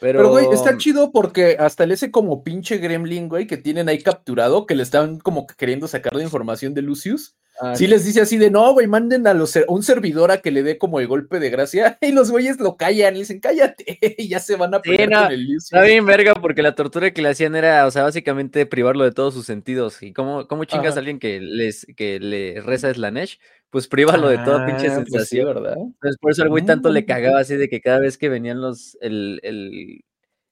Pero... 0.00 0.30
güey, 0.30 0.46
está 0.52 0.76
chido 0.78 1.12
porque 1.12 1.56
hasta 1.58 1.84
el 1.84 1.92
ese 1.92 2.10
como 2.10 2.42
pinche 2.42 2.78
gremlin, 2.78 3.28
güey, 3.28 3.46
que 3.46 3.56
tienen 3.56 3.88
ahí 3.88 4.02
capturado, 4.02 4.66
que 4.66 4.74
le 4.74 4.82
están 4.82 5.18
como 5.18 5.46
queriendo 5.46 5.88
sacar 5.88 6.14
la 6.14 6.22
información 6.22 6.74
de 6.74 6.82
Lucius. 6.82 7.36
Ah, 7.62 7.76
sí, 7.76 7.86
les 7.86 8.06
dice 8.06 8.22
así 8.22 8.38
de, 8.38 8.50
no, 8.50 8.72
güey, 8.72 8.86
manden 8.86 9.26
a, 9.26 9.34
los, 9.34 9.58
un 9.68 9.82
servidor 9.82 10.30
a 10.30 10.38
que 10.38 10.50
le 10.50 10.62
dé 10.62 10.78
como 10.78 10.98
el 10.98 11.06
golpe 11.06 11.38
de 11.38 11.50
gracia. 11.50 11.98
Y 12.00 12.12
los 12.12 12.30
güeyes 12.30 12.58
lo 12.58 12.76
callan 12.76 13.14
y 13.16 13.20
dicen, 13.20 13.40
cállate. 13.40 13.98
Y 14.18 14.28
ya 14.28 14.38
se 14.38 14.56
van 14.56 14.74
a 14.74 14.80
pelear 14.80 15.10
con 15.10 15.32
el 15.32 15.42
Lucius. 15.42 15.64
Está 15.64 15.82
bien 15.82 16.06
verga 16.06 16.34
porque 16.34 16.62
la 16.62 16.74
tortura 16.74 17.10
que 17.10 17.20
le 17.20 17.28
hacían 17.28 17.54
era, 17.54 17.86
o 17.86 17.90
sea, 17.90 18.04
básicamente 18.04 18.64
privarlo 18.64 19.04
de 19.04 19.12
todos 19.12 19.34
sus 19.34 19.44
sentidos. 19.44 20.02
¿Y 20.02 20.14
cómo, 20.14 20.48
cómo 20.48 20.64
chingas 20.64 20.96
a 20.96 21.00
alguien 21.00 21.18
que, 21.18 21.40
les, 21.40 21.86
que 21.96 22.18
le 22.18 22.62
reza 22.62 22.92
Slanesh? 22.94 23.38
Pues 23.70 23.86
prívalo 23.86 24.28
de 24.28 24.38
toda 24.38 24.66
pinche 24.66 24.88
ah, 24.88 24.94
pues 24.94 25.08
sensación. 25.08 25.46
¿verdad? 25.46 25.76
Entonces, 25.78 26.18
por 26.20 26.32
eso 26.32 26.42
el 26.42 26.48
güey 26.48 26.64
tanto 26.64 26.90
le 26.90 27.06
cagaba 27.06 27.40
así 27.40 27.56
de 27.56 27.68
que 27.68 27.80
cada 27.80 28.00
vez 28.00 28.18
que 28.18 28.28
venían 28.28 28.60
los, 28.60 28.98
el, 29.00 29.40
el, 29.42 30.04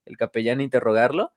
el 0.06 0.16
capellán 0.16 0.60
a 0.60 0.62
interrogarlo, 0.62 1.32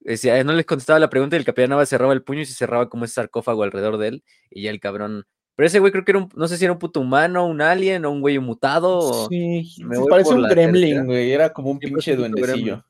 decía, 0.00 0.42
no 0.44 0.52
les 0.52 0.66
contestaba 0.66 0.98
la 0.98 1.10
pregunta 1.10 1.36
y 1.36 1.38
el 1.38 1.44
capellán 1.44 1.70
nada 1.70 1.86
cerraba 1.86 2.12
el 2.12 2.22
puño 2.22 2.40
y 2.40 2.46
se 2.46 2.54
cerraba 2.54 2.88
como 2.88 3.04
ese 3.04 3.14
sarcófago 3.14 3.62
alrededor 3.62 3.98
de 3.98 4.08
él 4.08 4.24
y 4.50 4.62
ya 4.62 4.70
el 4.70 4.80
cabrón. 4.80 5.26
Pero 5.56 5.66
ese 5.66 5.80
güey 5.80 5.92
creo 5.92 6.04
que 6.04 6.12
era 6.12 6.18
un, 6.18 6.28
no 6.34 6.48
sé 6.48 6.56
si 6.56 6.64
era 6.64 6.72
un 6.72 6.78
puto 6.78 7.00
humano, 7.00 7.46
un 7.46 7.60
alien 7.60 8.04
o 8.04 8.10
un 8.10 8.20
güey 8.20 8.38
mutado. 8.38 9.28
Sí, 9.28 9.70
me 9.84 9.98
parece 10.08 10.34
un 10.34 10.42
gremlin, 10.48 11.06
güey, 11.06 11.32
era 11.32 11.52
como 11.52 11.70
un 11.70 11.78
pinche 11.78 12.16
duendecillo. 12.16 12.84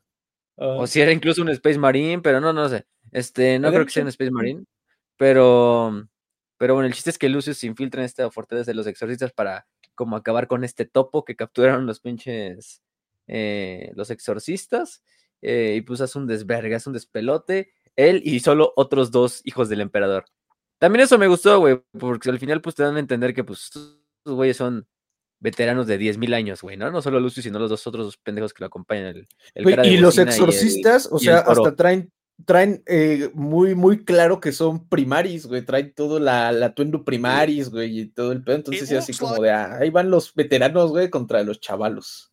O 0.56 0.86
si 0.86 1.00
era 1.00 1.12
incluso 1.12 1.42
un 1.42 1.48
Space 1.48 1.78
Marine, 1.78 2.22
pero 2.22 2.40
no, 2.40 2.52
no 2.52 2.68
sé. 2.68 2.86
Este, 3.10 3.58
no 3.58 3.70
creo 3.70 3.84
que 3.84 3.90
sea 3.90 4.02
un 4.02 4.08
Space 4.08 4.30
Marine, 4.30 4.64
pero 5.16 6.06
pero 6.62 6.74
bueno, 6.74 6.86
el 6.86 6.94
chiste 6.94 7.10
es 7.10 7.18
que 7.18 7.28
Lucius 7.28 7.58
se 7.58 7.66
infiltra 7.66 8.02
en 8.02 8.04
esta 8.04 8.30
fortaleza 8.30 8.70
de 8.70 8.76
los 8.76 8.86
exorcistas 8.86 9.32
para 9.32 9.66
como 9.96 10.14
acabar 10.14 10.46
con 10.46 10.62
este 10.62 10.84
topo 10.84 11.24
que 11.24 11.34
capturaron 11.34 11.86
los 11.86 11.98
pinches 11.98 12.84
eh, 13.26 13.90
los 13.96 14.10
exorcistas. 14.10 15.02
Eh, 15.40 15.74
y 15.78 15.80
pues 15.80 16.00
hace 16.00 16.16
un 16.20 16.28
desverga, 16.28 16.76
hace 16.76 16.88
un 16.88 16.92
despelote. 16.92 17.72
Él 17.96 18.22
y 18.24 18.38
solo 18.38 18.72
otros 18.76 19.10
dos 19.10 19.40
hijos 19.42 19.68
del 19.68 19.80
emperador. 19.80 20.26
También 20.78 21.02
eso 21.02 21.18
me 21.18 21.26
gustó, 21.26 21.58
güey, 21.58 21.82
porque 21.98 22.30
al 22.30 22.38
final 22.38 22.60
pues 22.60 22.76
te 22.76 22.84
dan 22.84 22.94
a 22.94 23.00
entender 23.00 23.34
que 23.34 23.42
pues 23.42 23.64
estos 23.64 23.98
güeyes 24.24 24.56
son 24.56 24.86
veteranos 25.40 25.88
de 25.88 25.98
10.000 25.98 26.32
años, 26.32 26.62
güey, 26.62 26.76
¿no? 26.76 26.92
No 26.92 27.02
solo 27.02 27.18
Lucius, 27.18 27.42
sino 27.42 27.58
los 27.58 27.70
dos 27.70 27.84
otros 27.88 28.18
pendejos 28.18 28.54
que 28.54 28.62
lo 28.62 28.68
acompañan. 28.68 29.26
El, 29.56 29.84
y 29.84 29.96
los 29.96 30.16
exorcistas, 30.16 31.08
o 31.10 31.18
sea, 31.18 31.38
hasta 31.38 31.74
traen 31.74 32.12
traen 32.44 32.82
eh, 32.86 33.30
muy, 33.34 33.74
muy 33.74 34.04
claro 34.04 34.40
que 34.40 34.52
son 34.52 34.88
primaris, 34.88 35.46
güey. 35.46 35.62
Traen 35.62 35.94
todo 35.94 36.18
la, 36.18 36.52
la 36.52 36.74
tuendo 36.74 37.04
primaris, 37.04 37.70
güey, 37.70 38.00
y 38.00 38.06
todo 38.06 38.32
el 38.32 38.42
pedo. 38.42 38.56
Entonces, 38.56 38.88
sí, 38.88 38.96
así 38.96 39.16
como 39.16 39.36
de 39.42 39.50
ah, 39.50 39.78
ahí 39.80 39.90
van 39.90 40.10
los 40.10 40.34
veteranos, 40.34 40.90
güey, 40.90 41.10
contra 41.10 41.42
los 41.42 41.60
chavalos. 41.60 42.32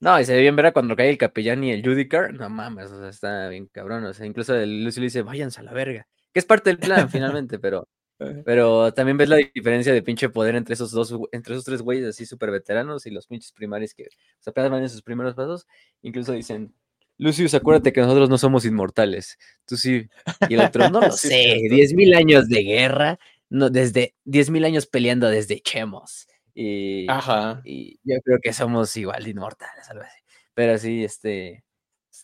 No, 0.00 0.18
y 0.18 0.24
se 0.24 0.34
ve 0.34 0.40
bien 0.40 0.56
ver 0.56 0.72
cuando 0.72 0.96
cae 0.96 1.10
el 1.10 1.18
capellán 1.18 1.62
y 1.62 1.72
el 1.72 1.84
Judicar. 1.84 2.32
No 2.32 2.48
mames, 2.48 2.90
o 2.90 3.00
sea, 3.00 3.08
está 3.10 3.48
bien 3.48 3.66
cabrón. 3.66 4.04
O 4.04 4.14
sea, 4.14 4.26
incluso 4.26 4.54
el 4.54 4.82
Lucio 4.82 5.00
le 5.00 5.06
dice, 5.06 5.22
váyanse 5.22 5.60
a 5.60 5.64
la 5.64 5.72
verga. 5.72 6.08
Que 6.32 6.40
es 6.40 6.46
parte 6.46 6.70
del 6.70 6.78
plan, 6.78 7.08
finalmente, 7.10 7.58
pero. 7.58 7.88
Pero 8.44 8.92
también 8.92 9.16
ves 9.16 9.30
la 9.30 9.36
diferencia 9.36 9.94
de 9.94 10.02
pinche 10.02 10.28
poder 10.28 10.54
entre 10.54 10.74
esos 10.74 10.90
dos, 10.90 11.10
entre 11.32 11.54
esos 11.54 11.64
tres 11.64 11.80
güeyes 11.80 12.06
así 12.06 12.26
súper 12.26 12.50
veteranos 12.50 13.06
y 13.06 13.10
los 13.10 13.26
pinches 13.26 13.50
primaris 13.52 13.94
que 13.94 14.02
o 14.02 14.42
sea, 14.42 14.50
apenas 14.50 14.70
van 14.70 14.82
en 14.82 14.90
sus 14.90 15.00
primeros 15.00 15.34
pasos. 15.34 15.66
Incluso 16.02 16.32
dicen, 16.32 16.74
Lucius, 17.20 17.52
acuérdate 17.52 17.92
que 17.92 18.00
nosotros 18.00 18.30
no 18.30 18.38
somos 18.38 18.64
inmortales. 18.64 19.38
Tú 19.66 19.76
sí. 19.76 20.08
Y 20.48 20.54
el 20.54 20.60
otro, 20.60 20.88
no 20.88 21.00
lo 21.02 21.12
sé. 21.12 21.60
Diez 21.68 21.92
mil 21.92 22.14
años 22.14 22.48
de 22.48 22.62
guerra, 22.62 23.18
no, 23.50 23.68
desde 23.68 24.14
diez 24.24 24.48
mil 24.48 24.64
años 24.64 24.86
peleando 24.86 25.28
desde 25.28 25.60
Chemos. 25.60 26.26
Y, 26.54 27.06
Ajá. 27.10 27.60
y 27.62 28.00
yo 28.04 28.20
creo 28.22 28.38
que 28.42 28.54
somos 28.54 28.96
igual 28.96 29.22
de 29.22 29.30
inmortales, 29.30 29.88
algo 29.90 30.02
así. 30.02 30.18
Pero 30.54 30.78
sí, 30.78 31.04
este. 31.04 31.62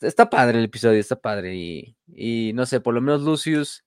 Está 0.00 0.30
padre 0.30 0.58
el 0.58 0.64
episodio, 0.64 0.98
está 0.98 1.20
padre. 1.20 1.54
Y, 1.54 1.96
y 2.08 2.52
no 2.54 2.64
sé, 2.64 2.80
por 2.80 2.94
lo 2.94 3.02
menos 3.02 3.20
Lucius, 3.20 3.84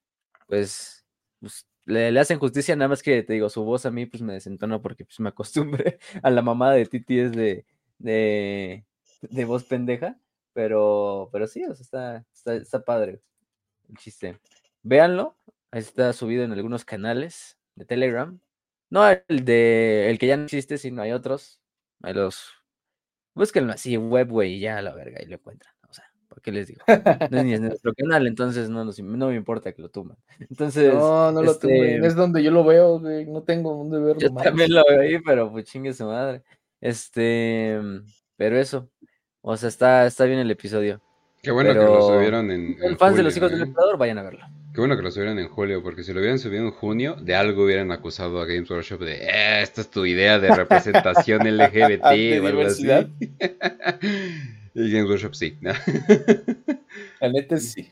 pues, 0.47 1.05
pues 1.39 1.65
le, 1.85 2.19
hacen 2.19 2.37
justicia, 2.37 2.75
nada 2.75 2.89
más 2.89 3.01
que 3.01 3.23
te 3.23 3.33
digo, 3.33 3.49
su 3.49 3.63
voz 3.63 3.87
a 3.87 3.91
mí 3.91 4.05
pues 4.05 4.21
me 4.21 4.33
desentona 4.33 4.79
porque 4.79 5.05
pues 5.05 5.19
me 5.19 5.29
acostumbré 5.29 5.97
a 6.21 6.29
la 6.29 6.43
mamada 6.43 6.73
de 6.73 6.85
Titi 6.85 7.19
es 7.19 7.31
de, 7.31 7.65
de, 7.97 8.85
de 9.21 9.45
voz 9.45 9.63
pendeja. 9.63 10.19
Pero, 10.53 11.29
pero 11.31 11.47
sí, 11.47 11.63
o 11.63 11.75
sea, 11.75 12.23
está, 12.33 12.55
está, 12.55 12.83
padre 12.83 13.21
el 13.89 13.97
chiste. 13.97 14.39
Véanlo, 14.83 15.37
está 15.71 16.13
subido 16.13 16.43
en 16.43 16.51
algunos 16.51 16.85
canales 16.85 17.57
de 17.75 17.85
Telegram. 17.85 18.39
No 18.89 19.07
el 19.07 19.45
de 19.45 20.09
el 20.09 20.17
que 20.17 20.27
ya 20.27 20.37
no 20.37 20.45
existe, 20.45 20.77
sino 20.77 21.01
hay 21.01 21.11
otros. 21.11 21.59
Hay 22.01 22.13
los. 22.13 22.49
Búsquenlo 23.35 23.71
así 23.71 23.93
en 23.93 24.09
web, 24.09 24.29
güey, 24.29 24.55
y 24.55 24.59
ya 24.59 24.77
a 24.77 24.81
la 24.81 24.93
verga, 24.93 25.21
y 25.21 25.27
lo 25.27 25.35
encuentran. 25.35 25.73
O 25.87 25.93
sea, 25.93 26.05
¿por 26.27 26.41
qué 26.41 26.51
les 26.51 26.67
digo? 26.67 26.81
No 27.29 27.37
es 27.37 27.45
ni 27.45 27.53
en 27.53 27.67
nuestro 27.67 27.93
canal, 27.93 28.25
entonces 28.27 28.69
no, 28.69 28.83
no, 28.83 29.27
me 29.27 29.35
importa 29.35 29.71
que 29.71 29.81
lo 29.81 29.89
tuman. 29.89 30.17
Entonces. 30.49 30.93
No, 30.93 31.31
no 31.31 31.43
lo 31.43 31.51
este 31.51 31.97
Es 31.97 32.15
donde 32.15 32.43
yo 32.43 32.51
lo 32.51 32.63
veo, 32.63 32.99
güey. 32.99 33.25
No 33.25 33.43
tengo 33.43 33.75
dónde 33.75 33.99
verlo. 33.99 34.19
Yo 34.19 34.33
también 34.33 34.73
lo 34.73 34.83
veo 34.89 35.01
ahí, 35.01 35.19
pero 35.19 35.51
pues 35.51 35.65
chingue 35.65 35.93
su 35.93 36.05
madre. 36.05 36.43
Este. 36.81 37.79
Pero 38.35 38.57
eso. 38.57 38.89
O 39.41 39.55
sea, 39.57 39.69
está, 39.69 40.05
está 40.05 40.25
bien 40.25 40.39
el 40.39 40.51
episodio. 40.51 41.01
Qué 41.41 41.51
bueno 41.51 41.71
que 41.71 41.79
lo 41.79 42.01
subieron 42.01 42.51
en. 42.51 42.77
en 42.81 42.97
fans 42.97 43.15
de 43.15 43.23
los 43.23 43.35
hijos 43.37 43.51
del 43.51 43.61
¿eh? 43.61 43.63
emperador, 43.63 43.97
vayan 43.97 44.17
a 44.17 44.23
verlo. 44.23 44.45
Qué 44.73 44.81
bueno 44.81 44.97
que 44.97 45.03
lo 45.03 45.11
subieron 45.11 45.39
en 45.39 45.47
julio, 45.47 45.81
porque 45.81 46.03
si 46.03 46.13
lo 46.13 46.19
hubieran 46.19 46.37
subido 46.37 46.63
en 46.63 46.71
junio, 46.71 47.15
de 47.19 47.35
algo 47.35 47.63
hubieran 47.63 47.91
acusado 47.91 48.39
a 48.39 48.45
Games 48.45 48.69
Workshop 48.69 48.99
de, 49.01 49.15
eh, 49.25 49.61
esta 49.61 49.81
es 49.81 49.89
tu 49.89 50.05
idea 50.05 50.37
de 50.39 50.53
representación 50.53 51.41
LGBT 51.57 52.41
o 52.43 52.47
algo 52.47 52.61
así. 52.61 52.83
y 54.75 54.91
Games 54.91 55.09
Workshop 55.09 55.33
sí. 55.33 55.57
La 57.21 57.29
neta 57.29 57.57
sí. 57.57 57.91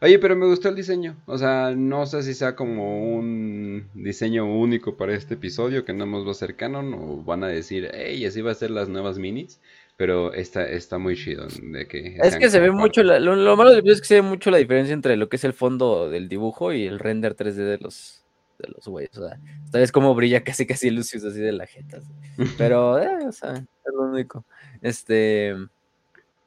Oye, 0.00 0.18
pero 0.18 0.36
me 0.36 0.46
gustó 0.46 0.68
el 0.68 0.76
diseño. 0.76 1.16
O 1.26 1.38
sea, 1.38 1.74
no 1.74 2.06
sé 2.06 2.22
si 2.22 2.34
sea 2.34 2.54
como 2.54 3.16
un 3.16 3.88
diseño 3.94 4.44
único 4.44 4.96
para 4.96 5.14
este 5.14 5.34
episodio, 5.34 5.84
que 5.84 5.94
no 5.94 6.06
nos 6.06 6.26
va 6.26 6.32
a 6.32 6.34
ser 6.34 6.56
canon, 6.56 6.92
o 6.94 7.22
van 7.22 7.44
a 7.44 7.48
decir, 7.48 7.90
hey, 7.94 8.24
así 8.26 8.42
va 8.42 8.52
a 8.52 8.54
ser 8.54 8.70
las 8.70 8.88
nuevas 8.88 9.18
minis. 9.18 9.60
Pero 9.96 10.34
está, 10.34 10.68
está 10.68 10.98
muy 10.98 11.16
chido. 11.16 11.46
De 11.62 11.86
que 11.86 12.18
es 12.22 12.36
que 12.36 12.50
se 12.50 12.60
ve 12.60 12.70
mucho, 12.70 13.02
lo, 13.02 13.56
malo 13.56 13.70
del 13.70 13.82
video 13.82 13.94
es 13.94 14.00
que 14.00 14.06
se 14.06 14.14
ve 14.16 14.22
mucho 14.22 14.50
la 14.50 14.58
diferencia 14.58 14.92
entre 14.92 15.16
lo 15.16 15.28
que 15.28 15.36
es 15.36 15.44
el 15.44 15.54
fondo 15.54 16.10
del 16.10 16.28
dibujo 16.28 16.72
y 16.72 16.86
el 16.86 16.98
render 16.98 17.34
3D 17.34 17.54
de 17.54 17.78
los 17.78 18.22
de 18.58 18.68
los 18.68 18.86
güeyes. 18.86 19.16
O 19.16 19.26
sea, 19.26 19.38
esta 19.64 19.78
vez 19.78 19.92
como 19.92 20.14
brilla 20.14 20.44
casi 20.44 20.66
casi 20.66 20.90
Lucius 20.90 21.24
así 21.24 21.40
de 21.40 21.52
la 21.52 21.66
jeta. 21.66 22.00
Pero, 22.58 22.98
eh, 23.00 23.26
o 23.26 23.32
sea, 23.32 23.52
es 23.54 23.94
lo 23.94 24.02
único. 24.02 24.44
Este, 24.82 25.54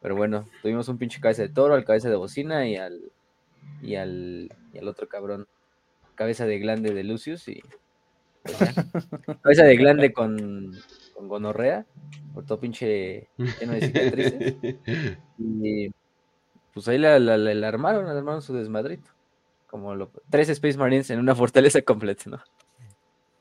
pero 0.01 0.15
bueno, 0.15 0.47
tuvimos 0.61 0.87
un 0.87 0.97
pinche 0.97 1.19
cabeza 1.19 1.41
de 1.41 1.49
toro, 1.49 1.73
al 1.73 1.83
cabeza 1.83 2.09
de 2.09 2.15
bocina 2.15 2.67
y 2.67 2.77
al 2.77 3.01
y 3.81 3.95
al, 3.95 4.49
y 4.73 4.77
al 4.77 4.87
otro 4.87 5.07
cabrón, 5.07 5.47
cabeza 6.15 6.45
de 6.45 6.59
glande 6.59 6.93
de 6.93 7.03
Lucius 7.03 7.47
y 7.47 7.61
pues 8.43 8.57
cabeza 9.43 9.63
de 9.63 9.75
glande 9.75 10.13
con, 10.13 10.73
con 11.19 11.27
gonorrea, 11.27 11.85
por 12.33 12.45
todo 12.45 12.61
pinche 12.61 13.27
lleno 13.37 13.73
de 13.73 13.81
cicatrices. 13.81 14.55
Y 15.37 15.89
pues 16.73 16.87
ahí 16.87 16.97
la, 16.97 17.19
la, 17.19 17.67
armaron, 17.67 18.05
la 18.05 18.11
armaron 18.11 18.41
su 18.41 18.53
desmadrito. 18.53 19.11
Como 19.67 19.95
lo, 19.95 20.11
tres 20.29 20.47
Space 20.49 20.77
Marines 20.77 21.09
en 21.09 21.19
una 21.19 21.35
fortaleza 21.35 21.81
completa, 21.85 22.23
¿no? 22.27 22.39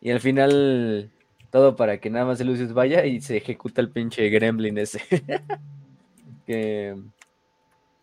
Y 0.00 0.10
al 0.10 0.20
final, 0.20 1.10
todo 1.50 1.76
para 1.76 1.98
que 2.00 2.10
nada 2.10 2.24
más 2.24 2.40
el 2.40 2.48
Lucius 2.48 2.72
vaya 2.72 3.04
y 3.06 3.20
se 3.20 3.36
ejecuta 3.36 3.80
el 3.80 3.90
pinche 3.90 4.28
gremlin 4.28 4.78
ese. 4.78 5.00
que, 6.46 6.96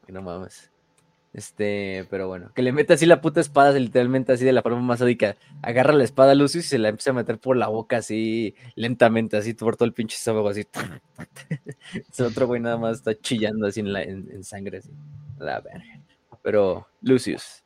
que 0.05 0.11
no 0.13 0.21
mames. 0.21 0.71
Este, 1.36 2.07
pero 2.09 2.29
bueno, 2.29 2.49
que 2.55 2.61
le 2.61 2.71
mete 2.71 2.93
así 2.93 3.05
la 3.05 3.19
puta 3.19 3.41
espada, 3.41 3.77
literalmente 3.77 4.31
así 4.31 4.45
de 4.45 4.53
la 4.53 4.61
forma 4.61 4.79
más 4.79 4.99
sádica. 4.99 5.36
Agarra 5.61 5.91
la 5.91 6.05
espada 6.05 6.31
a 6.31 6.36
Lucius 6.36 6.63
y 6.63 6.67
se 6.69 6.77
la 6.77 6.88
empieza 6.88 7.09
a 7.09 7.13
meter 7.13 7.39
por 7.39 7.57
la 7.57 7.67
boca 7.67 7.97
así 7.97 8.55
lentamente, 8.75 9.36
así 9.36 9.53
por 9.53 9.75
todo 9.75 9.86
el 9.86 9.91
pinche 9.91 10.15
estómago, 10.15 10.47
así. 10.47 10.65
Ese 12.09 12.23
otro 12.23 12.47
güey 12.47 12.61
nada 12.61 12.77
más 12.77 12.99
está 12.99 13.19
chillando 13.19 13.67
así 13.67 13.81
en, 13.81 13.91
la, 13.91 14.03
en, 14.03 14.45
sangre, 14.45 14.77
así. 14.77 14.91
La 15.38 15.59
verga. 15.59 15.99
Pero, 16.41 16.88
Lucius. 17.01 17.63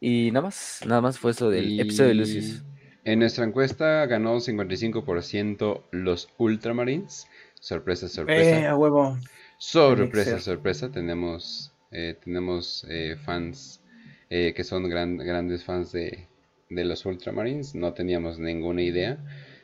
Y 0.00 0.30
nada 0.30 0.44
más, 0.46 0.80
nada 0.86 1.02
más 1.02 1.18
fue 1.18 1.32
eso 1.32 1.50
del 1.50 1.80
episodio 1.80 2.08
de 2.08 2.14
Lucius. 2.14 2.64
En 3.04 3.18
nuestra 3.18 3.44
encuesta 3.44 4.06
ganó 4.06 4.36
55% 4.36 5.82
los 5.90 6.30
Ultramarines. 6.38 7.26
Sorpresa, 7.60 8.08
sorpresa. 8.08 8.60
Eh, 8.60 8.66
a 8.66 8.74
huevo. 8.74 9.18
Sorpresa, 9.58 10.40
sorpresa. 10.40 10.90
Tenemos 10.90 11.69
eh, 11.92 12.16
tenemos 12.22 12.86
eh, 12.88 13.16
fans 13.24 13.80
eh, 14.28 14.52
que 14.54 14.62
son 14.62 14.88
grandes 14.88 15.64
fans 15.64 15.90
de, 15.90 16.26
de, 16.68 16.84
los 16.84 17.04
Ultramarines. 17.04 17.74
No 17.74 17.92
teníamos 17.92 18.38
ninguna 18.38 18.82
idea. 18.82 19.18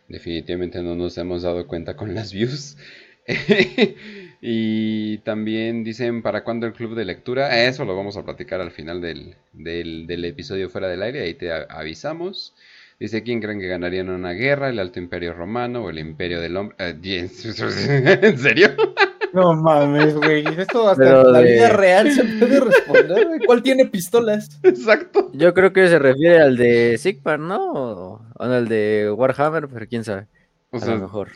Definitivamente 0.08 0.82
no 0.82 0.96
nos 0.96 1.16
hemos 1.18 1.42
dado 1.42 1.66
cuenta 1.66 1.96
con 1.96 2.14
las 2.14 2.32
views. 2.32 2.76
y 4.40 5.18
también 5.18 5.84
dicen 5.84 6.22
para 6.22 6.42
cuándo 6.42 6.66
el 6.66 6.72
club 6.72 6.96
de 6.96 7.04
lectura. 7.04 7.64
Eso 7.64 7.84
lo 7.84 7.96
vamos 7.96 8.16
a 8.16 8.24
platicar 8.24 8.60
al 8.60 8.72
final 8.72 9.00
del, 9.00 9.36
del, 9.52 10.24
episodio 10.24 10.68
fuera 10.68 10.88
del 10.88 11.02
aire. 11.02 11.22
Ahí 11.22 11.34
te 11.34 11.52
avisamos. 11.52 12.54
Dice, 12.98 13.22
¿quién 13.22 13.40
creen 13.40 13.60
que 13.60 13.68
ganaría 13.68 14.00
en 14.00 14.08
una 14.08 14.32
guerra? 14.32 14.70
¿El 14.70 14.78
Alto 14.78 14.98
Imperio 14.98 15.32
Romano 15.34 15.84
o 15.84 15.90
el 15.90 15.98
Imperio 15.98 16.40
del 16.40 16.56
Hombre? 16.56 16.76
¿En 17.02 18.38
serio? 18.38 18.74
No 19.32 19.54
mames, 19.54 20.14
güey. 20.14 20.44
Esto 20.58 20.88
hasta 20.88 21.20
en 21.20 21.32
la 21.32 21.40
vida 21.40 21.68
real 21.70 22.10
se 22.10 22.24
puede 22.24 22.60
responder, 22.60 23.26
güey. 23.26 23.40
¿Cuál 23.46 23.62
tiene 23.62 23.86
pistolas? 23.86 24.58
Exacto. 24.62 25.30
Yo 25.32 25.54
creo 25.54 25.72
que 25.72 25.88
se 25.88 25.98
refiere 25.98 26.40
al 26.40 26.56
de 26.56 26.98
Sigmar, 26.98 27.38
¿no? 27.38 27.72
O 27.72 28.20
al 28.38 28.68
de 28.68 29.12
Warhammer, 29.14 29.68
pero 29.68 29.86
quién 29.86 30.04
sabe. 30.04 30.26
O 30.70 30.78
sea, 30.78 30.92
a 30.92 30.94
lo 30.96 31.02
mejor. 31.02 31.30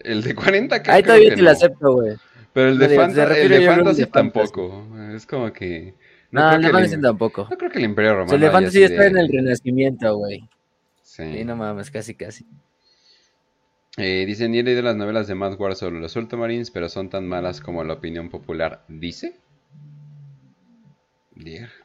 El 0.00 0.22
de 0.22 0.34
40 0.34 0.82
Ahí 0.86 1.02
todavía 1.02 1.34
te 1.34 1.42
lo 1.42 1.50
acepto, 1.50 1.92
güey. 1.92 2.16
Pero 2.52 2.70
el 2.70 2.78
de, 2.78 2.88
Fantasy 2.88 4.06
tampoco. 4.06 4.86
Es 5.14 5.26
como 5.26 5.52
que. 5.52 5.94
No, 6.30 6.52
el 6.52 6.62
de 6.62 6.70
Fantasy 6.70 7.00
tampoco. 7.00 7.46
No 7.50 7.56
creo 7.56 7.70
que 7.70 7.78
el 7.78 7.84
Imperio 7.84 8.14
Romano. 8.14 8.34
el 8.34 8.40
de 8.40 8.50
Fantasy 8.50 8.82
está 8.82 9.06
en 9.06 9.16
el 9.16 9.28
Renacimiento, 9.28 10.16
güey. 10.16 10.48
Sí. 11.02 11.22
Y 11.22 11.44
no 11.44 11.56
mames, 11.56 11.90
casi, 11.90 12.14
casi. 12.14 12.46
Eh, 13.98 14.24
dicen, 14.26 14.52
ni 14.52 14.58
he 14.58 14.62
leído 14.62 14.82
las 14.82 14.96
novelas 14.96 15.26
de 15.26 15.34
Matt 15.34 15.58
Ward 15.58 15.74
sobre 15.74 16.00
los 16.00 16.14
Ultramarines, 16.14 16.70
pero 16.70 16.88
son 16.88 17.10
tan 17.10 17.26
malas 17.26 17.60
como 17.60 17.82
la 17.84 17.94
opinión 17.94 18.30
popular 18.30 18.84
dice. 18.88 19.40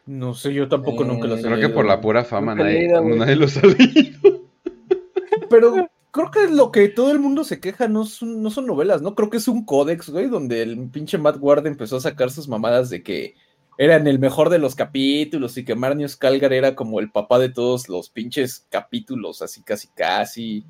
No 0.05 0.34
sé, 0.34 0.53
yo 0.53 0.68
tampoco 0.68 1.03
nunca 1.03 1.28
las 1.28 1.39
he 1.39 1.43
Creo 1.43 1.59
que 1.59 1.70
por 1.70 1.86
la 1.86 2.01
pura 2.01 2.24
fama 2.24 2.55
nadie, 2.55 3.36
los 3.36 3.57
ha 3.57 3.66
leído. 3.66 4.41
Pero 5.49 5.88
creo 6.11 6.32
que 6.32 6.47
lo 6.49 6.72
que 6.72 6.89
todo 6.89 7.11
el 7.11 7.20
mundo 7.20 7.43
se 7.43 7.59
queja 7.59 7.88
no 7.88 8.05
son, 8.05 8.41
no 8.41 8.49
son 8.49 8.66
novelas, 8.66 9.01
¿no? 9.01 9.14
Creo 9.14 9.30
que 9.30 9.38
es 9.38 9.47
un 9.47 9.66
códex, 9.66 10.09
güey, 10.09 10.28
donde 10.28 10.64
el 10.64 10.89
pinche 10.89 11.20
Matt 11.20 11.38
Ward 11.39 11.68
empezó 11.68 11.97
a 11.97 12.01
sacar 12.01 12.32
sus 12.32 12.47
mamadas 12.47 12.89
de 12.89 13.03
que 13.03 13.36
eran 13.78 14.07
el 14.07 14.18
mejor 14.18 14.49
de 14.49 14.59
los 14.59 14.74
capítulos 14.76 15.57
y 15.57 15.66
que 15.66 15.76
Marnius 15.76 16.16
Calgar 16.16 16.53
era 16.53 16.76
como 16.76 16.99
el 16.99 17.11
papá 17.11 17.38
de 17.38 17.49
todos 17.49 17.89
los 17.89 18.09
pinches 18.09 18.66
capítulos, 18.70 19.41
así 19.43 19.61
casi 19.61 19.89
casi. 19.89 20.66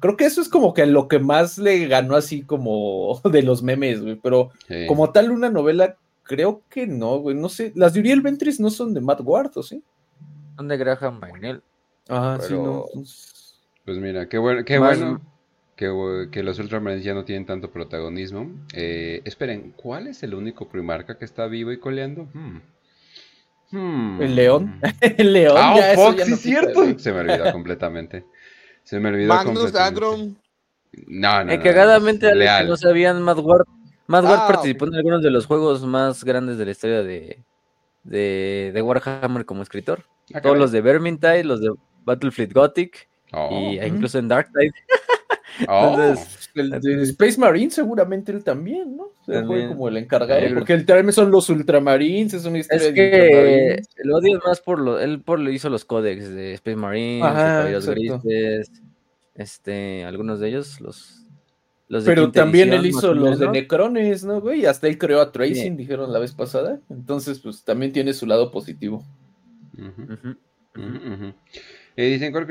Creo 0.00 0.16
que 0.16 0.24
eso 0.26 0.40
es 0.40 0.48
como 0.48 0.74
que 0.74 0.84
lo 0.86 1.08
que 1.08 1.18
más 1.18 1.58
le 1.58 1.86
ganó 1.86 2.16
así 2.16 2.42
como 2.42 3.20
de 3.30 3.42
los 3.42 3.62
memes, 3.62 4.02
güey. 4.02 4.16
Pero 4.16 4.50
como 4.88 5.10
tal 5.10 5.30
una 5.30 5.50
novela, 5.50 5.96
creo 6.22 6.62
que 6.68 6.86
no, 6.86 7.18
güey. 7.18 7.36
No 7.36 7.48
sé. 7.48 7.72
Las 7.74 7.94
de 7.94 8.00
Uriel 8.00 8.20
Ventris 8.20 8.60
no 8.60 8.70
son 8.70 8.94
de 8.94 9.00
Matt 9.00 9.20
Ward, 9.22 9.52
¿o 9.56 9.62
sí? 9.62 9.82
Son 10.56 10.68
de 10.68 10.76
Graham 10.76 11.20
Magnell. 11.20 11.62
Ah, 12.08 12.38
sí, 12.40 12.54
no. 12.54 12.86
Pues, 12.92 13.60
pues 13.84 13.98
mira, 13.98 14.28
qué 14.28 14.38
bueno, 14.38 14.64
qué 14.64 14.78
bueno 14.78 15.20
que, 15.76 16.28
que, 16.30 16.42
los 16.42 16.58
Ultramarines 16.58 17.04
ya 17.04 17.14
no 17.14 17.24
tienen 17.24 17.44
tanto 17.44 17.70
protagonismo. 17.70 18.50
Eh, 18.72 19.20
esperen, 19.24 19.74
¿cuál 19.76 20.06
es 20.06 20.22
el 20.22 20.34
único 20.34 20.68
primarca 20.68 21.18
que 21.18 21.24
está 21.24 21.46
vivo 21.46 21.70
y 21.70 21.78
coleando? 21.78 22.28
Hmm. 22.32 22.60
Hmm. 23.70 24.22
El 24.22 24.34
león. 24.34 24.80
el 25.00 25.32
león. 25.32 25.56
Ah, 25.58 25.74
ya, 25.76 25.94
Fox, 25.94 26.24
sí, 26.24 26.36
cierto. 26.36 26.98
Se 26.98 27.12
me 27.12 27.20
olvidó 27.20 27.52
completamente. 27.52 28.24
Se 28.86 29.00
me 29.00 29.08
olvidó. 29.08 29.34
Magnus 29.34 29.74
Agron. 29.74 30.38
No, 31.08 31.44
no. 31.44 31.52
Eh, 31.52 31.60
cagadamente, 31.60 32.32
no 32.64 32.76
sabían, 32.76 33.20
Matt 33.20 33.38
Ward. 33.42 33.66
Matt 34.06 34.24
Ward 34.24 34.40
ah, 34.42 34.46
participó 34.46 34.86
en 34.86 34.94
algunos 34.94 35.22
de 35.22 35.30
los 35.32 35.44
juegos 35.44 35.84
más 35.84 36.22
grandes 36.22 36.56
de 36.56 36.64
la 36.64 36.70
historia 36.70 37.02
de, 37.02 37.42
de, 38.04 38.70
de 38.72 38.82
Warhammer 38.82 39.44
como 39.44 39.62
escritor. 39.62 40.04
Ah, 40.32 40.40
Todos 40.40 40.56
los 40.56 40.70
de 40.70 40.80
Vermintide, 40.82 41.42
los 41.42 41.60
de 41.60 41.72
Battlefleet 42.04 42.52
Gothic 42.52 43.08
oh. 43.36 43.50
y 43.52 43.78
incluso 43.78 44.18
en 44.18 44.28
Darktide. 44.28 44.72
Oh. 45.68 45.94
Entonces, 45.94 46.50
el 46.54 46.70
de 46.80 47.02
Space 47.04 47.38
Marine 47.38 47.70
seguramente 47.70 48.30
él 48.30 48.44
también, 48.44 48.96
¿no? 48.96 49.08
Se 49.24 49.42
fue 49.44 49.68
como 49.68 49.88
el 49.88 49.96
encargado, 49.96 50.42
porque 50.54 50.74
el 50.74 50.80
literalmente 50.80 51.14
son 51.14 51.30
los 51.30 51.48
Ultramarines, 51.48 52.34
es 52.34 52.44
una 52.44 52.58
historia 52.58 52.88
es 52.88 52.94
que 52.94 53.82
el 53.96 54.12
odio 54.12 54.36
es 54.36 54.44
más 54.44 54.60
por 54.60 54.78
lo, 54.78 55.00
él 55.00 55.22
por 55.22 55.38
lo 55.38 55.50
hizo 55.50 55.70
los 55.70 55.84
códex 55.84 56.28
de 56.28 56.54
Space 56.54 56.76
Marines, 56.76 57.72
los 57.72 57.88
grises, 57.88 58.70
este, 59.34 60.04
algunos 60.04 60.40
de 60.40 60.48
ellos, 60.48 60.80
los, 60.80 61.24
los 61.88 62.04
de 62.04 62.10
Pero 62.10 62.30
también 62.30 62.72
él 62.72 62.86
hizo 62.86 63.14
los 63.14 63.38
de 63.38 63.48
Necrones, 63.48 64.24
¿no, 64.24 64.40
güey? 64.40 64.60
Y 64.60 64.66
hasta 64.66 64.88
él 64.88 64.98
creó 64.98 65.20
a 65.20 65.32
Tracing, 65.32 65.76
dijeron 65.76 66.12
la 66.12 66.18
vez 66.18 66.32
pasada. 66.32 66.80
Entonces, 66.90 67.38
pues 67.40 67.64
también 67.64 67.92
tiene 67.92 68.12
su 68.12 68.26
lado 68.26 68.50
positivo. 68.50 69.04
Eh, 71.98 72.10
dicen, 72.10 72.30
¿cuál 72.30 72.46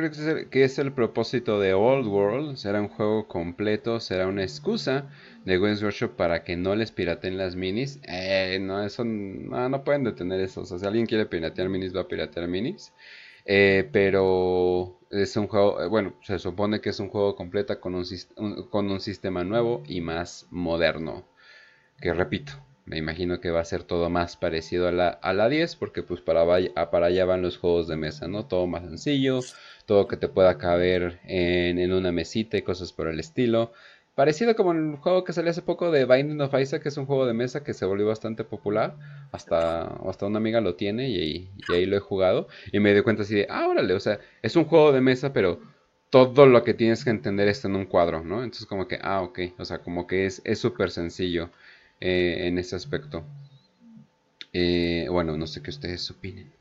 que 0.49 0.63
es, 0.63 0.79
el, 0.79 0.91
propósito 0.93 1.59
de 1.59 1.75
Old 1.75 2.07
World? 2.07 2.55
¿Será 2.57 2.81
un 2.81 2.87
juego 2.87 3.27
completo? 3.27 3.99
¿Será 3.99 4.27
una 4.27 4.41
excusa 4.41 5.07
de 5.45 5.59
Games 5.59 5.83
Workshop 5.83 6.15
para 6.15 6.43
que 6.43 6.55
no 6.55 6.75
les 6.75 6.91
piraten 6.91 7.37
las 7.37 7.55
minis? 7.55 7.99
Eh, 8.07 8.57
no, 8.59 8.83
eso 8.83 9.03
no, 9.05 9.69
no, 9.69 9.83
pueden 9.83 10.03
detener 10.03 10.41
eso. 10.41 10.61
O 10.61 10.65
sea, 10.65 10.79
si 10.79 10.85
alguien 10.87 11.05
quiere 11.05 11.27
piratear 11.27 11.69
minis, 11.69 11.95
va 11.95 12.01
a 12.01 12.07
piratear 12.07 12.47
minis. 12.47 12.91
Eh, 13.45 13.87
pero 13.91 14.99
es 15.11 15.37
un 15.37 15.47
juego, 15.47 15.79
eh, 15.83 15.87
bueno, 15.87 16.15
se 16.23 16.39
supone 16.39 16.81
que 16.81 16.89
es 16.89 16.99
un 16.99 17.09
juego 17.09 17.35
completo 17.35 17.79
con 17.79 17.93
un, 17.93 18.03
con 18.71 18.89
un 18.89 18.99
sistema 18.99 19.43
nuevo 19.43 19.83
y 19.87 20.01
más 20.01 20.47
moderno. 20.49 21.23
Que 22.01 22.13
repito, 22.13 22.53
me 22.85 22.97
imagino 22.97 23.41
que 23.41 23.49
va 23.49 23.61
a 23.61 23.65
ser 23.65 23.83
todo 23.83 24.09
más 24.11 24.37
parecido 24.37 24.87
a 24.87 24.91
la, 24.91 25.09
a 25.09 25.33
la 25.33 25.49
10, 25.49 25.75
porque 25.75 26.03
pues 26.03 26.21
para, 26.21 26.45
para 26.91 27.07
allá 27.07 27.25
van 27.25 27.41
los 27.41 27.57
juegos 27.57 27.87
de 27.87 27.97
mesa, 27.97 28.27
¿no? 28.27 28.45
Todo 28.45 28.67
más 28.67 28.83
sencillo, 28.83 29.39
todo 29.87 30.07
que 30.07 30.17
te 30.17 30.27
pueda 30.27 30.57
caber 30.59 31.19
en, 31.25 31.91
una 31.91 32.11
mesita 32.11 32.57
y 32.57 32.61
cosas 32.61 32.93
por 32.93 33.07
el 33.07 33.19
estilo. 33.19 33.73
Parecido 34.13 34.55
como 34.55 34.71
el 34.71 34.95
juego 34.97 35.23
que 35.23 35.33
salió 35.33 35.49
hace 35.51 35.63
poco 35.63 35.91
de 35.91 36.05
Binding 36.05 36.39
of 36.41 36.53
Isaac, 36.53 36.83
que 36.83 36.89
es 36.89 36.97
un 36.97 37.07
juego 37.07 37.25
de 37.25 37.33
mesa 37.33 37.63
que 37.63 37.73
se 37.73 37.85
volvió 37.85 38.07
bastante 38.07 38.43
popular. 38.43 38.95
Hasta, 39.31 39.87
hasta 40.07 40.27
una 40.27 40.37
amiga 40.37 40.61
lo 40.61 40.75
tiene 40.75 41.09
y, 41.09 41.49
ahí 41.69 41.85
lo 41.87 41.97
he 41.97 41.99
jugado. 41.99 42.47
Y 42.71 42.79
me 42.79 42.93
di 42.93 43.01
cuenta 43.01 43.23
así 43.23 43.35
de, 43.35 43.47
ah, 43.49 43.67
órale, 43.67 43.93
o 43.93 43.99
sea, 43.99 44.19
es 44.43 44.55
un 44.55 44.65
juego 44.65 44.91
de 44.91 45.01
mesa, 45.01 45.33
pero 45.33 45.59
todo 46.11 46.45
lo 46.45 46.63
que 46.63 46.75
tienes 46.75 47.03
que 47.03 47.09
entender 47.09 47.47
está 47.47 47.67
en 47.67 47.75
un 47.75 47.85
cuadro, 47.87 48.23
¿no? 48.23 48.43
Entonces 48.43 48.67
como 48.67 48.87
que, 48.87 48.99
ah, 49.01 49.21
ok, 49.21 49.39
o 49.57 49.65
sea, 49.65 49.79
como 49.79 50.07
que 50.07 50.27
es 50.27 50.59
súper 50.59 50.91
sencillo 50.91 51.49
eh, 51.99 52.47
en 52.47 52.57
ese 52.57 52.75
aspecto. 52.75 53.23
Eh, 54.53 55.07
bueno, 55.09 55.37
no 55.37 55.47
sé 55.47 55.61
qué 55.61 55.69
ustedes 55.69 56.09
opinen. 56.11 56.51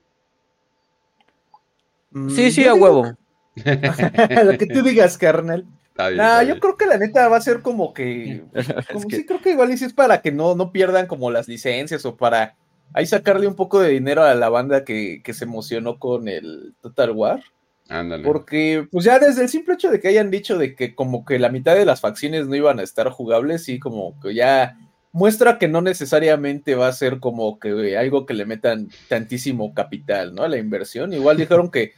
Sí, 2.28 2.50
sí, 2.50 2.64
a 2.64 2.74
huevo. 2.74 3.16
lo 3.56 4.58
que 4.58 4.66
tú 4.66 4.82
digas, 4.82 5.18
carnal 5.18 5.66
no, 5.96 6.42
yo 6.42 6.58
creo 6.58 6.76
que 6.76 6.86
la 6.86 6.98
neta 6.98 7.28
va 7.28 7.36
a 7.36 7.40
ser 7.40 7.62
como 7.62 7.94
que. 7.94 8.42
Como 8.92 9.08
sí, 9.08 9.24
creo 9.24 9.40
que 9.40 9.50
igual 9.50 9.70
y 9.72 9.76
si 9.76 9.84
es 9.84 9.92
para 9.92 10.22
que 10.22 10.32
no, 10.32 10.54
no 10.54 10.72
pierdan 10.72 11.06
como 11.06 11.30
las 11.30 11.46
licencias 11.46 12.04
o 12.04 12.16
para 12.16 12.56
ahí 12.92 13.06
sacarle 13.06 13.46
un 13.46 13.54
poco 13.54 13.80
de 13.80 13.90
dinero 13.90 14.22
a 14.22 14.34
la 14.34 14.48
banda 14.48 14.84
que, 14.84 15.22
que 15.22 15.34
se 15.34 15.44
emocionó 15.44 15.98
con 15.98 16.28
el 16.28 16.74
Total 16.80 17.10
War. 17.10 17.42
Ándale. 17.88 18.24
Porque, 18.24 18.88
pues 18.90 19.04
ya 19.04 19.18
desde 19.18 19.42
el 19.42 19.48
simple 19.48 19.74
hecho 19.74 19.90
de 19.90 20.00
que 20.00 20.08
hayan 20.08 20.30
dicho 20.30 20.56
de 20.58 20.74
que 20.74 20.94
como 20.94 21.24
que 21.24 21.38
la 21.38 21.50
mitad 21.50 21.74
de 21.74 21.84
las 21.84 22.00
facciones 22.00 22.48
no 22.48 22.56
iban 22.56 22.78
a 22.78 22.82
estar 22.82 23.10
jugables, 23.10 23.64
sí, 23.64 23.78
como 23.78 24.18
que 24.20 24.34
ya 24.34 24.78
muestra 25.14 25.58
que 25.58 25.68
no 25.68 25.80
necesariamente 25.80 26.74
va 26.74 26.88
a 26.88 26.92
ser 26.92 27.20
como 27.20 27.60
que 27.60 27.96
algo 27.96 28.26
que 28.26 28.34
le 28.34 28.46
metan 28.46 28.88
tantísimo 29.08 29.72
capital, 29.72 30.34
¿no? 30.34 30.42
A 30.42 30.48
la 30.48 30.58
inversión. 30.58 31.12
Igual 31.12 31.36
dijeron 31.36 31.70
que 31.70 31.92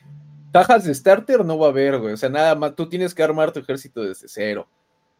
cajas 0.52 0.84
de 0.84 0.94
starter 0.94 1.42
no 1.42 1.58
va 1.58 1.68
a 1.68 1.70
haber, 1.70 1.98
güey. 1.98 2.12
O 2.12 2.16
sea, 2.18 2.28
nada 2.28 2.54
más, 2.54 2.76
tú 2.76 2.90
tienes 2.90 3.14
que 3.14 3.22
armar 3.22 3.52
tu 3.52 3.60
ejército 3.60 4.02
desde 4.02 4.28
cero. 4.28 4.68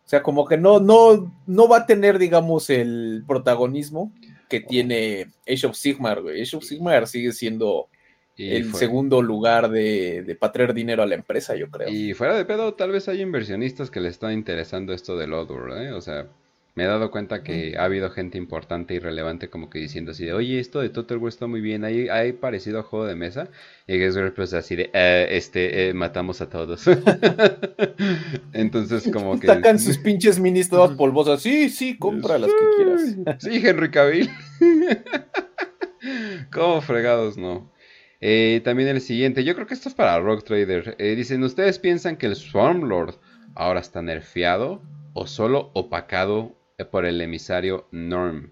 O 0.05 0.09
sea, 0.09 0.23
como 0.23 0.47
que 0.47 0.59
no, 0.59 0.79
no, 0.79 1.35
no 1.47 1.69
va 1.69 1.79
a 1.79 1.87
tener, 1.87 2.19
digamos, 2.19 2.69
el 2.69 3.25
protagonismo 3.27 4.13
que 4.51 4.61
tiene 4.61 5.29
Age 5.49 5.67
of 5.67 5.75
Sigmar, 5.75 6.21
güey. 6.21 6.43
Age 6.43 6.55
of 6.59 6.65
Sigmar 6.65 7.07
sigue 7.07 7.33
siendo 7.33 7.89
el 8.37 8.75
segundo 8.75 9.23
lugar 9.23 9.71
de, 9.71 10.23
de 10.23 10.35
para 10.35 10.53
traer 10.53 10.75
dinero 10.75 11.03
a 11.03 11.07
la 11.07 11.15
empresa, 11.15 11.57
yo 11.57 11.71
creo. 11.71 11.89
Y 11.89 12.13
fuera 12.13 12.37
de 12.37 12.45
pedo, 12.45 12.75
tal 12.75 12.91
vez 12.91 13.09
hay 13.09 13.23
inversionistas 13.23 13.91
que 13.91 14.01
le 14.01 14.11
están 14.11 14.35
interesando 14.35 14.93
esto 14.93 15.17
del 15.17 15.33
Oddworld, 15.33 15.83
¿eh? 15.83 15.93
O 15.93 16.03
sea, 16.03 16.29
me 16.77 16.85
he 16.85 16.87
dado 16.87 17.11
cuenta 17.11 17.43
que 17.43 17.75
ha 17.79 17.85
habido 17.85 18.11
gente 18.11 18.37
importante 18.37 18.93
y 18.93 18.99
relevante 18.99 19.49
como 19.49 19.71
que 19.71 19.79
diciendo 19.79 20.11
así 20.11 20.27
de, 20.27 20.35
oye, 20.35 20.61
esto 20.61 20.83
de 20.83 20.91
Total 20.91 21.17
War 21.17 21.31
está 21.31 21.47
muy 21.47 21.63
bien, 21.63 21.85
hay, 21.85 22.11
hay 22.11 22.35
parecido 22.35 22.79
a 22.79 22.83
juego 22.83 23.07
de 23.07 23.15
mesa. 23.15 23.49
Y 23.87 23.99
es 23.99 24.15
pues 24.37 24.53
así 24.53 24.77
de, 24.77 24.91
eh, 24.93 25.27
este, 25.31 25.89
eh, 25.89 25.95
matamos 25.95 26.43
a 26.43 26.51
todos. 26.51 26.85
Entonces 28.53 29.11
como 29.11 29.41
que... 29.41 29.47
Sacan 29.47 29.79
sus 29.79 29.97
pinches 29.97 30.39
minis 30.39 30.69
todas 30.69 30.95
polvosas, 30.99 31.41
sí, 31.41 31.71
sí, 31.71 31.97
compra 31.97 32.39
las 32.39 32.51
que 32.51 32.77
quieras. 32.77 33.39
Sí, 33.41 33.67
Henry 33.67 33.91
Cavill. 33.91 34.31
como 36.53 36.83
fregados, 36.83 37.39
no. 37.39 37.73
Eh, 38.21 38.61
también 38.65 38.91
el 38.91 39.01
siguiente, 39.01 39.45
yo 39.45 39.55
creo 39.55 39.67
que 39.67 39.73
esto 39.73 39.89
es 39.89 39.95
para 39.95 40.21
Rock 40.21 40.45
Trader. 40.45 40.95
dicen, 40.99 41.43
¿ustedes 41.43 41.79
piensan 41.79 42.19
que 42.19 42.27
el 42.27 42.37
Swarmlord 42.37 43.15
ahora 43.55 43.81
está 43.81 44.03
nerfeado 44.03 44.83
o 45.15 45.27
solo 45.27 45.71
opacado 45.73 46.55
por 46.85 47.07
el 47.07 47.21
emisario 47.21 47.89
Norm. 47.91 48.51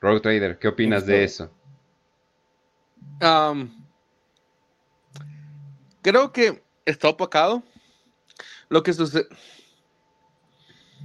Rogue 0.00 0.20
Trader, 0.20 0.58
¿qué 0.58 0.68
opinas 0.68 1.06
de 1.06 1.24
eso? 1.24 1.50
creo 6.02 6.32
que 6.32 6.62
está 6.84 7.08
opacado. 7.08 7.62
Lo 8.68 8.82
que 8.82 8.92
sucede. 8.92 9.26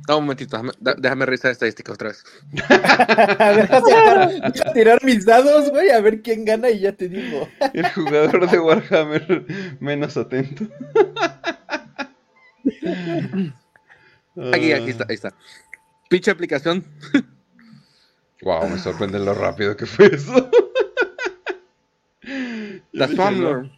un 0.10 0.16
momentito, 0.16 0.58
déjame, 0.58 0.74
déjame 0.98 1.26
revisar 1.26 1.52
estadísticas 1.52 1.94
otra 1.94 2.10
vez. 2.10 2.24
a 2.70 4.52
tirar 4.74 5.04
mis 5.04 5.26
dados, 5.26 5.70
güey, 5.70 5.92
a 5.92 6.02
ver 6.02 6.22
quién 6.22 6.46
gana 6.46 6.70
y 6.70 6.80
ya 6.80 6.92
te 6.92 7.08
digo. 7.08 7.48
El 7.74 7.90
jugador 7.92 8.50
de 8.50 8.60
Warhammer 8.60 9.46
menos 9.80 10.18
atento. 10.18 10.66
Aquí, 14.54 14.74
aquí 14.74 14.90
está, 14.90 15.06
ahí 15.08 15.16
está. 15.16 15.34
Pinche 16.10 16.32
aplicación. 16.32 16.84
wow, 18.42 18.68
me 18.68 18.80
sorprende 18.80 19.20
lo 19.20 19.34
rápido 19.34 19.78
que 19.78 19.86
fue 19.86 20.08
eso. 20.08 20.50
La 22.92 23.08
Swarmlord. 23.08 23.70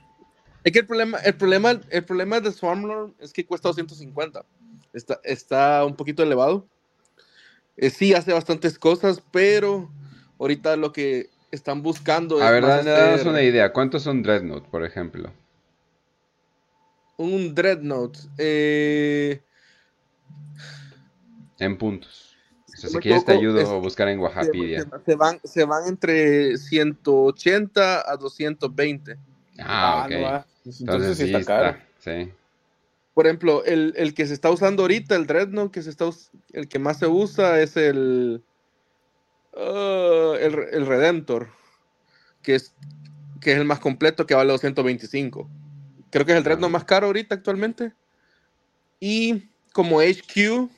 Es 0.63 0.71
que 0.71 0.79
el 0.79 0.87
problema, 0.87 1.17
el 1.19 1.35
problema, 1.35 1.79
el 1.89 2.05
problema 2.05 2.39
de 2.39 2.51
Swarmlord 2.51 3.11
es 3.19 3.33
que 3.33 3.45
cuesta 3.45 3.69
250. 3.69 4.45
Está, 4.93 5.19
está 5.23 5.85
un 5.85 5.95
poquito 5.95 6.23
elevado. 6.23 6.65
Eh, 7.77 7.89
sí, 7.89 8.13
hace 8.13 8.31
bastantes 8.31 8.79
cosas, 8.79 9.21
pero 9.31 9.91
ahorita 10.39 10.77
lo 10.77 10.93
que 10.93 11.29
están 11.51 11.81
buscando 11.81 12.37
es. 12.37 12.43
A 12.43 12.51
ver, 12.51 12.63
danos 12.63 13.25
una 13.25 13.41
idea. 13.41 13.73
¿Cuántos 13.73 14.03
son 14.03 14.23
Dreadnought, 14.23 14.67
por 14.67 14.85
ejemplo? 14.85 15.33
Un 17.17 17.53
Dreadnought. 17.53 18.17
Eh, 18.37 19.41
en 21.61 21.77
puntos. 21.77 22.35
si 22.65 22.87
quieres 22.97 23.23
te 23.23 23.33
ayudo 23.33 23.59
a 23.59 23.77
buscar 23.77 24.07
en 24.07 24.19
Wahapidia. 24.19 24.85
Se, 25.05 25.15
van, 25.15 25.39
se 25.43 25.63
van 25.63 25.87
entre 25.87 26.57
180 26.57 28.11
a 28.11 28.17
220. 28.17 29.17
Ah, 29.59 30.03
ah 30.03 30.05
ok. 30.05 30.45
Pues 30.63 30.81
entonces, 30.81 31.17
sí 31.17 31.25
está, 31.25 31.43
caro. 31.43 31.77
Sí. 31.99 32.31
Por 33.13 33.27
ejemplo, 33.27 33.63
el, 33.65 33.93
el, 33.97 34.13
que 34.13 34.25
se 34.25 34.33
está 34.33 34.49
usando 34.49 34.83
ahorita, 34.83 35.15
el 35.15 35.27
Dreadnought, 35.27 35.71
que 35.71 35.81
se 35.81 35.89
está 35.89 36.09
el 36.53 36.67
que 36.67 36.79
más 36.79 36.97
se 36.97 37.07
usa 37.07 37.61
es 37.61 37.77
el, 37.77 38.43
uh, 39.53 40.33
el, 40.35 40.55
el, 40.71 40.85
Redemptor, 40.85 41.49
que 42.41 42.55
es, 42.55 42.73
que 43.41 43.51
es 43.51 43.57
el 43.57 43.65
más 43.65 43.79
completo, 43.79 44.25
que 44.25 44.33
vale 44.33 44.51
225. 44.51 45.49
Creo 46.09 46.25
que 46.25 46.31
es 46.31 46.37
el 46.37 46.43
Dreadnought 46.43 46.71
más 46.71 46.85
caro 46.85 47.07
ahorita 47.07 47.35
actualmente. 47.35 47.93
Y 48.99 49.49
como 49.73 50.01
HQ, 50.01 50.69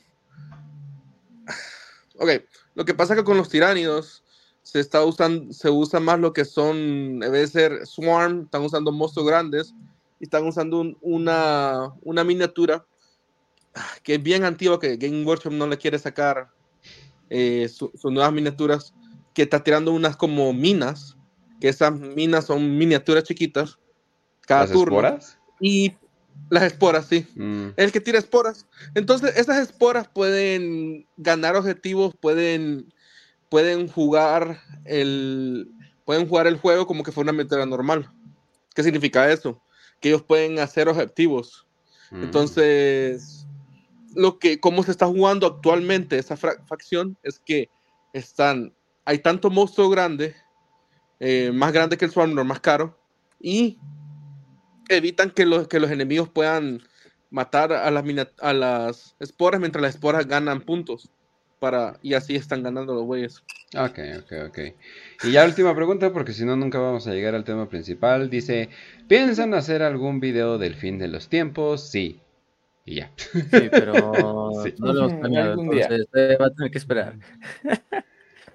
Ok, 2.24 2.30
lo 2.76 2.86
que 2.86 2.94
pasa 2.94 3.14
es 3.14 3.20
que 3.20 3.26
con 3.26 3.36
los 3.36 3.50
tiránidos 3.50 4.24
se 4.62 4.80
está 4.80 5.04
usando, 5.04 5.52
se 5.52 5.70
usa 5.70 6.00
más 6.00 6.22
lo 6.22 6.32
que 6.32 6.46
son, 6.46 7.20
debe 7.20 7.46
ser 7.48 7.86
Swarm, 7.86 8.44
están 8.44 8.62
usando 8.62 8.94
monstruos 8.94 9.28
grandes 9.28 9.76
y 10.22 10.24
están 10.24 10.48
usando 10.48 10.96
una, 11.02 11.94
una 12.02 12.24
miniatura 12.24 12.86
que 14.04 14.16
es 14.16 14.24
bien 14.24 14.46
antigua, 14.46 14.80
que 14.80 14.96
Game 14.96 15.26
Workshop 15.26 15.52
no 15.52 15.68
le 15.68 15.78
quiere 15.78 16.00
sacar 16.00 16.50
eh, 17.30 17.68
sus 17.68 17.92
nuevas 18.06 18.32
miniaturas, 18.32 18.94
que 19.34 19.42
está 19.42 19.62
tirando 19.62 19.92
unas 19.92 20.16
como 20.16 20.54
minas, 20.54 21.18
que 21.60 21.68
esas 21.68 21.92
minas 21.92 22.46
son 22.46 22.78
miniaturas 22.78 23.26
chiquitas, 23.26 23.80
cada 24.48 24.72
turno. 24.72 25.20
Y 25.60 25.94
las 26.50 26.64
esporas, 26.64 27.08
sí. 27.08 27.28
Mm. 27.36 27.70
El 27.76 27.92
que 27.92 28.02
tira 28.02 28.20
esporas. 28.20 28.68
Entonces, 28.96 29.38
esas 29.38 29.58
esporas 29.58 30.08
pueden 30.08 31.08
ganar 31.18 31.56
objetivos, 31.56 32.16
pueden, 32.20 32.94
pueden 33.50 33.88
jugar 33.88 34.60
el 34.86 35.72
pueden 36.06 36.28
jugar 36.28 36.48
el 36.48 36.58
juego 36.58 36.86
como 36.86 37.04
que 37.04 37.12
fuera 37.12 37.32
una 37.32 37.38
meta 37.38 37.66
normal. 37.66 38.12
¿Qué 38.76 38.84
significa 38.84 39.32
eso? 39.32 39.62
Que 40.00 40.10
ellos 40.10 40.24
pueden 40.24 40.60
hacer 40.60 40.90
objetivos. 40.90 41.66
Mm. 42.12 42.24
Entonces, 42.24 43.46
lo 44.16 44.40
que, 44.40 44.60
cómo 44.60 44.84
se 44.84 44.92
está 44.92 45.08
jugando 45.08 45.48
actualmente 45.48 46.18
esa 46.18 46.36
facción 46.36 47.18
es 47.24 47.40
que 47.40 47.70
están, 48.14 48.74
hay 49.06 49.20
tanto 49.20 49.50
monstruo 49.50 49.90
grande, 49.90 50.36
eh, 51.20 51.52
más 51.54 51.72
grande 51.72 51.98
que 51.98 52.06
el 52.06 52.12
Swarmlord, 52.12 52.46
más 52.46 52.60
caro, 52.60 52.98
y 53.40 53.80
evitan 54.90 55.32
que 55.32 55.46
los, 55.46 55.68
que 55.68 55.80
los 55.80 55.92
enemigos 55.92 56.30
puedan 56.30 56.82
matar 57.30 57.74
a 57.74 57.90
las, 57.90 58.06
a 58.40 58.54
las 58.54 59.16
esporas 59.20 59.60
mientras 59.60 59.82
las 59.82 59.96
esporas 59.96 60.28
ganan 60.28 60.62
puntos. 60.62 61.10
Para, 61.60 61.98
y 62.02 62.14
así 62.14 62.36
están 62.36 62.62
ganando 62.62 62.94
los 62.94 63.06
güeyes. 63.06 63.42
Ok, 63.76 64.00
ok, 64.20 64.34
ok. 64.50 64.60
Y 65.24 65.32
ya 65.32 65.46
última 65.46 65.74
pregunta, 65.74 66.12
porque 66.12 66.34
si 66.34 66.44
no, 66.44 66.58
nunca 66.58 66.78
vamos 66.78 67.08
a 67.08 67.14
llegar 67.14 67.36
al 67.36 67.46
tema 67.46 67.70
principal. 67.70 68.30
Dice: 68.30 68.70
¿Piensan 69.08 69.54
hacer 69.54 69.82
algún 69.82 70.20
video 70.20 70.58
del 70.58 70.76
fin 70.76 71.00
de 71.00 71.08
los 71.08 71.30
tiempos? 71.30 71.90
Sí. 71.90 72.20
Y 72.86 72.96
ya. 72.96 73.12
Sí, 73.16 73.70
pero 73.72 73.94
no 74.80 74.94
lo 74.94 75.00
hemos 75.06 75.14
planeado. 75.14 75.54
Entonces, 75.54 76.08
eh, 76.14 76.38
va 76.40 76.48
a 76.48 76.54
tener 76.54 76.70
que 76.70 76.78
esperar. 76.78 77.16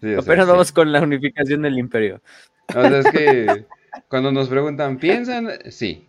Sí, 0.00 0.14
Apenas 0.14 0.46
vamos 0.46 0.70
con 0.70 0.92
la 0.92 1.00
unificación 1.00 1.62
del 1.62 1.78
imperio. 1.78 2.20
O 2.68 2.72
sea, 2.72 2.98
es 2.98 3.10
que 3.10 3.66
cuando 4.08 4.30
nos 4.30 4.48
preguntan, 4.48 4.98
¿piensan? 4.98 5.50
Sí. 5.70 6.06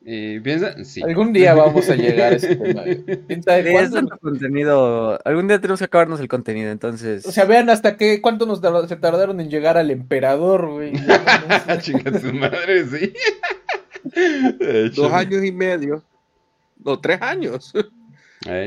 Y 0.00 0.40
piensa, 0.40 0.84
sí. 0.84 1.02
Algún 1.02 1.32
día 1.32 1.54
vamos 1.54 1.90
a 1.90 1.94
llegar 1.94 2.32
a 2.32 2.36
ese 2.36 2.56
tema. 2.56 2.82
contenido. 4.20 5.18
Algún 5.24 5.48
día 5.48 5.60
tenemos 5.60 5.80
que 5.80 5.84
acabarnos 5.84 6.20
el 6.20 6.28
contenido, 6.28 6.70
entonces. 6.70 7.26
O 7.26 7.32
sea, 7.32 7.44
vean 7.44 7.68
hasta 7.68 7.96
qué, 7.96 8.22
cuánto 8.22 8.46
nos 8.46 8.60
se 8.88 8.96
tardaron 8.96 9.40
en 9.40 9.50
llegar 9.50 9.76
al 9.76 9.90
emperador, 9.90 10.70
güey. 10.70 10.92
Chinga 11.80 12.18
su 12.18 12.32
madre, 12.32 12.86
sí. 12.86 13.12
Dos 14.96 15.12
años 15.12 15.44
y 15.44 15.52
medio. 15.52 16.02
No, 16.82 16.98
tres 17.00 17.20
años. 17.20 17.72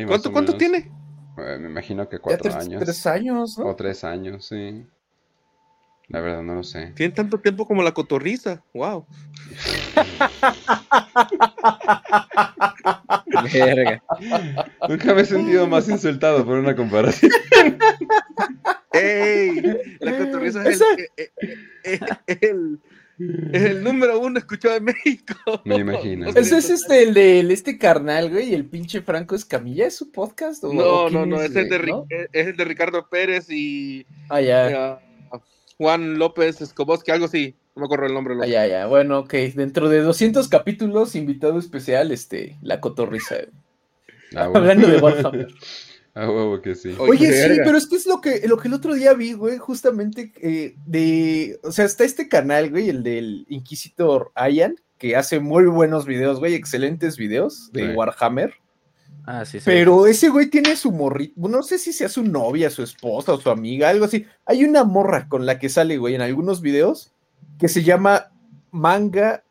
¿Cuánto, 0.07 0.32
¿Cuánto 0.32 0.53
tiene? 0.57 0.91
Eh, 1.38 1.57
me 1.59 1.70
imagino 1.70 2.07
que 2.07 2.20
cuatro 2.20 2.43
tres, 2.43 2.55
años. 2.55 2.84
Tres 2.84 3.07
años, 3.07 3.57
¿no? 3.57 3.68
O 3.68 3.76
tres 3.76 4.03
años, 4.03 4.45
sí. 4.45 4.86
La 6.12 6.20
verdad, 6.20 6.41
no 6.43 6.55
lo 6.55 6.64
sé. 6.64 6.91
Tiene 6.95 7.14
tanto 7.14 7.39
tiempo 7.39 7.66
como 7.66 7.84
la 7.84 7.93
cotorriza. 7.93 8.62
Wow. 8.74 9.05
Verga. 13.53 14.03
Nunca 14.89 15.14
me 15.14 15.22
he 15.22 15.26
sentido 15.26 15.68
más 15.68 15.88
insultado 15.89 16.45
por 16.45 16.57
una 16.57 16.76
comparación. 16.76 17.32
¡Ey! 18.93 19.62
La 19.99 20.18
cotorriza 20.18 20.68
es 20.68 20.82
el, 20.82 20.99
eh, 21.18 21.32
eh, 21.84 21.99
eh, 22.28 22.38
el, 22.41 22.80
es 23.53 23.62
el 23.64 23.84
número 23.84 24.20
uno 24.20 24.38
escuchado 24.39 24.76
en 24.76 24.86
México. 24.86 25.34
Me 25.66 25.76
imagino. 25.78 26.28
Ese 26.30 26.57
es 26.57 26.70
este, 26.70 27.03
el 27.03 27.14
de 27.14 27.39
este 27.53 27.78
carnal, 27.78 28.30
güey, 28.30 28.49
y 28.49 28.53
el 28.53 28.66
pinche 28.66 29.01
Franco 29.01 29.36
Escamilla, 29.36 29.88
¿es 29.88 29.95
su 29.95 30.12
podcast? 30.12 30.64
O, 30.64 30.74
No, 30.74 30.84
o 31.05 31.09
no, 31.09 31.26
no, 31.26 31.41
es 31.41 31.55
el, 31.55 31.70
de, 31.70 31.76
es- 32.09 32.30
es 32.34 32.47
el 32.47 32.57
de 32.57 32.66
Ricardo 32.66 33.07
Pérez 33.09 33.49
y 33.49 34.05
Ah, 34.30 34.41
ya. 34.41 34.99
Juan 35.82 36.19
López 36.19 36.61
Escoboski, 36.61 37.09
algo 37.09 37.25
así. 37.25 37.55
No 37.75 37.79
me 37.79 37.86
acuerdo 37.86 38.05
el 38.05 38.13
nombre. 38.13 38.36
Ah, 38.39 38.45
ya, 38.45 38.67
ya. 38.67 38.86
Bueno, 38.86 39.17
ok. 39.21 39.34
Dentro 39.55 39.89
de 39.89 40.01
200 40.01 40.47
capítulos, 40.47 41.15
invitado 41.15 41.57
especial, 41.57 42.11
este, 42.11 42.57
la 42.61 42.79
cotorriza. 42.79 43.36
Ah. 44.34 44.49
Hablando 44.53 44.88
de 44.88 44.97
Warhammer. 44.99 45.47
Ah, 46.13 46.29
huevo 46.29 46.61
que 46.61 46.75
sí. 46.75 46.93
Oye, 46.99 47.11
Oye, 47.11 47.32
sí, 47.34 47.49
verga. 47.49 47.63
pero 47.65 47.77
es 47.77 47.88
que 47.88 47.95
es 47.95 48.05
lo 48.05 48.19
que, 48.21 48.45
lo 48.47 48.57
que 48.57 48.67
el 48.67 48.73
otro 48.73 48.93
día 48.93 49.13
vi, 49.13 49.32
güey, 49.34 49.57
justamente 49.57 50.32
eh, 50.41 50.75
de, 50.86 51.57
o 51.63 51.71
sea, 51.71 51.86
está 51.86 52.03
este 52.03 52.27
canal, 52.27 52.69
güey, 52.69 52.89
el 52.89 53.01
del 53.01 53.45
Inquisitor 53.49 54.32
Ayan, 54.36 54.75
que 54.97 55.15
hace 55.15 55.39
muy 55.39 55.65
buenos 55.65 56.05
videos, 56.05 56.39
güey, 56.39 56.53
excelentes 56.53 57.15
videos 57.17 57.71
de 57.71 57.88
Sí. 57.88 57.93
Warhammer, 57.95 58.53
Ah, 59.34 59.45
sí, 59.45 59.59
sí. 59.59 59.65
pero 59.65 60.07
ese 60.07 60.27
güey 60.27 60.49
tiene 60.49 60.75
su 60.75 60.91
morrito, 60.91 61.34
no 61.47 61.63
sé 61.63 61.79
si 61.79 61.93
sea 61.93 62.09
su 62.09 62.21
novia, 62.21 62.69
su 62.69 62.84
esposa 62.84 63.34
o 63.34 63.39
su 63.39 63.49
amiga, 63.49 63.89
algo 63.89 64.03
así. 64.03 64.25
Hay 64.45 64.65
una 64.65 64.84
morra 64.84 65.29
con 65.29 65.45
la 65.45 65.57
que 65.57 65.69
sale, 65.69 65.97
güey, 65.97 66.15
en 66.15 66.21
algunos 66.21 66.61
videos, 66.61 67.13
que 67.57 67.69
se 67.69 67.82
llama 67.82 68.32
Manga 68.71 69.43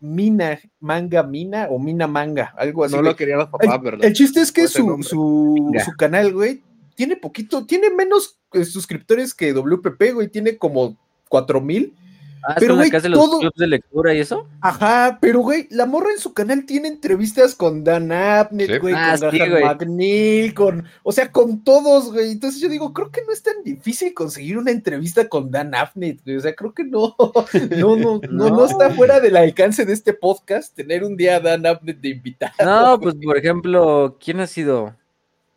Mina, 0.00 0.58
Manga 0.80 1.22
Mina 1.24 1.66
o 1.70 1.78
Mina 1.78 2.06
Manga, 2.06 2.54
algo 2.56 2.84
así. 2.84 2.94
no 2.94 3.00
güey. 3.02 3.12
lo 3.12 3.16
querían 3.16 3.38
los 3.38 3.48
papás, 3.50 3.82
¿verdad? 3.82 4.06
El 4.06 4.14
chiste 4.14 4.40
es 4.40 4.50
que 4.50 4.66
su, 4.66 5.02
su, 5.02 5.72
su 5.84 5.92
canal, 5.98 6.32
güey, 6.32 6.62
tiene 6.94 7.16
poquito, 7.16 7.66
tiene 7.66 7.90
menos 7.90 8.38
eh, 8.54 8.64
suscriptores 8.64 9.34
que 9.34 9.52
WPP, 9.52 10.14
güey, 10.14 10.28
tiene 10.28 10.56
como 10.56 10.96
4000. 11.28 11.94
Ah, 12.42 12.56
pero, 12.58 12.76
güey, 12.76 12.90
que 12.90 12.96
hace 12.96 13.08
los 13.08 13.18
todo- 13.18 13.40
clubs 13.40 13.56
de 13.56 13.66
lectura 13.66 14.14
y 14.14 14.20
eso. 14.20 14.46
Ajá, 14.60 15.18
pero, 15.20 15.40
güey, 15.40 15.66
la 15.70 15.86
morra 15.86 16.10
en 16.12 16.18
su 16.18 16.32
canal 16.32 16.64
tiene 16.66 16.88
entrevistas 16.88 17.54
con 17.54 17.84
Dan 17.84 18.10
Abnett, 18.12 18.70
Sí. 18.70 18.78
güey, 18.78 18.94
Ah, 18.96 19.16
con 19.18 19.30
sí, 19.30 19.38
güey. 19.38 19.64
McNeil, 19.64 20.54
con, 20.54 20.84
o 21.02 21.12
sea, 21.12 21.30
con 21.32 21.62
todos, 21.64 22.12
güey. 22.12 22.30
Entonces 22.32 22.60
yo 22.60 22.68
digo, 22.68 22.92
creo 22.92 23.10
que 23.10 23.22
no 23.26 23.32
es 23.32 23.42
tan 23.42 23.62
difícil 23.64 24.14
conseguir 24.14 24.58
una 24.58 24.70
entrevista 24.70 25.28
con 25.28 25.50
Dan 25.50 25.74
Abnett, 25.74 26.22
güey. 26.24 26.36
O 26.36 26.40
sea, 26.40 26.54
creo 26.54 26.72
que 26.72 26.84
no, 26.84 27.14
no, 27.18 27.96
no, 27.96 28.20
no, 28.30 28.50
no 28.50 28.64
está 28.66 28.90
fuera 28.90 29.20
del 29.20 29.36
alcance 29.36 29.84
de 29.84 29.92
este 29.92 30.12
podcast 30.14 30.74
tener 30.74 31.04
un 31.04 31.16
día 31.16 31.36
a 31.36 31.40
Dan 31.40 31.66
Abnett 31.66 32.00
de 32.00 32.08
invitado. 32.10 32.52
No, 32.64 32.98
pues 33.00 33.14
por 33.16 33.36
ejemplo, 33.36 34.16
¿quién 34.22 34.40
ha 34.40 34.46
sido? 34.46 34.94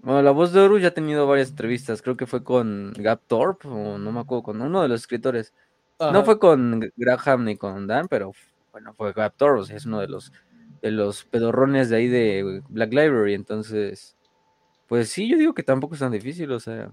Bueno, 0.04 0.24
la 0.24 0.32
voz 0.32 0.52
de 0.52 0.60
Horus 0.60 0.82
ya 0.82 0.88
ha 0.88 0.94
tenido 0.96 1.28
varias 1.28 1.50
entrevistas. 1.50 2.02
Creo 2.02 2.18
que 2.18 2.26
fue 2.26 2.44
con 2.44 2.92
Gap 2.98 3.22
Thorpe, 3.28 3.68
o 3.68 4.00
no 4.00 4.12
me 4.12 4.20
acuerdo, 4.20 4.42
con 4.42 4.60
uno 4.60 4.82
de 4.82 4.88
los 4.88 5.02
escritores. 5.02 5.54
Ajá. 6.02 6.12
No 6.12 6.26
fue 6.26 6.40
con 6.40 6.92
Graham 6.96 7.46
ni 7.46 7.58
con 7.58 7.88
Dan, 7.88 8.08
pero 8.08 8.32
bueno, 8.72 8.94
fue 8.94 9.12
o 9.12 9.64
sea, 9.66 9.78
es 9.78 9.86
uno 9.86 10.00
de 10.00 10.08
los 10.08 10.32
de 10.82 10.92
los 10.92 11.26
pedorrones 11.26 11.90
de 11.90 11.96
ahí 11.96 12.08
de 12.08 12.62
Black 12.70 12.92
Library. 12.92 13.34
Entonces, 13.34 14.16
pues 14.88 15.10
sí, 15.10 15.30
yo 15.30 15.38
digo 15.38 15.54
que 15.54 15.64
tampoco 15.64 15.94
es 15.94 16.00
tan 16.00 16.12
difícil, 16.12 16.52
o 16.52 16.60
sea. 16.60 16.90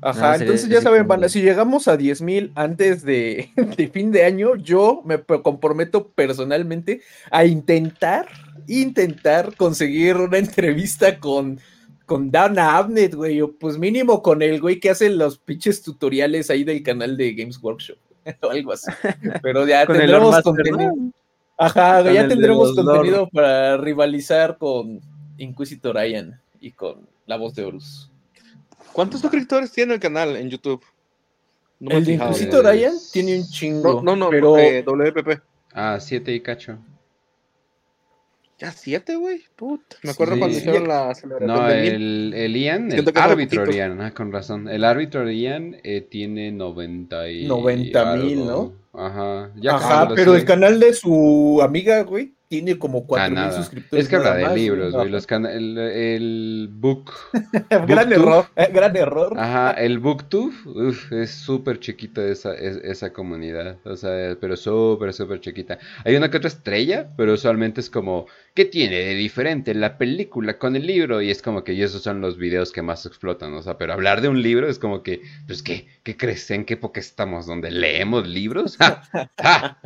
Ajá, 0.00 0.36
entonces 0.36 0.68
ya 0.68 0.80
saben, 0.80 1.08
banda, 1.08 1.28
si 1.28 1.42
llegamos 1.42 1.88
a 1.88 1.96
10 1.96 2.22
mil 2.22 2.52
antes 2.54 3.02
de, 3.02 3.50
de 3.76 3.88
fin 3.88 4.12
de 4.12 4.24
año, 4.24 4.54
yo 4.54 5.02
me 5.04 5.20
comprometo 5.20 6.08
personalmente 6.08 7.02
a 7.32 7.44
intentar, 7.44 8.28
intentar 8.68 9.56
conseguir 9.56 10.16
una 10.16 10.38
entrevista 10.38 11.18
con, 11.18 11.58
con 12.08 12.30
Dana 12.30 12.78
Abnett, 12.78 13.14
güey, 13.14 13.42
o 13.42 13.52
pues 13.52 13.78
mínimo 13.78 14.22
con 14.22 14.40
el 14.40 14.60
güey 14.62 14.80
que 14.80 14.88
hace 14.88 15.10
los 15.10 15.36
pinches 15.38 15.82
tutoriales 15.82 16.48
ahí 16.48 16.64
del 16.64 16.82
canal 16.82 17.18
de 17.18 17.34
Games 17.34 17.62
Workshop, 17.62 17.98
o 18.42 18.50
algo 18.50 18.72
así. 18.72 18.90
Pero 19.42 19.66
ya 19.68 19.86
Con 19.86 19.98
tendremos 19.98 20.30
Master, 20.30 20.42
contenido. 20.42 20.78
¿no? 20.96 21.12
Ajá, 21.58 22.02
Con 22.02 22.14
ya 22.14 22.26
tendremos 22.26 22.74
contenido 22.74 23.28
para 23.28 23.76
rivalizar 23.76 24.56
con 24.56 25.00
Inquisitor 25.36 25.94
Ryan 25.94 26.40
y 26.60 26.72
con 26.72 27.06
la 27.26 27.36
voz 27.36 27.54
de 27.54 27.64
Horus. 27.64 28.10
¿Cuántos 28.94 29.20
suscriptores 29.20 29.70
tiene 29.70 29.92
el 29.94 30.00
canal 30.00 30.34
en 30.34 30.48
YouTube? 30.48 30.82
No 31.78 31.90
me 31.90 31.94
he 31.94 31.98
el 31.98 32.04
de. 32.06 32.12
Inquisitor 32.14 32.64
Ryan 32.64 32.94
tiene 33.12 33.38
un 33.38 33.46
chingo. 33.46 34.02
No, 34.02 34.02
no, 34.02 34.16
no, 34.16 34.30
pero 34.30 34.56
eh, 34.56 34.82
WPP. 34.82 35.42
Ah, 35.74 35.98
siete 36.00 36.32
y 36.32 36.40
cacho. 36.40 36.78
Ya 38.58 38.72
siete, 38.72 39.14
güey. 39.14 39.42
Puta. 39.54 39.96
Me 40.02 40.10
acuerdo 40.10 40.34
Sí. 40.34 40.38
cuando 40.40 40.58
hicieron 40.58 40.88
la 40.88 41.14
celebración 41.14 41.60
No, 41.60 41.68
del 41.68 41.82
mil. 41.82 41.92
el, 41.94 42.34
el 42.34 42.56
Ian, 42.56 42.90
el 42.92 43.12
árbitro 43.14 43.60
poquitos. 43.62 43.76
Ian, 43.76 44.00
ah, 44.00 44.12
con 44.12 44.32
razón. 44.32 44.68
El 44.68 44.82
árbitro 44.84 45.30
Ian 45.30 45.76
eh, 45.84 46.00
tiene 46.00 46.50
90 46.50 47.30
y 47.30 47.46
90,000, 47.46 48.38
algo. 48.40 48.74
Ajá, 48.92 49.52
ya 49.56 49.76
Ajá, 49.76 50.08
pero 50.14 50.34
el 50.34 50.44
canal 50.44 50.80
de 50.80 50.92
su 50.92 51.60
amiga, 51.62 52.02
güey, 52.02 52.32
tiene 52.48 52.78
como 52.78 52.98
Ah, 53.00 53.06
4000 53.06 53.34
nada. 53.34 53.52
suscriptores. 53.52 54.04
Es 54.04 54.08
que 54.08 54.16
habla 54.16 54.34
de 54.34 54.44
más, 54.44 54.54
libros, 54.54 54.94
güey. 54.94 55.10
Los 55.10 55.26
el, 55.30 55.78
el 55.78 56.68
book. 56.72 57.12
gran 57.86 58.12
error, 58.12 58.46
eh, 58.56 58.70
gran 58.72 58.96
error. 58.96 59.34
Ajá, 59.38 59.72
el 59.72 59.98
booktube. 59.98 60.54
Uf, 60.64 61.12
es 61.12 61.30
súper 61.30 61.78
chiquita 61.78 62.24
esa, 62.24 62.54
es- 62.54 62.78
esa 62.82 63.12
comunidad. 63.12 63.76
O 63.84 63.96
sea, 63.96 64.36
pero 64.40 64.56
súper, 64.56 65.12
súper 65.12 65.40
chiquita. 65.40 65.78
Hay 66.04 66.16
una 66.16 66.30
que 66.30 66.38
otra 66.38 66.48
estrella, 66.48 67.10
pero 67.16 67.34
usualmente 67.34 67.80
es 67.82 67.90
como, 67.90 68.26
¿qué 68.54 68.64
tiene 68.64 68.96
de 68.96 69.14
diferente 69.14 69.74
la 69.74 69.98
película 69.98 70.58
con 70.58 70.74
el 70.74 70.86
libro? 70.86 71.20
Y 71.20 71.30
es 71.30 71.42
como 71.42 71.64
que 71.64 71.74
y 71.74 71.82
esos 71.82 72.02
son 72.02 72.20
los 72.22 72.38
videos 72.38 72.72
que 72.72 72.80
más 72.80 73.04
explotan. 73.04 73.52
O 73.54 73.62
sea, 73.62 73.76
pero 73.76 73.92
hablar 73.92 74.22
de 74.22 74.28
un 74.28 74.40
libro 74.42 74.68
es 74.68 74.78
como 74.78 75.02
que, 75.02 75.20
pues, 75.46 75.62
¿qué, 75.62 75.86
qué 76.02 76.16
crees? 76.16 76.50
¿En 76.50 76.64
qué 76.64 76.74
época 76.74 76.98
estamos? 76.98 77.46
¿Donde 77.46 77.70
leemos 77.70 78.26
libros? 78.26 78.76
¡Ja! 78.78 79.02
¡Ja! 79.38 79.78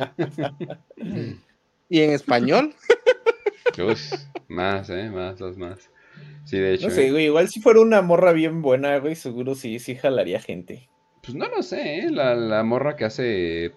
¿Y 1.93 2.01
en 2.01 2.09
español? 2.09 2.73
Más, 4.47 4.89
¿eh? 4.89 5.11
Más, 5.11 5.39
más, 5.39 5.57
más. 5.57 5.91
Sí, 6.43 6.57
de 6.57 6.73
hecho. 6.73 6.87
No 6.87 6.93
sé, 6.95 7.05
eh. 7.05 7.11
güey, 7.11 7.25
igual 7.25 7.49
si 7.49 7.61
fuera 7.61 7.81
una 7.81 8.01
morra 8.01 8.31
bien 8.31 8.63
buena, 8.63 8.97
güey, 8.97 9.13
seguro 9.13 9.53
sí, 9.53 9.77
sí 9.77 9.93
jalaría 9.93 10.39
gente. 10.39 10.89
Pues 11.23 11.35
no 11.35 11.47
lo 11.47 11.63
sé, 11.63 11.99
¿eh? 11.99 12.11
La, 12.11 12.35
la 12.35 12.63
morra 12.63 12.97
que 12.97 13.05
hace, 13.05 13.65
eh, 13.67 13.71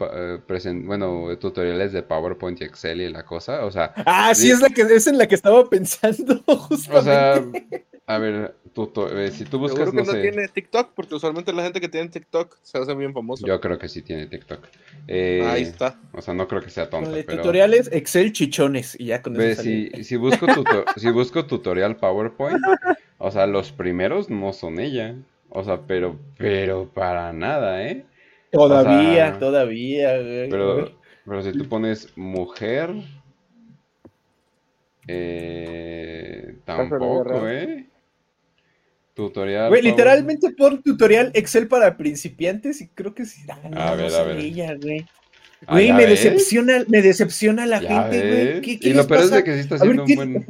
presen- 0.49 0.85
bueno, 0.85 1.29
tutoriales 1.39 1.93
de 1.93 2.03
PowerPoint 2.03 2.61
y 2.61 2.65
Excel 2.65 3.01
y 3.01 3.09
la 3.09 3.25
cosa, 3.25 3.65
o 3.65 3.71
sea, 3.71 3.93
Ah, 4.05 4.35
sí, 4.35 4.51
es 4.51 4.61
la 4.61 4.69
que 4.69 4.83
es 4.83 5.07
en 5.07 5.17
la 5.17 5.29
que 5.29 5.37
estaba 5.37 5.69
pensando, 5.71 6.43
justamente. 6.47 6.91
o 6.99 7.03
sea, 7.03 7.45
a 8.09 8.19
ver, 8.19 8.57
tuto- 8.75 9.17
eh, 9.17 9.31
si 9.31 9.45
tú 9.45 9.61
buscas, 9.61 9.79
Seguro 9.79 9.93
que 9.93 9.97
no 9.99 10.05
no 10.07 10.13
sé, 10.13 10.23
tiene 10.23 10.49
TikTok, 10.49 10.91
porque 10.97 11.15
usualmente 11.15 11.53
la 11.53 11.63
gente 11.63 11.81
que 11.81 11.89
tiene 11.89 12.09
TikTok 12.09 12.57
se 12.63 12.79
hace 12.79 12.95
bien 12.97 13.13
famoso. 13.13 13.47
yo 13.47 13.61
creo 13.61 13.79
que 13.79 13.89
sí 13.89 14.03
tiene 14.03 14.27
TikTok. 14.27 14.67
Eh, 15.07 15.47
Ahí 15.47 15.63
está. 15.63 16.01
O 16.15 16.23
sea, 16.23 16.35
no 16.35 16.49
creo 16.49 16.63
que 16.63 16.71
sea 16.71 16.91
tonta, 16.91 17.11
pero... 17.27 17.43
tutoriales 17.43 17.89
Excel 17.93 18.33
chichones 18.33 18.99
y 18.99 19.07
ya 19.07 19.23
con 19.23 19.35
Ve, 19.35 19.53
eso 19.53 19.63
si, 19.63 19.91
si 20.03 20.17
busco 20.17 20.47
tuto- 20.49 20.85
si 20.97 21.11
busco 21.11 21.47
tutorial 21.47 21.95
PowerPoint, 21.97 22.59
o 23.19 23.31
sea, 23.31 23.47
los 23.47 23.71
primeros 23.71 24.31
no 24.31 24.53
son 24.53 24.81
ella. 24.81 25.15
O 25.51 25.65
sea, 25.65 25.81
pero, 25.87 26.19
pero 26.37 26.89
para 26.93 27.33
nada, 27.33 27.83
¿eh? 27.87 28.05
Todavía, 28.51 29.27
o 29.27 29.31
sea, 29.31 29.39
todavía, 29.39 30.19
güey. 30.21 30.51
Pero, 30.51 30.99
pero 31.25 31.43
si 31.43 31.53
tú 31.53 31.69
pones 31.69 32.13
mujer, 32.17 32.91
eh, 35.09 36.57
tampoco. 36.65 37.49
¿eh? 37.49 37.87
Tutorial. 39.15 39.69
Güey, 39.71 39.83
literalmente 39.83 40.51
pon 40.51 40.83
tutorial 40.83 41.31
Excel 41.35 41.69
para 41.69 41.97
principiantes 41.97 42.83
y 42.83 42.89
creo 42.89 43.15
que 43.15 43.25
sí. 43.25 43.43
Ah, 43.49 43.59
no, 43.71 43.81
A 43.81 43.91
no 43.93 43.97
ver, 43.97 44.15
a 44.15 44.23
ver. 44.25 44.39
ella, 44.39 44.75
güey. 44.75 45.07
Ah, 45.67 45.73
Güey, 45.73 45.87
¿ya 45.87 45.95
me 45.95 46.05
ves? 46.07 46.23
decepciona, 46.23 46.85
me 46.89 47.01
decepciona 47.01 47.65
la 47.67 47.81
Ya 47.81 48.03
gente, 48.03 48.29
güey. 48.29 48.61
¿Qué, 48.61 48.79
qué 48.79 48.89
Y 48.91 48.93
lo 48.93 49.07
peor 49.07 49.23
es 49.23 49.31
de 49.31 49.43
que 49.45 49.55
sí 49.55 49.61
está 49.61 49.77
A 49.77 49.79
ver, 49.79 50.01
haciendo 50.01 50.03
un 50.03 50.09
¿qué- 50.09 50.15
buen. 50.17 50.47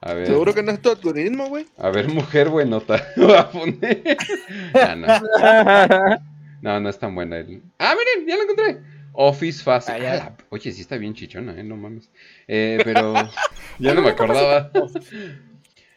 A 0.00 0.14
ver, 0.14 0.26
Seguro 0.28 0.54
que 0.54 0.62
no 0.62 0.70
es 0.72 0.80
todo 0.80 0.96
turismo, 0.96 1.48
güey. 1.48 1.66
a 1.76 1.90
ver, 1.90 2.08
mujer 2.08 2.48
buenota. 2.48 3.04
Voy 3.16 3.32
a 3.34 3.50
poner. 3.50 4.02
Ah, 4.74 4.94
no. 4.94 6.18
No, 6.62 6.80
no 6.80 6.88
es 6.88 6.98
tan 6.98 7.14
buena. 7.14 7.38
el- 7.38 7.62
Ah, 7.78 7.94
miren, 7.96 8.28
ya 8.28 8.36
lo 8.36 8.42
encontré. 8.42 8.78
Office 9.12 9.62
Fácil. 9.62 9.94
Ah. 9.94 9.98
Ah, 10.12 10.16
la- 10.16 10.36
Oye, 10.50 10.70
sí 10.72 10.80
está 10.82 10.96
bien 10.96 11.14
chichona, 11.14 11.58
¿eh? 11.58 11.64
No 11.64 11.76
mames. 11.76 12.10
Eh, 12.46 12.78
pero 12.84 13.14
ya 13.78 13.94
no 13.94 14.02
me 14.02 14.10
acordaba. 14.10 14.70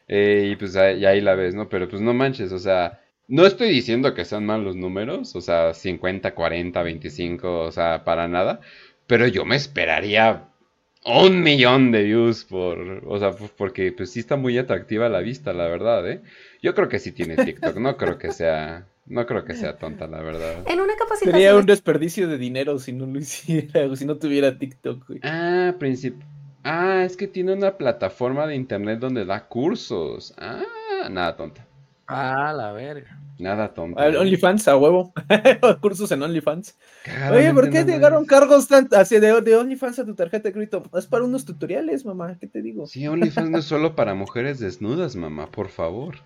Eh, 0.08 0.50
y 0.52 0.56
pues 0.56 0.76
ahí, 0.76 1.00
y 1.00 1.06
ahí 1.06 1.22
la 1.22 1.36
ves, 1.36 1.56
¿no? 1.56 1.70
Pero 1.70 1.88
pues 1.88 2.02
no 2.02 2.14
manches, 2.14 2.52
o 2.52 2.60
sea, 2.60 3.00
no 3.28 3.46
estoy 3.46 3.70
diciendo 3.70 4.14
que 4.14 4.26
sean 4.26 4.46
malos 4.46 4.76
números, 4.76 5.36
o 5.36 5.42
sea, 5.42 5.74
50, 5.74 6.34
40, 6.36 6.82
25, 6.84 7.60
o 7.62 7.72
sea, 7.72 8.04
para 8.04 8.28
nada. 8.28 8.60
Pero 9.08 9.28
yo 9.28 9.46
me 9.46 9.56
esperaría 9.56 10.48
un 11.06 11.42
millón 11.42 11.92
de 11.92 12.04
views 12.04 12.44
por, 12.44 13.04
o 13.08 13.20
sea, 13.20 13.32
porque 13.32 13.92
pues 13.92 14.12
sí 14.12 14.20
está 14.20 14.36
muy 14.36 14.58
atractiva 14.58 15.10
la 15.10 15.20
vista, 15.20 15.54
la 15.54 15.68
verdad, 15.68 16.10
¿eh? 16.10 16.22
Yo 16.62 16.76
creo 16.76 16.90
que 16.90 17.00
sí 17.00 17.12
tiene 17.12 17.36
TikTok, 17.36 17.78
no 17.78 17.98
creo 17.98 18.18
que 18.18 18.32
sea, 18.32 18.86
no 19.08 19.26
creo 19.26 19.44
que 19.44 19.56
sea 19.56 19.78
tonta, 19.78 20.08
la 20.08 20.22
verdad. 20.22 20.64
En 20.68 20.80
una 20.80 20.96
capacitación. 20.96 21.34
Sería 21.34 21.56
un 21.56 21.66
desperdicio 21.66 22.28
de 22.28 22.38
dinero 22.38 22.78
si 22.78 22.94
no 22.94 23.06
lo 23.08 23.20
hiciera, 23.20 23.86
o 23.88 23.96
si 23.98 24.06
no 24.06 24.18
tuviera 24.18 24.58
TikTok, 24.58 25.08
güey. 25.08 25.20
Ah, 25.24 25.74
principio. 25.80 26.26
Ah, 26.64 27.04
es 27.04 27.18
que 27.18 27.28
tiene 27.28 27.54
una 27.54 27.78
plataforma 27.78 28.46
de 28.46 28.56
internet 28.56 29.00
donde 29.00 29.26
da 29.26 29.48
cursos. 29.48 30.36
Ah, 30.38 30.64
nada 31.10 31.36
tonta. 31.36 31.66
Ah, 32.12 32.54
la 32.54 32.72
verga. 32.72 33.18
Nada 33.40 33.74
tonta. 33.74 34.06
OnlyFans, 34.06 34.68
a 34.68 34.78
huevo. 34.78 35.14
Cursos 35.82 36.12
en 36.12 36.22
OnlyFans. 36.22 36.78
Oye, 37.32 37.54
¿por 37.54 37.72
qué 37.72 37.84
llegaron 37.84 38.26
cargos 38.26 38.68
hacia 38.72 39.20
de, 39.20 39.42
de, 39.42 39.56
OnlyFans 39.56 39.98
a 40.00 40.06
tu 40.06 40.14
tarjeta 40.14 40.50
de 40.50 40.54
crédito? 40.54 40.84
Es 40.94 41.08
para 41.08 41.24
unos 41.24 41.46
tutoriales, 41.46 42.06
mamá. 42.06 42.38
¿Qué 42.40 42.46
te 42.46 42.62
digo? 42.62 42.86
Sí, 42.86 43.08
OnlyFans 43.08 43.50
no 43.50 43.58
es 43.58 43.66
solo 43.66 43.96
para 43.96 44.14
mujeres 44.14 44.60
desnudas, 44.60 45.16
mamá, 45.16 45.50
por 45.50 45.70
favor. 45.70 46.18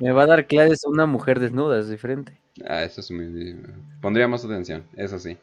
Me 0.00 0.10
va 0.10 0.24
a 0.24 0.26
dar 0.26 0.46
clases 0.46 0.84
una 0.84 1.06
mujer 1.06 1.38
desnuda, 1.38 1.78
es 1.78 1.88
diferente. 1.88 2.40
Ah, 2.66 2.82
eso 2.82 3.00
es 3.00 3.10
muy. 3.10 3.56
Pondría 4.00 4.26
más 4.26 4.44
atención, 4.44 4.82
eso 4.96 5.18
sí. 5.20 5.38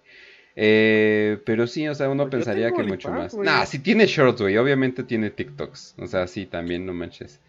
Eh, 0.56 1.40
pero 1.46 1.66
sí, 1.66 1.88
o 1.88 1.96
sea, 1.96 2.10
uno 2.10 2.24
pues 2.24 2.44
pensaría 2.44 2.72
que 2.72 2.84
mucho 2.84 3.10
más. 3.10 3.34
Nah, 3.36 3.66
si 3.66 3.80
tiene 3.80 4.06
shorts, 4.06 4.42
güey. 4.42 4.58
Obviamente 4.58 5.04
tiene 5.04 5.30
TikToks. 5.30 5.96
O 5.98 6.08
sea, 6.08 6.28
sí, 6.28 6.46
también, 6.46 6.86
no 6.86 6.94
manches. 6.94 7.40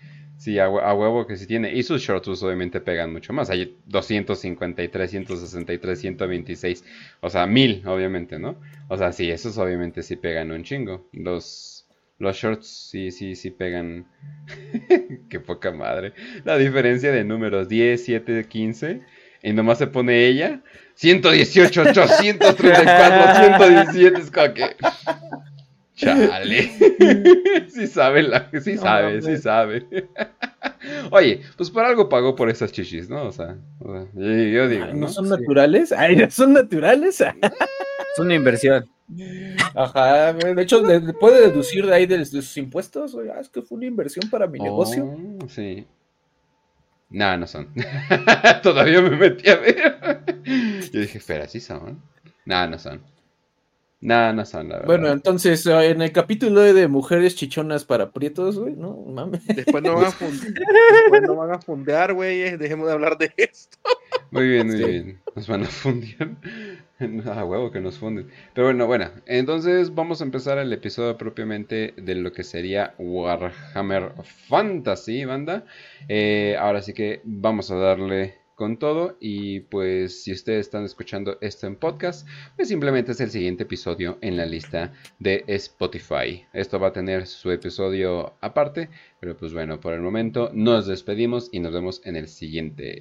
Sí, 0.43 0.59
a, 0.59 0.69
huevo 0.69 1.25
que 1.25 1.37
sí 1.37 1.47
tiene. 1.47 1.73
Y 1.73 1.85
sus 1.85 2.03
shorts 2.03 2.27
pues, 2.27 2.43
obviamente 2.43 2.81
pegan 2.81 3.13
mucho 3.13 3.33
más. 3.33 3.49
Hay 3.49 3.77
253, 3.87 5.09
163, 5.09 6.01
126. 6.01 6.85
O 7.21 7.31
sea, 7.31 7.47
mil, 7.47 7.87
obviamente, 7.87 8.41
¿no? 8.41 8.61
O 8.89 8.99
sea, 8.99 9.13
sí, 9.13 9.31
esos 9.31 9.57
obviamente 9.57 10.03
sí 10.03 10.17
pegan 10.17 10.51
un 10.51 10.65
chingo. 10.65 11.09
Los, 11.13 11.87
los 12.19 12.37
shorts 12.37 12.67
sí, 12.67 13.13
sí, 13.13 13.37
sí 13.37 13.53
pegan. 13.53 14.09
Qué 15.31 15.39
poca 15.39 15.71
madre. 15.71 16.13
La 16.45 16.59
diferencia 16.59 17.13
de 17.13 17.23
números 17.23 17.69
10, 17.69 18.05
7, 18.05 18.45
15. 18.49 19.01
Y 19.45 19.53
nomás 19.53 19.79
se 19.79 19.87
pone 19.87 20.27
ella. 20.27 20.61
118, 20.95 21.83
834, 21.83 23.59
117. 23.59 24.21
Es 24.21 24.31
como 24.33 24.55
que. 24.55 24.75
Chale. 26.03 26.71
sí 27.69 27.87
sabe, 27.87 28.23
la, 28.23 28.51
sí 28.61 28.77
sabe, 28.77 29.23
sí 29.23 29.37
sabe. 29.39 29.87
Oye, 31.11 31.43
pues 31.57 31.71
por 31.71 31.85
algo 31.85 32.09
pagó 32.09 32.35
por 32.35 32.51
esas 32.51 32.73
chichis, 32.73 33.09
¿no? 33.09 33.25
O 33.27 33.33
sea, 33.33 33.57
yo 34.15 34.69
digo. 34.69 34.87
¿No, 34.95 35.09
son 35.09 35.29
naturales? 35.29 35.93
Ay, 35.93 36.17
¿no 36.17 36.31
son 36.31 36.53
naturales? 36.53 37.21
es 37.21 38.19
una 38.19 38.35
inversión. 38.35 38.89
Ajá, 39.75 40.33
de 40.33 40.63
hecho, 40.63 40.83
puede 41.21 41.49
deducir 41.49 41.87
de 41.87 41.95
ahí 41.95 42.07
de, 42.07 42.25
sus 42.25 42.57
impuestos. 42.57 43.15
Oye, 43.15 43.31
ah, 43.31 43.41
es 43.41 43.49
que 43.49 43.63
fue 43.63 43.77
una 43.77 43.87
inversión 43.87 44.29
para 44.31 44.47
mi 44.47 44.59
negocio. 44.59 45.05
Oh, 45.05 45.49
sí. 45.49 45.87
No, 47.11 47.37
no 47.37 47.47
son. 47.47 47.69
Todavía 48.63 49.03
me 49.03 49.11
metí 49.11 49.49
a 49.51 49.57
ver. 49.57 50.23
Yo 50.93 51.01
dije, 51.01 51.19
espera, 51.19 51.47
¿sí 51.47 51.61
son? 51.61 52.03
No, 52.47 52.67
no 52.67 52.79
son. 52.79 53.03
No, 54.03 54.33
no 54.33 54.45
son, 54.45 54.69
la 54.69 54.75
verdad. 54.75 54.87
Bueno, 54.89 55.13
entonces, 55.13 55.65
eh, 55.65 55.91
en 55.91 56.03
el 56.03 56.11
capítulo 56.11 56.61
de 56.61 56.89
mujeres 56.89 57.37
chichonas 57.37 57.85
para 57.85 58.11
prietos, 58.11 58.59
güey, 58.59 58.75
no 58.75 58.97
mames. 58.97 59.47
Después 59.47 59.81
no 59.81 59.95
van 59.95 60.07
a, 60.07 60.11
fundear, 60.11 60.67
después 60.93 61.23
no 61.23 61.37
van 61.37 61.53
a 61.53 61.61
fundear, 61.61 62.13
güey. 62.13 62.57
Dejemos 62.57 62.89
de 62.89 62.93
hablar 62.93 63.17
de 63.17 63.33
esto. 63.37 63.79
Muy 64.33 64.49
bien, 64.49 64.67
muy 64.67 64.77
bien. 64.77 65.21
Nos 65.37 65.47
van 65.47 65.63
a 65.63 65.67
fundir. 65.67 66.37
Ah, 67.27 67.45
huevo 67.47 67.71
que 67.71 67.81
nos 67.81 67.99
funden. 67.99 68.29
Pero 68.55 68.67
bueno, 68.67 68.89
bueno. 68.89 69.09
Entonces 69.27 69.95
vamos 69.95 70.21
a 70.21 70.25
empezar 70.25 70.59
el 70.59 70.73
episodio 70.73 71.17
propiamente 71.17 71.95
de 71.97 72.17
lo 72.17 72.33
que 72.33 72.43
sería 72.43 72.95
Warhammer 72.99 74.15
Fantasy, 74.49 75.25
banda. 75.25 75.65
Eh, 76.09 76.57
ahora 76.59 76.83
sí 76.83 76.93
que 76.93 77.21
vamos 77.23 77.71
a 77.71 77.77
darle 77.77 78.42
con 78.55 78.79
todo 78.79 79.17
y 79.21 79.61
pues 79.61 80.23
si 80.23 80.33
ustedes 80.33 80.67
están 80.67 80.85
escuchando 80.85 81.39
esto 81.41 81.67
en 81.67 81.77
podcast, 81.77 82.29
pues 82.57 82.69
simplemente 82.69 83.13
es 83.13 83.21
el 83.21 83.31
siguiente 83.31 83.65
episodio 83.65 84.19
en 84.21 84.37
la 84.37 84.47
lista 84.47 84.93
de 85.19 85.45
Spotify. 85.47 86.45
Esto 86.53 86.79
va 86.79 86.89
a 86.89 86.93
tener 86.93 87.27
su 87.27 87.51
episodio 87.51 88.35
aparte, 88.41 88.91
pero 89.21 89.37
pues 89.37 89.53
bueno, 89.53 89.81
por 89.81 89.95
el 89.95 90.01
momento 90.01 90.51
nos 90.53 90.87
despedimos 90.87 91.49
y 91.53 91.61
nos 91.61 91.73
vemos 91.73 92.03
en 92.05 92.17
el 92.17 92.29
siguiente. 92.29 92.99